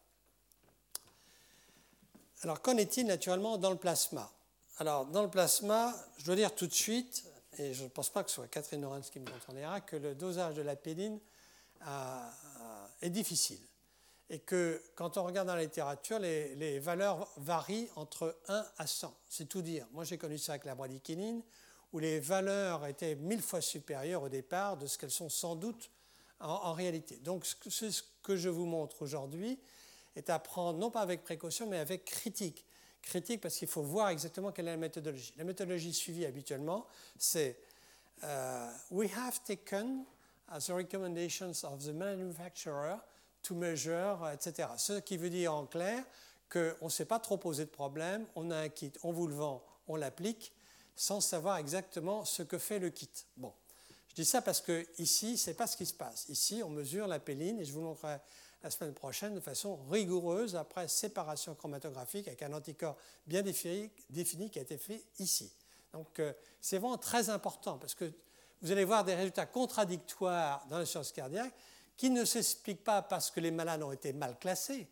Alors 2.41 2.61
qu'en 2.61 2.77
est-il 2.77 3.05
naturellement 3.05 3.57
dans 3.57 3.71
le 3.71 3.77
plasma? 3.77 4.31
Alors 4.77 5.05
dans 5.05 5.23
le 5.23 5.29
plasma, 5.29 5.95
je 6.17 6.25
dois 6.25 6.35
dire 6.35 6.53
tout 6.53 6.67
de 6.67 6.73
suite, 6.73 7.25
et 7.57 7.73
je 7.73 7.83
ne 7.83 7.89
pense 7.89 8.09
pas 8.09 8.23
que 8.23 8.29
ce 8.29 8.35
soit 8.35 8.47
Catherine 8.47 8.81
Lorenz 8.81 9.09
qui 9.09 9.19
me 9.19 9.29
contredira, 9.29 9.81
que 9.81 9.95
le 9.95 10.15
dosage 10.15 10.55
de 10.55 10.61
l'apéline 10.61 11.19
est 13.01 13.09
difficile 13.09 13.59
et 14.29 14.39
que 14.39 14.81
quand 14.95 15.17
on 15.17 15.23
regarde 15.23 15.47
dans 15.47 15.55
la 15.55 15.61
littérature, 15.61 16.17
les, 16.17 16.79
valeurs 16.79 17.31
varient 17.37 17.89
entre 17.95 18.35
1 18.47 18.65
à 18.77 18.87
100. 18.87 19.15
C'est 19.29 19.47
tout 19.47 19.61
dire. 19.61 19.85
Moi, 19.91 20.05
j'ai 20.05 20.17
connu 20.17 20.37
ça 20.37 20.53
avec 20.53 20.65
la 20.65 20.73
bradykinin, 20.73 21.41
où 21.91 21.99
les 21.99 22.19
valeurs 22.19 22.85
étaient 22.87 23.15
mille 23.15 23.43
fois 23.43 23.61
supérieures 23.61 24.23
au 24.23 24.29
départ 24.29 24.77
de 24.77 24.87
ce 24.87 24.97
qu'elles 24.97 25.11
sont 25.11 25.29
sans 25.29 25.55
doute 25.55 25.91
en, 26.43 26.73
réalité. 26.73 27.17
Donc, 27.17 27.45
ce, 27.45 28.01
que 28.21 28.35
je 28.35 28.49
vous 28.49 28.65
montre 28.65 29.01
aujourd'hui 29.01 29.59
est 30.15 30.29
à 30.29 30.39
prendre 30.39 30.77
non 30.77 30.91
pas 30.91 31.01
avec 31.01 31.23
précaution, 31.23 31.67
mais 31.67 31.79
avec 31.79 32.05
critique. 32.05 32.65
Critique 33.01 33.41
parce 33.41 33.55
qu'il 33.55 33.67
faut 33.67 33.81
voir 33.81 34.09
exactement 34.09 34.51
quelle 34.51 34.67
est 34.67 34.71
la 34.71 34.77
méthodologie. 34.77 35.33
La 35.37 35.43
méthodologie 35.43 35.93
suivie 35.93 36.25
habituellement, 36.25 36.85
c'est 37.17 37.57
uh, 38.21 38.69
We 38.91 39.11
have 39.15 39.41
taken 39.43 40.05
the 40.49 40.69
recommendations 40.69 41.63
of 41.63 41.83
the 41.83 41.93
manufacturer 41.93 42.97
to 43.43 43.55
measure, 43.55 44.29
etc. 44.33 44.69
Ce 44.77 44.99
qui 44.99 45.17
veut 45.17 45.29
dire 45.29 45.53
en 45.53 45.65
clair 45.65 46.03
qu'on 46.49 46.85
ne 46.85 46.89
s'est 46.89 47.05
pas 47.05 47.19
trop 47.19 47.37
posé 47.37 47.65
de 47.65 47.69
problème, 47.69 48.25
on 48.35 48.51
a 48.51 48.57
un 48.57 48.69
kit, 48.69 48.93
on 49.03 49.11
vous 49.11 49.27
le 49.27 49.35
vend, 49.35 49.63
on 49.87 49.95
l'applique, 49.95 50.53
sans 50.95 51.19
savoir 51.19 51.57
exactement 51.57 52.25
ce 52.25 52.43
que 52.43 52.57
fait 52.57 52.79
le 52.79 52.89
kit. 52.89 53.09
Bon, 53.37 53.53
je 54.13 54.21
dis 54.21 54.25
ça 54.25 54.43
parce 54.43 54.61
que 54.61 54.85
ici, 54.99 55.37
c'est 55.37 55.55
pas 55.55 55.65
ce 55.65 55.75
qui 55.75 55.87
se 55.87 55.93
passe. 55.93 56.29
Ici, 56.29 56.61
on 56.63 56.69
mesure 56.69 57.07
la 57.07 57.19
péline 57.19 57.59
et 57.59 57.65
je 57.65 57.73
vous 57.73 57.81
montrerai 57.81 58.17
la 58.61 58.69
semaine 58.69 58.93
prochaine 58.93 59.33
de 59.33 59.39
façon 59.39 59.77
rigoureuse 59.89 60.55
après 60.55 60.87
séparation 60.87 61.55
chromatographique 61.55 62.27
avec 62.27 62.43
un 62.43 62.53
anticorps 62.53 62.95
bien 63.25 63.41
défini, 63.41 64.49
qui 64.51 64.59
a 64.59 64.61
été 64.61 64.77
fait 64.77 65.03
ici. 65.17 65.51
Donc, 65.93 66.19
euh, 66.19 66.31
c'est 66.61 66.77
vraiment 66.77 66.99
très 66.99 67.31
important 67.31 67.79
parce 67.79 67.95
que 67.95 68.11
vous 68.61 68.71
allez 68.71 68.85
voir 68.85 69.03
des 69.03 69.15
résultats 69.15 69.47
contradictoires 69.47 70.65
dans 70.69 70.77
la 70.77 70.85
science 70.85 71.11
cardiaque 71.11 71.53
qui 71.97 72.11
ne 72.11 72.23
s'explique 72.23 72.83
pas 72.83 73.01
parce 73.01 73.31
que 73.31 73.39
les 73.39 73.51
malades 73.51 73.81
ont 73.81 73.91
été 73.91 74.13
mal 74.13 74.37
classés, 74.37 74.87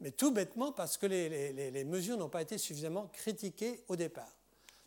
mais 0.00 0.10
tout 0.10 0.30
bêtement 0.30 0.72
parce 0.72 0.98
que 0.98 1.06
les, 1.06 1.84
mesures 1.84 2.18
n'ont 2.18 2.28
pas 2.28 2.42
été 2.42 2.58
suffisamment 2.58 3.08
critiquées 3.08 3.82
au 3.88 3.96
départ. 3.96 4.32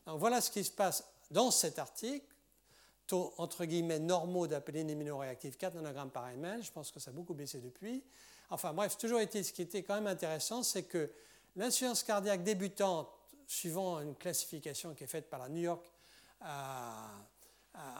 Donc 0.06 0.20
voilà 0.20 0.40
ce 0.40 0.52
qui 0.52 0.64
se 0.64 0.72
passe 0.72 1.04
dans 1.32 1.52
cet 1.52 1.80
article. 1.80 2.26
Entre 3.12 3.66
guillemets 3.66 4.00
normaux 4.00 4.48
d'apéline 4.48 4.90
immunoréactive 4.90 5.58
4 5.58 5.76
nanogrammes 5.76 6.12
par 6.12 6.28
ml, 6.28 6.64
je 6.64 6.72
pense 6.72 6.92
que 6.92 7.00
ça 7.00 7.12
a 7.12 7.14
beaucoup 7.14 7.34
baissé 7.34 7.60
depuis. 7.60 8.04
Enfin 8.50 8.74
bref, 8.74 8.98
toujours 8.98 9.20
été, 9.20 9.44
ce 9.44 9.54
qui 9.54 9.62
était 9.62 9.84
quand 9.84 9.96
même 9.96 10.08
intéressant, 10.08 10.64
c'est 10.64 10.84
que 10.84 11.12
l'insuffisance 11.56 12.04
cardiaque 12.04 12.44
débutante, 12.44 13.10
suivant 13.48 14.00
une 14.00 14.16
classification 14.16 14.94
qui 14.94 15.04
est 15.04 15.08
faite 15.08 15.30
par 15.30 15.40
la 15.40 15.50
New 15.50 15.62
York, 15.62 15.86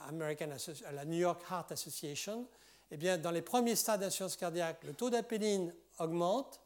American, 0.08 0.48
la 0.92 1.04
New 1.04 1.18
York 1.18 1.42
Heart 1.50 1.72
Association, 1.72 2.46
eh 2.90 2.96
bien, 2.96 3.16
dans 3.16 3.30
les 3.30 3.42
premiers 3.42 3.76
stades 3.76 4.00
d'insuffisance 4.00 4.36
cardiaque, 4.36 4.84
le 4.84 4.92
taux 4.92 5.10
d'apéline 5.10 5.74
augmente 5.98 6.60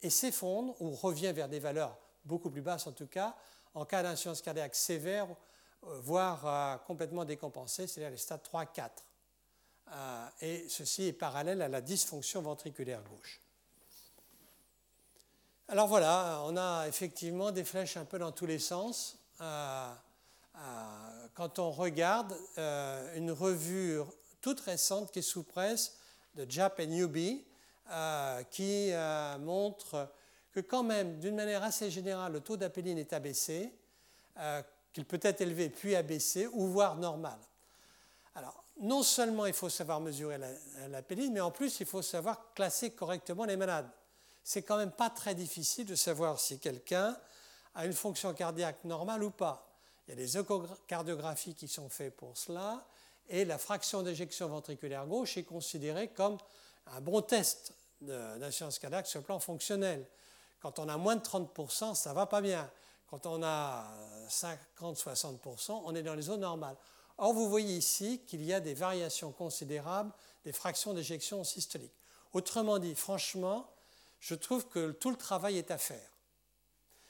et 0.00 0.10
s'effondre 0.10 0.80
ou 0.80 0.90
revient 0.90 1.32
vers 1.32 1.48
des 1.48 1.60
valeurs 1.60 1.98
beaucoup 2.24 2.50
plus 2.50 2.62
basses 2.62 2.86
en 2.86 2.92
tout 2.92 3.06
cas, 3.06 3.36
en 3.74 3.84
cas 3.84 4.02
d'insuffisance 4.02 4.42
cardiaque 4.42 4.74
sévère, 4.74 5.26
euh, 5.26 5.34
voire 5.82 6.46
euh, 6.46 6.76
complètement 6.86 7.24
décompensée, 7.24 7.86
c'est-à-dire 7.86 8.10
les 8.10 8.16
stades 8.16 8.42
3-4. 8.42 8.90
Euh, 9.90 10.28
et 10.42 10.68
ceci 10.68 11.04
est 11.04 11.12
parallèle 11.12 11.62
à 11.62 11.68
la 11.68 11.80
dysfonction 11.80 12.42
ventriculaire 12.42 13.02
gauche. 13.04 13.40
Alors 15.68 15.86
voilà, 15.86 16.42
on 16.44 16.56
a 16.56 16.86
effectivement 16.88 17.50
des 17.50 17.64
flèches 17.64 17.96
un 17.96 18.04
peu 18.04 18.18
dans 18.18 18.32
tous 18.32 18.46
les 18.46 18.58
sens. 18.58 19.18
quand 21.34 21.58
on 21.58 21.70
regarde 21.70 22.34
une 23.14 23.30
revue 23.30 24.00
toute 24.40 24.60
récente 24.60 25.12
qui 25.12 25.18
est 25.18 25.22
sous 25.22 25.42
presse 25.42 25.98
de 26.34 26.46
Jap 26.48 26.80
et 26.80 26.86
Newby, 26.86 27.44
euh, 27.90 28.42
qui 28.50 28.92
euh, 28.92 29.38
montre 29.38 30.12
que 30.52 30.60
quand 30.60 30.82
même, 30.82 31.18
d'une 31.20 31.34
manière 31.34 31.62
assez 31.62 31.90
générale, 31.90 32.32
le 32.32 32.40
taux 32.40 32.56
d'apéline 32.58 32.98
est 32.98 33.14
abaissé, 33.14 33.72
euh, 34.38 34.62
qu'il 34.92 35.04
peut 35.04 35.20
être 35.22 35.40
élevé 35.40 35.68
puis 35.70 35.94
abaissé, 35.94 36.46
ou 36.48 36.66
voire 36.66 36.96
normal. 36.96 37.38
Alors, 38.34 38.64
non 38.80 39.02
seulement 39.02 39.46
il 39.46 39.52
faut 39.52 39.68
savoir 39.68 40.00
mesurer 40.00 40.38
l'apéline, 40.88 41.32
mais 41.32 41.40
en 41.40 41.50
plus 41.50 41.80
il 41.80 41.86
faut 41.86 42.02
savoir 42.02 42.52
classer 42.54 42.90
correctement 42.90 43.44
les 43.44 43.56
malades. 43.56 43.88
C'est 44.44 44.62
quand 44.62 44.76
même 44.76 44.92
pas 44.92 45.10
très 45.10 45.34
difficile 45.34 45.86
de 45.86 45.94
savoir 45.94 46.38
si 46.38 46.58
quelqu'un 46.58 47.16
a 47.74 47.86
une 47.86 47.92
fonction 47.92 48.32
cardiaque 48.34 48.84
normale 48.84 49.22
ou 49.22 49.30
pas. 49.30 49.68
Il 50.06 50.10
y 50.10 50.12
a 50.12 50.16
des 50.16 50.38
échocardiographies 50.38 51.54
qui 51.54 51.68
sont 51.68 51.88
faites 51.88 52.16
pour 52.16 52.36
cela 52.36 52.86
et 53.28 53.44
la 53.44 53.58
fraction 53.58 54.02
d'éjection 54.02 54.48
ventriculaire 54.48 55.06
gauche 55.06 55.36
est 55.36 55.44
considérée 55.44 56.08
comme 56.08 56.38
un 56.86 57.00
bon 57.00 57.20
test 57.20 57.74
d'insuffisance 58.00 58.78
cardiaque 58.78 59.06
sur 59.06 59.20
le 59.20 59.24
plan 59.24 59.38
fonctionnel. 59.38 60.06
Quand 60.60 60.78
on 60.78 60.88
a 60.88 60.96
moins 60.96 61.16
de 61.16 61.22
30%, 61.22 61.94
ça 61.94 62.12
va 62.12 62.26
pas 62.26 62.40
bien. 62.40 62.70
Quand 63.08 63.26
on 63.26 63.42
a 63.42 63.90
50-60%, 64.28 65.82
on 65.84 65.94
est 65.94 66.02
dans 66.02 66.14
les 66.14 66.22
zones 66.22 66.40
normales. 66.40 66.76
Or, 67.16 67.32
vous 67.32 67.48
voyez 67.48 67.76
ici 67.76 68.20
qu'il 68.26 68.44
y 68.44 68.52
a 68.52 68.60
des 68.60 68.74
variations 68.74 69.32
considérables 69.32 70.12
des 70.44 70.52
fractions 70.52 70.94
d'éjection 70.94 71.42
systolique. 71.42 71.92
Autrement 72.32 72.78
dit, 72.78 72.94
franchement, 72.94 73.68
je 74.20 74.34
trouve 74.34 74.66
que 74.68 74.92
tout 74.92 75.10
le 75.10 75.16
travail 75.16 75.58
est 75.58 75.70
à 75.70 75.78
faire. 75.78 76.10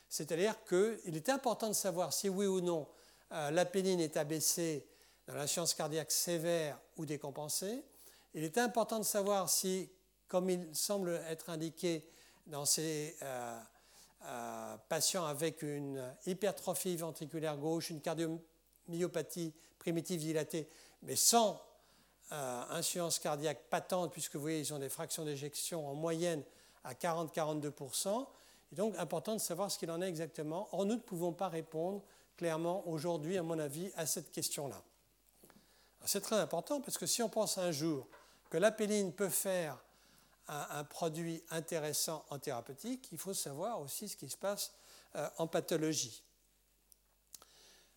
C'est-à-dire 0.09 0.55
qu'il 0.64 1.16
est 1.16 1.28
important 1.28 1.68
de 1.68 1.74
savoir 1.74 2.12
si 2.12 2.28
oui 2.28 2.46
ou 2.46 2.61
non 2.61 2.86
l'apéline 3.30 4.01
est 4.01 4.16
abaissée 4.16 4.86
dans 5.26 5.34
l'insuffisance 5.34 5.74
cardiaque 5.74 6.11
sévère 6.11 6.80
ou 6.96 7.05
décompensée. 7.05 7.84
Il 8.32 8.42
est 8.42 8.57
important 8.57 8.99
de 8.99 9.05
savoir 9.05 9.51
si, 9.51 9.90
comme 10.28 10.49
il 10.49 10.74
semble 10.74 11.20
être 11.28 11.51
indiqué 11.51 12.09
dans 12.46 12.64
ces 12.64 13.16
patients 14.89 15.25
avec 15.25 15.62
une 15.62 16.03
hypertrophie 16.27 16.97
ventriculaire 16.97 17.57
gauche, 17.57 17.91
une 17.91 18.01
cardiomyopathie 18.01 19.55
primitive 19.79 20.21
dilatée, 20.21 20.69
mais 21.03 21.16
sans 21.16 21.62
euh, 22.31 22.62
insuffisance 22.71 23.19
cardiaque 23.19 23.71
patente, 23.71 24.12
puisque 24.12 24.37
vous 24.37 24.43
voyez, 24.43 24.61
ils 24.61 24.75
ont 24.75 24.79
des 24.79 24.91
fractions 24.91 25.25
d'éjection 25.25 25.89
en 25.89 25.95
moyenne 25.95 26.43
à 26.85 26.93
40-42%. 26.93 28.27
Il 28.71 28.75
est 28.75 28.77
donc 28.77 28.99
important 28.99 29.33
de 29.35 29.41
savoir 29.41 29.71
ce 29.71 29.79
qu'il 29.79 29.91
en 29.91 30.03
est 30.03 30.09
exactement. 30.09 30.69
Or, 30.73 30.85
nous 30.85 30.97
ne 30.97 31.01
pouvons 31.01 31.33
pas 31.33 31.49
répondre 31.49 32.03
clairement 32.37 32.87
aujourd'hui, 32.87 33.39
à 33.39 33.43
mon 33.43 33.59
avis, 33.59 33.91
à 33.97 34.05
cette 34.05 34.31
question-là. 34.31 34.83
C'est 36.05 36.21
très 36.21 36.37
important 36.37 36.83
parce 36.83 36.99
que 36.99 37.07
si 37.07 37.23
on 37.23 37.31
pense 37.31 37.57
un 37.57 37.73
jour 37.73 38.07
que 38.51 38.59
l'apéline 38.59 39.12
peut 39.12 39.31
faire 39.31 39.83
un, 40.49 40.84
produit 40.84 41.42
intéressant 41.51 42.24
en 42.30 42.38
thérapeutique, 42.38 43.09
il 43.12 43.18
faut 43.18 43.34
savoir 43.34 43.80
aussi 43.80 44.09
ce 44.09 44.16
qui 44.16 44.28
se 44.28 44.36
passe 44.36 44.72
euh, 45.16 45.28
en 45.38 45.46
pathologie. 45.46 46.22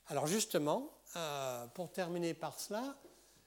Alors 0.07 0.27
justement, 0.27 0.91
euh, 1.15 1.65
pour 1.67 1.91
terminer 1.91 2.33
par 2.33 2.59
cela, 2.59 2.97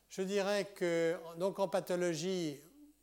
je 0.09 0.23
dirais 0.23 0.67
que, 0.75 1.19
donc 1.37 1.59
en 1.59 1.69
pathologie, 1.69 2.59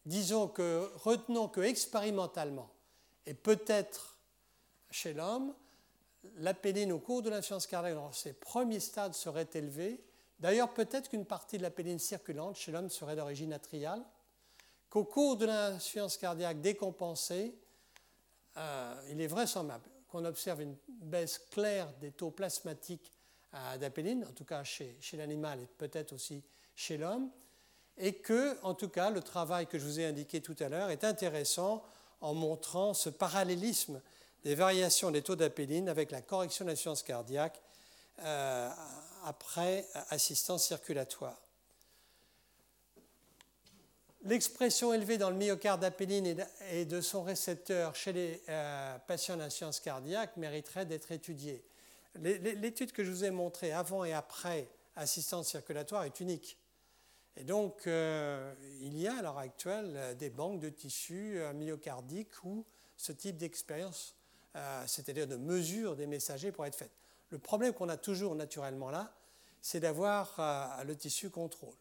disons 0.05 0.47
que, 0.47 0.91
retenons 0.95 1.47
que 1.47 1.61
expérimentalement, 1.61 2.69
et 3.25 3.33
peut-être 3.33 4.17
chez 4.89 5.13
l'homme, 5.13 5.53
l'apéline 6.35 6.91
au 6.91 6.99
cours 6.99 7.21
de 7.21 7.29
l'insuffisance 7.29 7.67
cardiaque 7.67 7.95
dans 7.95 8.11
ses 8.11 8.33
premiers 8.33 8.79
stades 8.79 9.13
serait 9.13 9.49
élevée. 9.53 10.03
D'ailleurs, 10.39 10.73
peut-être 10.73 11.09
qu'une 11.09 11.25
partie 11.25 11.57
de 11.57 11.63
l'apéline 11.63 11.99
circulante 11.99 12.55
chez 12.55 12.71
l'homme 12.71 12.89
serait 12.89 13.15
d'origine 13.15 13.53
atriale, 13.53 14.03
qu'au 14.91 15.05
cours 15.05 15.37
de 15.37 15.47
l'insuffisance 15.47 16.17
cardiaque 16.17 16.61
décompensée, 16.61 17.55
euh, 18.57 19.01
il 19.09 19.19
est 19.19 19.27
vraisemblable 19.27 19.89
qu'on 20.07 20.25
observe 20.25 20.61
une 20.61 20.75
baisse 20.87 21.39
claire 21.49 21.91
des 22.01 22.11
taux 22.11 22.31
plasmatiques 22.31 23.11
d'apéline, 23.79 24.25
en 24.29 24.31
tout 24.31 24.45
cas 24.45 24.63
chez, 24.63 24.97
chez 25.01 25.17
l'animal 25.17 25.59
et 25.59 25.65
peut-être 25.77 26.13
aussi 26.13 26.41
chez 26.75 26.97
l'homme, 26.97 27.29
et 27.97 28.15
que, 28.15 28.57
en 28.63 28.73
tout 28.73 28.87
cas, 28.87 29.09
le 29.09 29.21
travail 29.21 29.67
que 29.67 29.77
je 29.77 29.85
vous 29.85 29.99
ai 29.99 30.05
indiqué 30.05 30.41
tout 30.41 30.55
à 30.59 30.69
l'heure 30.69 30.89
est 30.89 31.03
intéressant 31.03 31.83
en 32.21 32.33
montrant 32.33 32.93
ce 32.93 33.09
parallélisme 33.09 34.01
des 34.43 34.55
variations 34.55 35.11
des 35.11 35.21
taux 35.21 35.35
d'apéline 35.35 35.89
avec 35.89 36.11
la 36.11 36.21
correction 36.21 36.65
de 36.65 36.69
l'insuffisance 36.69 37.03
cardiaque 37.03 37.61
euh, 38.19 38.69
après 39.23 39.87
assistance 40.09 40.65
circulatoire. 40.65 41.39
L'expression 44.23 44.93
élevée 44.93 45.17
dans 45.17 45.31
le 45.31 45.35
myocarde 45.35 45.81
d'apéline 45.81 46.45
et 46.71 46.85
de 46.85 47.01
son 47.01 47.23
récepteur 47.23 47.95
chez 47.95 48.13
les 48.13 48.43
euh, 48.49 48.99
patients 49.07 49.35
d'insuffisance 49.35 49.79
cardiaque 49.79 50.37
mériterait 50.37 50.85
d'être 50.85 51.11
étudiée. 51.11 51.63
L'étude 52.15 52.91
que 52.91 53.03
je 53.03 53.09
vous 53.09 53.23
ai 53.23 53.31
montrée 53.31 53.71
avant 53.71 54.03
et 54.03 54.13
après 54.13 54.69
assistance 54.95 55.47
circulatoire 55.47 56.03
est 56.03 56.19
unique. 56.19 56.59
Et 57.35 57.43
donc, 57.43 57.87
euh, 57.87 58.53
il 58.81 58.95
y 58.95 59.07
a 59.07 59.17
à 59.17 59.21
l'heure 59.23 59.39
actuelle 59.39 59.93
euh, 59.95 60.13
des 60.13 60.29
banques 60.29 60.59
de 60.59 60.69
tissus 60.69 61.39
myocardiques 61.55 62.43
où 62.43 62.63
ce 62.97 63.13
type 63.13 63.37
d'expérience, 63.37 64.15
c'est-à-dire 64.85 65.25
de 65.25 65.37
mesure 65.37 65.95
des 65.95 66.05
messagers, 66.05 66.51
pourrait 66.51 66.67
être 66.67 66.75
faite. 66.75 66.91
Le 67.29 67.39
problème 67.39 67.73
qu'on 67.73 67.89
a 67.89 67.97
toujours 67.97 68.35
naturellement 68.35 68.91
là, 68.91 69.15
c'est 69.63 69.79
d'avoir 69.79 70.83
le 70.85 70.95
tissu 70.95 71.31
contrôle. 71.31 71.73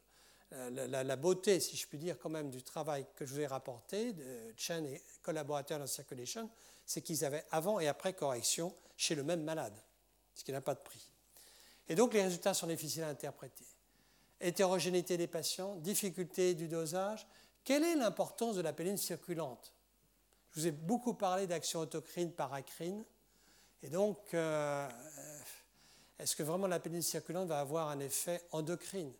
La, 0.53 1.17
beauté, 1.17 1.61
si 1.61 1.77
je 1.77 1.87
puis 1.87 1.99
dire, 1.99 2.19
quand 2.19 2.29
même, 2.29 2.51
du 2.51 2.63
travail 2.63 3.07
que 3.15 3.25
je 3.25 3.35
vous 3.35 3.41
ai 3.41 3.47
rapporté 3.47 4.13
de 4.13 4.53
Chen 4.57 4.85
et 4.85 5.01
collaborateurs 5.23 5.79
dans 5.79 5.87
Circulation, 5.87 6.51
c'est 6.85 7.03
qu'ils 7.03 7.25
avaient 7.25 7.45
avant 7.53 7.79
et 7.79 7.87
après 7.87 8.15
correction 8.15 8.75
chez 8.97 9.15
le 9.15 9.23
même 9.23 9.45
malade, 9.45 9.81
ce 10.35 10.43
qui 10.43 10.51
n'a 10.51 10.61
pas 10.61 10.75
de 10.75 10.81
prix. 10.81 11.09
Et 11.89 11.95
donc, 11.95 12.15
les 12.15 12.23
résultats 12.23 12.55
sont 12.55 12.67
difficiles 12.67 13.05
à 13.05 13.09
interpréter 13.09 13.65
hétérogénéité 14.41 15.17
des 15.17 15.27
patients, 15.27 15.77
difficulté 15.77 16.55
du 16.55 16.69
dosage. 16.69 17.27
Quelle 17.65 17.85
est 17.85 17.95
l'importance 17.95 18.57
de 18.57 18.63
la 18.63 18.73
péline 18.73 18.97
circulante? 18.97 19.73
Je 20.51 20.61
vous 20.61 20.67
ai 20.67 20.73
beaucoup 20.73 21.15
parlé 21.15 21.47
d'action 21.47 21.81
autocrine, 21.81 22.33
paracrine. 22.33 23.05
Et 23.83 23.89
donc, 23.89 24.35
euh, 24.35 24.89
est-ce 26.19 26.35
que 26.35 26.43
vraiment 26.43 26.67
la 26.67 26.81
péline 26.81 27.03
circulante 27.03 27.49
va 27.49 27.61
avoir 27.61 27.89
un 27.89 28.01
effet 28.01 28.43
endocrine? 28.51 29.13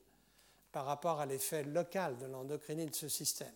Par 0.73 0.87
rapport 0.87 1.21
à 1.21 1.27
l'effet 1.27 1.65
local 1.65 2.19
de 2.19 2.27
l'endocrinie 2.27 2.87
de 2.87 2.95
ce 2.95 3.09
système 3.09 3.55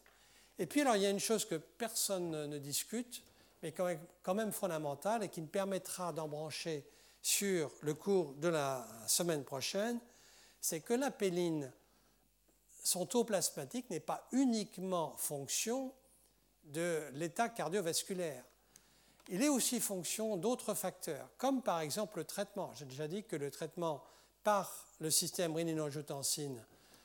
Et 0.58 0.66
puis, 0.66 0.80
alors, 0.80 0.96
il 0.96 1.02
y 1.02 1.06
a 1.06 1.10
une 1.10 1.20
chose 1.20 1.44
que 1.44 1.56
personne 1.56 2.46
ne 2.46 2.58
discute, 2.58 3.22
mais 3.62 3.72
quand 4.22 4.34
même 4.34 4.52
fondamentale 4.52 5.22
et 5.24 5.28
qui 5.28 5.40
me 5.40 5.46
permettra 5.46 6.12
d'embrancher 6.12 6.84
sur 7.22 7.70
le 7.80 7.94
cours 7.94 8.34
de 8.34 8.48
la 8.48 8.86
semaine 9.06 9.44
prochaine, 9.44 9.98
c'est 10.60 10.80
que 10.80 10.94
la 10.94 11.10
péline, 11.10 11.72
son 12.82 13.06
taux 13.06 13.24
plasmatique 13.24 13.88
n'est 13.88 14.00
pas 14.00 14.28
uniquement 14.32 15.14
fonction 15.16 15.92
de 16.64 17.02
l'état 17.12 17.48
cardiovasculaire. 17.48 18.44
Il 19.28 19.42
est 19.42 19.48
aussi 19.48 19.80
fonction 19.80 20.36
d'autres 20.36 20.74
facteurs, 20.74 21.28
comme 21.38 21.62
par 21.62 21.80
exemple 21.80 22.18
le 22.18 22.24
traitement. 22.24 22.72
J'ai 22.74 22.84
déjà 22.84 23.08
dit 23.08 23.24
que 23.24 23.36
le 23.36 23.50
traitement 23.50 24.04
par 24.42 24.86
le 25.00 25.10
système 25.10 25.54
rénine-angiotensine, 25.54 26.62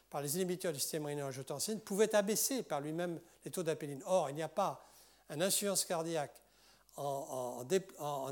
par 0.09 0.21
les 0.21 0.35
inhibiteurs 0.35 0.73
du 0.73 0.79
système 0.79 1.05
rénine-angiotensine, 1.05 1.79
pouvait 1.79 2.15
abaisser 2.15 2.63
par 2.63 2.81
lui-même 2.81 3.19
les 3.45 3.51
taux 3.51 3.63
d'apéline. 3.63 4.01
Or, 4.05 4.29
il 4.29 4.35
n'y 4.35 4.43
a 4.43 4.49
pas 4.49 4.85
un 5.29 5.41
insuffisance 5.41 5.85
cardiaque 5.85 6.41
en, 6.97 7.65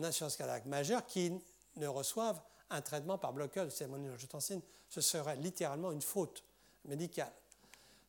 insuffisance 0.04 0.36
cardiaque 0.36 0.66
majeure 0.66 1.06
qui 1.06 1.32
ne 1.76 1.88
reçoive 1.88 2.42
un 2.70 2.82
traitement 2.82 3.18
par 3.18 3.34
bloqueur 3.34 3.66
du 3.66 3.72
système 3.72 3.94
rénine-angiotensine 3.94 4.62
ce 4.90 5.02
serait 5.02 5.36
littéralement 5.38 5.92
une 5.92 6.02
faute 6.02 6.44
médicale. 6.86 7.32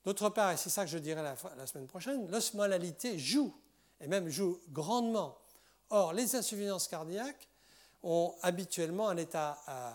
D'autre 0.05 0.29
part, 0.31 0.53
et 0.53 0.57
c'est 0.57 0.71
ça 0.71 0.85
que 0.85 0.91
je 0.91 0.99
dirai 0.99 1.23
la, 1.23 1.67
semaine 1.67 1.87
prochaine, 1.87 2.31
l'osmolalité 2.31 3.19
joue, 3.19 3.55
et 4.01 4.07
même 4.07 4.29
joue 4.29 4.61
grandement. 4.71 5.37
Or, 5.91 6.13
les 6.13 6.37
insuffisances 6.37 6.89
cardiaques 6.89 7.49
ont 8.03 8.35
habituellement 8.43 9.09
un 9.09 9.17
état 9.17 9.59
euh, 9.69 9.91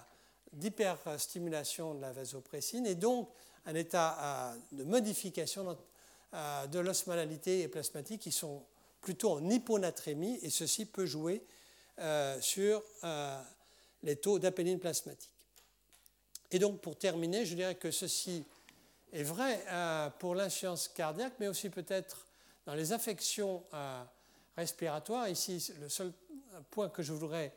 d'hyperstimulation 0.52 1.96
de 1.96 2.02
la 2.02 2.12
vasopressine 2.12 2.86
et 2.86 2.96
donc 2.96 3.30
un 3.66 3.76
état 3.76 4.18
euh, 4.20 4.56
de 4.72 4.84
modification 4.84 5.78
euh, 6.34 6.68
de 6.68 6.80
l'osmolalité 6.80 7.62
et 7.62 7.68
plasmatique 7.68 8.22
qui 8.22 8.32
sont 8.32 8.64
plutôt 9.02 9.32
en 9.32 9.50
hyponatrémie 9.50 10.40
et 10.42 10.50
ceci 10.50 10.86
peut 10.86 11.06
jouer 11.06 11.44
sur 12.40 12.82
les 14.02 14.16
taux 14.16 14.40
d'apéline 14.40 14.80
plasmatique. 14.80 15.30
Et 16.54 16.60
donc, 16.60 16.82
pour 16.82 16.96
terminer, 16.96 17.46
je 17.46 17.56
dirais 17.56 17.76
que 17.76 17.90
ceci 17.90 18.44
est 19.12 19.24
vrai 19.24 19.64
euh, 19.70 20.10
pour 20.20 20.36
l'insuffisance 20.36 20.88
cardiaque, 20.88 21.34
mais 21.40 21.48
aussi 21.48 21.70
peut-être 21.70 22.28
dans 22.66 22.76
les 22.76 22.94
affections 22.94 23.64
euh, 23.74 24.04
respiratoires. 24.56 25.28
Ici, 25.30 25.74
le 25.82 25.90
seul 25.90 26.12
point 26.70 26.90
que 26.90 27.02
je 27.02 27.14
voudrais 27.14 27.52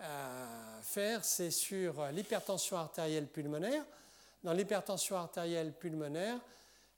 euh, 0.00 0.82
faire, 0.82 1.24
c'est 1.24 1.50
sur 1.50 2.04
l'hypertension 2.12 2.76
artérielle 2.76 3.26
pulmonaire. 3.26 3.84
Dans 4.42 4.52
l'hypertension 4.52 5.16
artérielle 5.16 5.72
pulmonaire, 5.72 6.38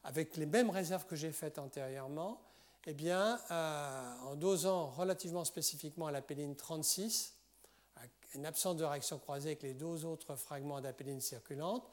avec 0.04 0.36
les 0.36 0.46
mêmes 0.46 0.70
réserves 0.70 1.06
que 1.06 1.16
j'ai 1.16 1.32
faites 1.32 1.58
antérieurement, 1.58 2.40
eh 2.86 2.94
bien, 2.94 3.38
en 3.50 4.34
dosant 4.34 4.86
relativement 4.86 5.44
spécifiquement 5.44 6.08
à 6.08 6.12
la 6.12 6.22
péline 6.22 6.56
36, 6.56 7.34
une 8.34 8.46
absence 8.46 8.76
de 8.76 8.84
réaction 8.84 9.18
croisée 9.18 9.50
avec 9.50 9.62
les 9.62 9.74
deux 9.74 10.04
autres 10.04 10.36
fragments 10.36 10.80
d'apéline 10.80 11.20
circulante, 11.20 11.88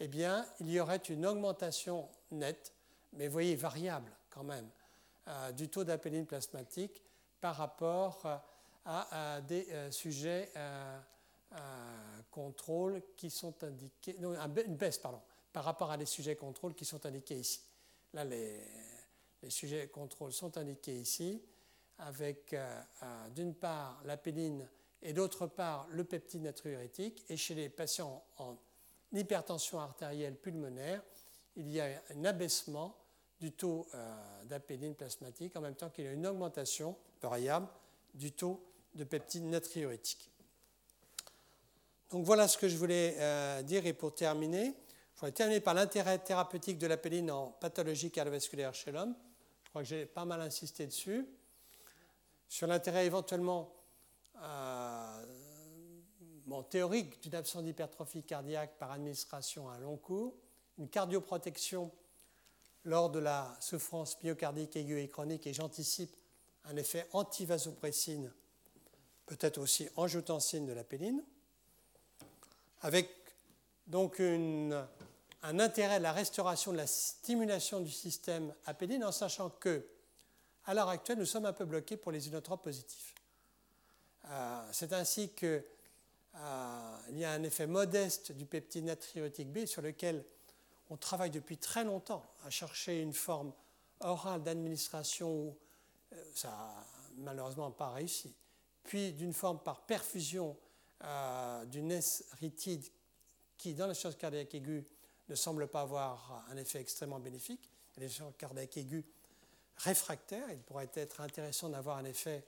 eh 0.00 0.08
bien, 0.08 0.46
il 0.60 0.70
y 0.70 0.80
aurait 0.80 0.96
une 0.96 1.26
augmentation 1.26 2.08
nette, 2.30 2.72
mais 3.12 3.28
voyez, 3.28 3.56
variable 3.56 4.10
quand 4.30 4.44
même, 4.44 4.68
euh, 5.28 5.52
du 5.52 5.68
taux 5.68 5.84
d'apéline 5.84 6.26
plasmatique 6.26 7.02
par 7.40 7.56
rapport 7.56 8.22
euh, 8.26 8.36
à, 8.84 9.40
des 9.42 9.66
euh, 9.70 9.90
sujets 11.52 12.24
contrôle 12.30 13.02
qui 13.16 13.30
sont 13.30 13.62
indiqués, 13.62 14.16
non, 14.18 14.34
une 14.34 14.76
baisse, 14.76 14.98
pardon, 14.98 15.20
par 15.52 15.64
rapport 15.64 15.90
à 15.90 15.96
des 15.96 16.06
sujets 16.06 16.36
contrôle 16.36 16.74
qui 16.74 16.84
sont 16.84 17.04
indiqués 17.04 17.38
ici. 17.38 17.60
Là, 18.14 18.24
les, 18.24 18.60
les 19.42 19.50
sujets 19.50 19.88
contrôle 19.88 20.32
sont 20.32 20.56
indiqués 20.56 20.98
ici, 20.98 21.42
avec 21.98 22.54
d'une 23.34 23.54
part 23.54 24.00
l'apéline 24.04 24.66
et 25.02 25.12
d'autre 25.12 25.46
part 25.46 25.86
le 25.90 26.04
peptide 26.04 26.42
natriurétique. 26.42 27.24
Et 27.28 27.36
chez 27.36 27.54
les 27.54 27.68
patients 27.68 28.24
en 28.38 28.56
hypertension 29.12 29.80
artérielle 29.80 30.36
pulmonaire, 30.36 31.02
il 31.56 31.70
y 31.70 31.80
a 31.80 32.02
un 32.14 32.24
abaissement 32.24 32.96
du 33.40 33.52
taux 33.52 33.86
euh, 33.94 34.44
d'apéline 34.44 34.94
plasmatique 34.94 35.56
en 35.56 35.60
même 35.60 35.74
temps 35.74 35.90
qu'il 35.90 36.04
y 36.04 36.08
a 36.08 36.12
une 36.12 36.26
augmentation 36.26 36.96
variable 37.20 37.66
du 38.14 38.32
taux 38.32 38.62
de 38.94 39.04
peptide 39.04 39.44
natriurétique. 39.44 40.30
Donc 42.12 42.26
voilà 42.26 42.46
ce 42.46 42.58
que 42.58 42.68
je 42.68 42.76
voulais 42.76 43.16
euh, 43.18 43.62
dire. 43.62 43.86
Et 43.86 43.94
pour 43.94 44.14
terminer, 44.14 44.74
je 45.14 45.20
voudrais 45.20 45.32
terminer 45.32 45.60
par 45.60 45.72
l'intérêt 45.72 46.18
thérapeutique 46.18 46.78
de 46.78 46.86
l'apéline 46.86 47.30
en 47.30 47.48
pathologie 47.52 48.10
cardiovasculaire 48.10 48.74
chez 48.74 48.92
l'homme. 48.92 49.14
Je 49.64 49.70
crois 49.70 49.82
que 49.82 49.88
j'ai 49.88 50.04
pas 50.04 50.26
mal 50.26 50.42
insisté 50.42 50.86
dessus. 50.86 51.26
Sur 52.48 52.66
l'intérêt 52.66 53.06
éventuellement 53.06 53.72
euh, 54.42 55.24
théorique 56.68 57.22
d'une 57.22 57.34
absence 57.34 57.64
d'hypertrophie 57.64 58.24
cardiaque 58.24 58.76
par 58.78 58.92
administration 58.92 59.70
à 59.70 59.78
long 59.78 59.96
cours, 59.96 60.34
une 60.76 60.90
cardioprotection 60.90 61.90
lors 62.84 63.08
de 63.08 63.20
la 63.20 63.56
souffrance 63.60 64.22
myocardique 64.22 64.76
aiguë 64.76 65.00
et 65.00 65.08
chronique, 65.08 65.46
et 65.46 65.54
j'anticipe 65.54 66.14
un 66.64 66.76
effet 66.76 67.08
antivasopressine, 67.12 68.30
peut-être 69.24 69.56
aussi 69.56 69.88
angiotensine 69.96 70.66
de 70.66 70.72
l'apéline, 70.74 71.24
avec 72.82 73.10
donc 73.86 74.20
un 74.20 75.58
intérêt 75.58 75.98
de 75.98 76.02
la 76.02 76.12
restauration 76.12 76.72
de 76.72 76.76
la 76.76 76.86
stimulation 76.86 77.80
du 77.80 77.90
système 77.90 78.54
apéline, 78.66 79.04
en 79.04 79.12
sachant 79.12 79.50
que, 79.50 79.86
à 80.64 80.74
l'heure 80.74 80.88
actuelle, 80.88 81.18
nous 81.18 81.26
sommes 81.26 81.46
un 81.46 81.52
peu 81.52 81.64
bloqués 81.64 81.96
pour 81.96 82.12
les 82.12 82.28
inotropes 82.28 82.62
positifs. 82.62 83.14
Euh, 84.28 84.62
c'est 84.70 84.92
ainsi 84.92 85.30
qu'il 85.30 85.64
euh, 86.36 86.96
y 87.10 87.24
a 87.24 87.32
un 87.32 87.42
effet 87.42 87.66
modeste 87.66 88.32
du 88.32 88.46
peptide 88.46 88.84
natriurétique 88.84 89.52
B 89.52 89.66
sur 89.66 89.82
lequel 89.82 90.24
on 90.90 90.96
travaille 90.96 91.30
depuis 91.30 91.58
très 91.58 91.82
longtemps 91.82 92.24
à 92.44 92.50
chercher 92.50 93.00
une 93.00 93.14
forme 93.14 93.52
orale 94.00 94.42
d'administration 94.42 95.56
euh, 96.12 96.16
ça 96.34 96.48
n'a 96.48 96.86
malheureusement 97.18 97.70
pas 97.70 97.90
réussi, 97.90 98.34
puis 98.84 99.12
d'une 99.12 99.32
forme 99.32 99.58
par 99.58 99.82
perfusion 99.82 100.56
euh, 101.04 101.64
d'une 101.66 101.90
S-ritide 101.90 102.84
qui, 103.58 103.74
dans 103.74 103.86
la 103.86 103.94
science 103.94 104.16
cardiaque 104.16 104.54
aiguë, 104.54 104.84
ne 105.28 105.34
semble 105.34 105.68
pas 105.68 105.82
avoir 105.82 106.44
un 106.50 106.56
effet 106.56 106.80
extrêmement 106.80 107.18
bénéfique. 107.18 107.70
Les 107.96 108.08
sciences 108.08 108.34
cardiaques 108.38 108.76
aiguës 108.76 109.04
réfractaires, 109.76 110.48
il 110.50 110.60
pourrait 110.60 110.90
être 110.94 111.20
intéressant 111.20 111.68
d'avoir 111.68 111.96
un 111.98 112.04
effet 112.04 112.44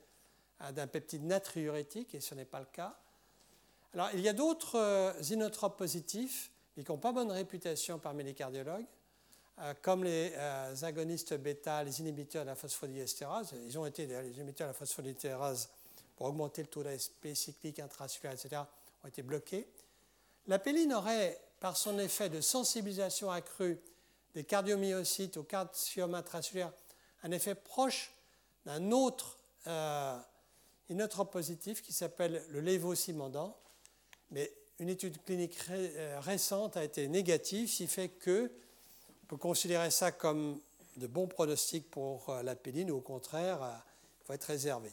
euh, 0.62 0.72
d'un 0.72 0.86
peptide 0.86 1.24
natriurétique, 1.24 2.14
et 2.14 2.20
ce 2.20 2.34
n'est 2.34 2.44
pas 2.44 2.60
le 2.60 2.66
cas. 2.66 2.96
Alors, 3.92 4.10
il 4.14 4.20
y 4.20 4.28
a 4.28 4.32
d'autres 4.32 4.78
euh, 4.78 5.12
inotropes 5.30 5.76
positifs, 5.76 6.50
mais 6.76 6.84
qui 6.84 6.90
n'ont 6.90 6.98
pas 6.98 7.12
bonne 7.12 7.30
réputation 7.30 7.98
parmi 7.98 8.24
les 8.24 8.34
cardiologues, 8.34 8.86
comme 9.82 10.02
les 10.02 10.34
agonistes 10.82 11.34
bêta, 11.34 11.84
les 11.84 12.00
inhibiteurs 12.00 12.42
de 12.42 12.48
la 12.48 12.56
phosphodiesterase. 12.56 13.54
Ils 13.64 13.78
ont 13.78 13.86
été 13.86 14.04
les 14.06 14.36
inhibiteurs 14.36 14.66
de 14.66 14.72
la 14.72 14.76
phosphodiesterase 14.76 15.70
pour 16.16 16.26
augmenter 16.26 16.62
le 16.62 16.68
taux 16.68 16.82
d'ASP 16.82 17.34
cyclique 17.34 17.80
intracellulaire, 17.80 18.32
etc., 18.32 18.62
ont 19.02 19.08
été 19.08 19.22
bloqués. 19.22 19.66
La 20.46 20.58
péline 20.58 20.92
aurait, 20.92 21.40
par 21.60 21.76
son 21.76 21.98
effet 21.98 22.28
de 22.28 22.40
sensibilisation 22.40 23.30
accrue 23.30 23.80
des 24.34 24.44
cardiomyocytes 24.44 25.36
au 25.36 25.42
calcium 25.42 26.14
intracellulaire, 26.14 26.72
un 27.22 27.30
effet 27.30 27.54
proche 27.54 28.12
d'un 28.66 28.90
autre 28.90 29.38
euh, 29.66 30.18
positif 31.32 31.82
qui 31.82 31.92
s'appelle 31.92 32.44
le 32.50 32.60
lévocimandant. 32.60 33.56
Mais 34.30 34.52
une 34.78 34.88
étude 34.88 35.22
clinique 35.24 35.56
euh, 35.70 36.18
récente 36.20 36.76
a 36.76 36.84
été 36.84 37.08
négative, 37.08 37.70
ce 37.70 37.78
qui 37.78 37.86
fait 37.86 38.08
que 38.08 38.50
on 39.22 39.26
peut 39.26 39.36
considérer 39.36 39.90
ça 39.90 40.12
comme 40.12 40.60
de 40.96 41.06
bons 41.06 41.26
pronostics 41.26 41.90
pour 41.90 42.28
euh, 42.28 42.42
la 42.42 42.54
péline, 42.54 42.90
ou 42.90 42.96
au 42.96 43.00
contraire, 43.00 43.62
euh, 43.62 43.72
il 44.20 44.26
faut 44.26 44.32
être 44.32 44.44
réservé. 44.44 44.90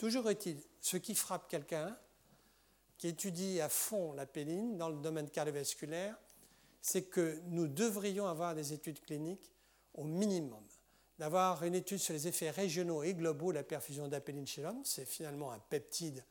Toujours 0.00 0.30
est-il, 0.30 0.58
ce 0.80 0.96
qui 0.96 1.14
frappe 1.14 1.46
quelqu'un 1.46 1.94
qui 2.96 3.08
étudie 3.08 3.60
à 3.60 3.68
fond 3.68 4.14
la 4.14 4.24
péline 4.24 4.78
dans 4.78 4.88
le 4.88 4.96
domaine 4.96 5.28
cardiovasculaire, 5.28 6.16
c'est 6.80 7.02
que 7.02 7.38
nous 7.48 7.68
devrions 7.68 8.26
avoir 8.26 8.54
des 8.54 8.72
études 8.72 8.98
cliniques 9.02 9.52
au 9.92 10.04
minimum. 10.04 10.64
D'avoir 11.18 11.62
une 11.64 11.74
étude 11.74 11.98
sur 11.98 12.14
les 12.14 12.26
effets 12.26 12.48
régionaux 12.48 13.02
et 13.02 13.12
globaux 13.12 13.52
de 13.52 13.58
la 13.58 13.62
perfusion 13.62 14.08
d'apéline 14.08 14.46
chez 14.46 14.62
l'homme, 14.62 14.80
c'est 14.86 15.04
finalement 15.04 15.52
un 15.52 15.58
peptide 15.58 16.24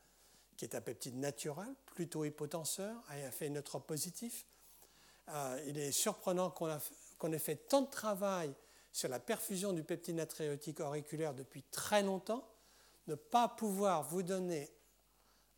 qui 0.56 0.64
est 0.64 0.74
un 0.74 0.80
peptide 0.80 1.16
naturel, 1.16 1.72
plutôt 1.94 2.24
hypotenseur, 2.24 3.00
un 3.08 3.28
effet 3.28 3.50
neutrope 3.50 3.86
positif. 3.86 4.46
Euh, 5.28 5.64
il 5.68 5.78
est 5.78 5.92
surprenant 5.92 6.50
qu'on 6.50 7.32
ait 7.32 7.38
fait 7.38 7.68
tant 7.68 7.82
de 7.82 7.90
travail 7.90 8.52
sur 8.90 9.08
la 9.08 9.20
perfusion 9.20 9.72
du 9.72 9.84
peptide 9.84 10.16
natriurétique 10.16 10.80
auriculaire 10.80 11.34
depuis 11.34 11.62
très 11.70 12.02
longtemps, 12.02 12.44
ne 13.10 13.14
pas 13.16 13.48
pouvoir 13.48 14.04
vous 14.04 14.22
donner 14.22 14.70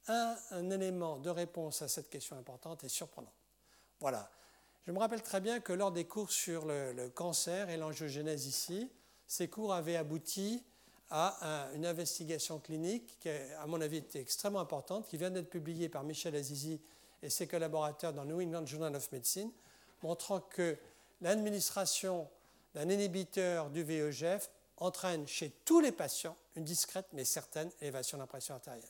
un, 0.08 0.70
élément 0.70 1.18
de 1.18 1.30
réponse 1.30 1.82
à 1.82 1.88
cette 1.88 2.08
question 2.08 2.36
importante 2.36 2.82
est 2.82 2.88
surprenant. 2.88 3.32
Voilà. 4.00 4.30
Je 4.86 4.92
me 4.92 4.98
rappelle 4.98 5.22
très 5.22 5.40
bien 5.40 5.60
que 5.60 5.72
lors 5.72 5.92
des 5.92 6.06
cours 6.06 6.32
sur 6.32 6.64
le, 6.66 7.08
cancer 7.10 7.70
et 7.70 7.76
l'angiogénèse 7.76 8.46
ici, 8.46 8.90
ces 9.28 9.48
cours 9.48 9.72
avaient 9.72 9.96
abouti 9.96 10.64
à 11.10 11.68
une 11.74 11.84
investigation 11.84 12.58
clinique 12.58 13.18
qui, 13.20 13.28
à 13.28 13.66
mon 13.66 13.80
avis, 13.80 13.98
était 13.98 14.20
extrêmement 14.20 14.60
importante, 14.60 15.06
qui 15.06 15.18
vient 15.18 15.30
d'être 15.30 15.50
publiée 15.50 15.90
par 15.90 16.04
Michel 16.04 16.34
Azizi 16.34 16.80
et 17.22 17.28
ses 17.28 17.46
collaborateurs 17.46 18.14
dans 18.14 18.24
le 18.24 18.30
New 18.30 18.40
England 18.40 18.66
Journal 18.66 18.96
of 18.96 19.12
Medicine, 19.12 19.52
montrant 20.02 20.40
que 20.40 20.76
l'administration 21.20 22.28
d'un 22.74 22.88
inhibiteur 22.88 23.68
du 23.68 23.84
VEGF 23.84 24.50
entraîne 24.82 25.26
chez 25.26 25.50
tous 25.64 25.80
les 25.80 25.92
patients 25.92 26.36
une 26.56 26.64
discrète 26.64 27.06
mais 27.12 27.24
certaine 27.24 27.70
élévation 27.80 28.18
de 28.18 28.22
la 28.22 28.26
pression 28.26 28.54
artérielle. 28.54 28.88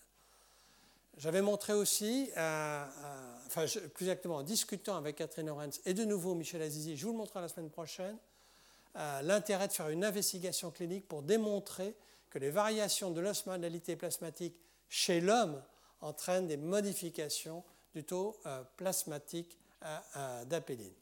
J'avais 1.19 1.43
montré 1.43 1.75
aussi, 1.75 2.31
euh, 2.37 2.41
euh, 2.41 3.37
enfin 3.47 3.67
plus 3.95 4.07
exactement 4.07 4.37
en 4.37 4.43
discutant 4.43 4.97
avec 4.97 5.17
Catherine 5.17 5.47
Lorenz 5.47 5.81
et 5.85 5.93
de 5.93 6.05
nouveau 6.05 6.35
Michel 6.35 6.63
Azizi, 6.63 6.97
je 6.97 7.05
vous 7.05 7.13
le 7.13 7.19
montrerai 7.19 7.43
la 7.43 7.49
semaine 7.49 7.71
prochaine, 7.71 8.17
euh, 8.97 9.23
l'intérêt 9.23 9.69
de 9.69 9.73
faire 9.73 9.91
une 9.91 10.05
investigation 10.05 10.71
clinique 10.71 11.07
pour 11.07 11.23
démontrer 11.23 11.95
que 12.31 12.39
les 12.39 12.51
variations 12.51 13.11
de 13.11 13.21
l'osmodalité 13.21 13.95
plasmatique 13.95 14.57
chez 14.89 15.21
l'homme 15.21 15.63
entraînent 16.01 16.47
des 16.47 16.57
modifications 16.57 17.63
du 17.95 18.05
taux 18.05 18.41
plasmatique 18.77 19.59
d'apéline. 20.47 20.95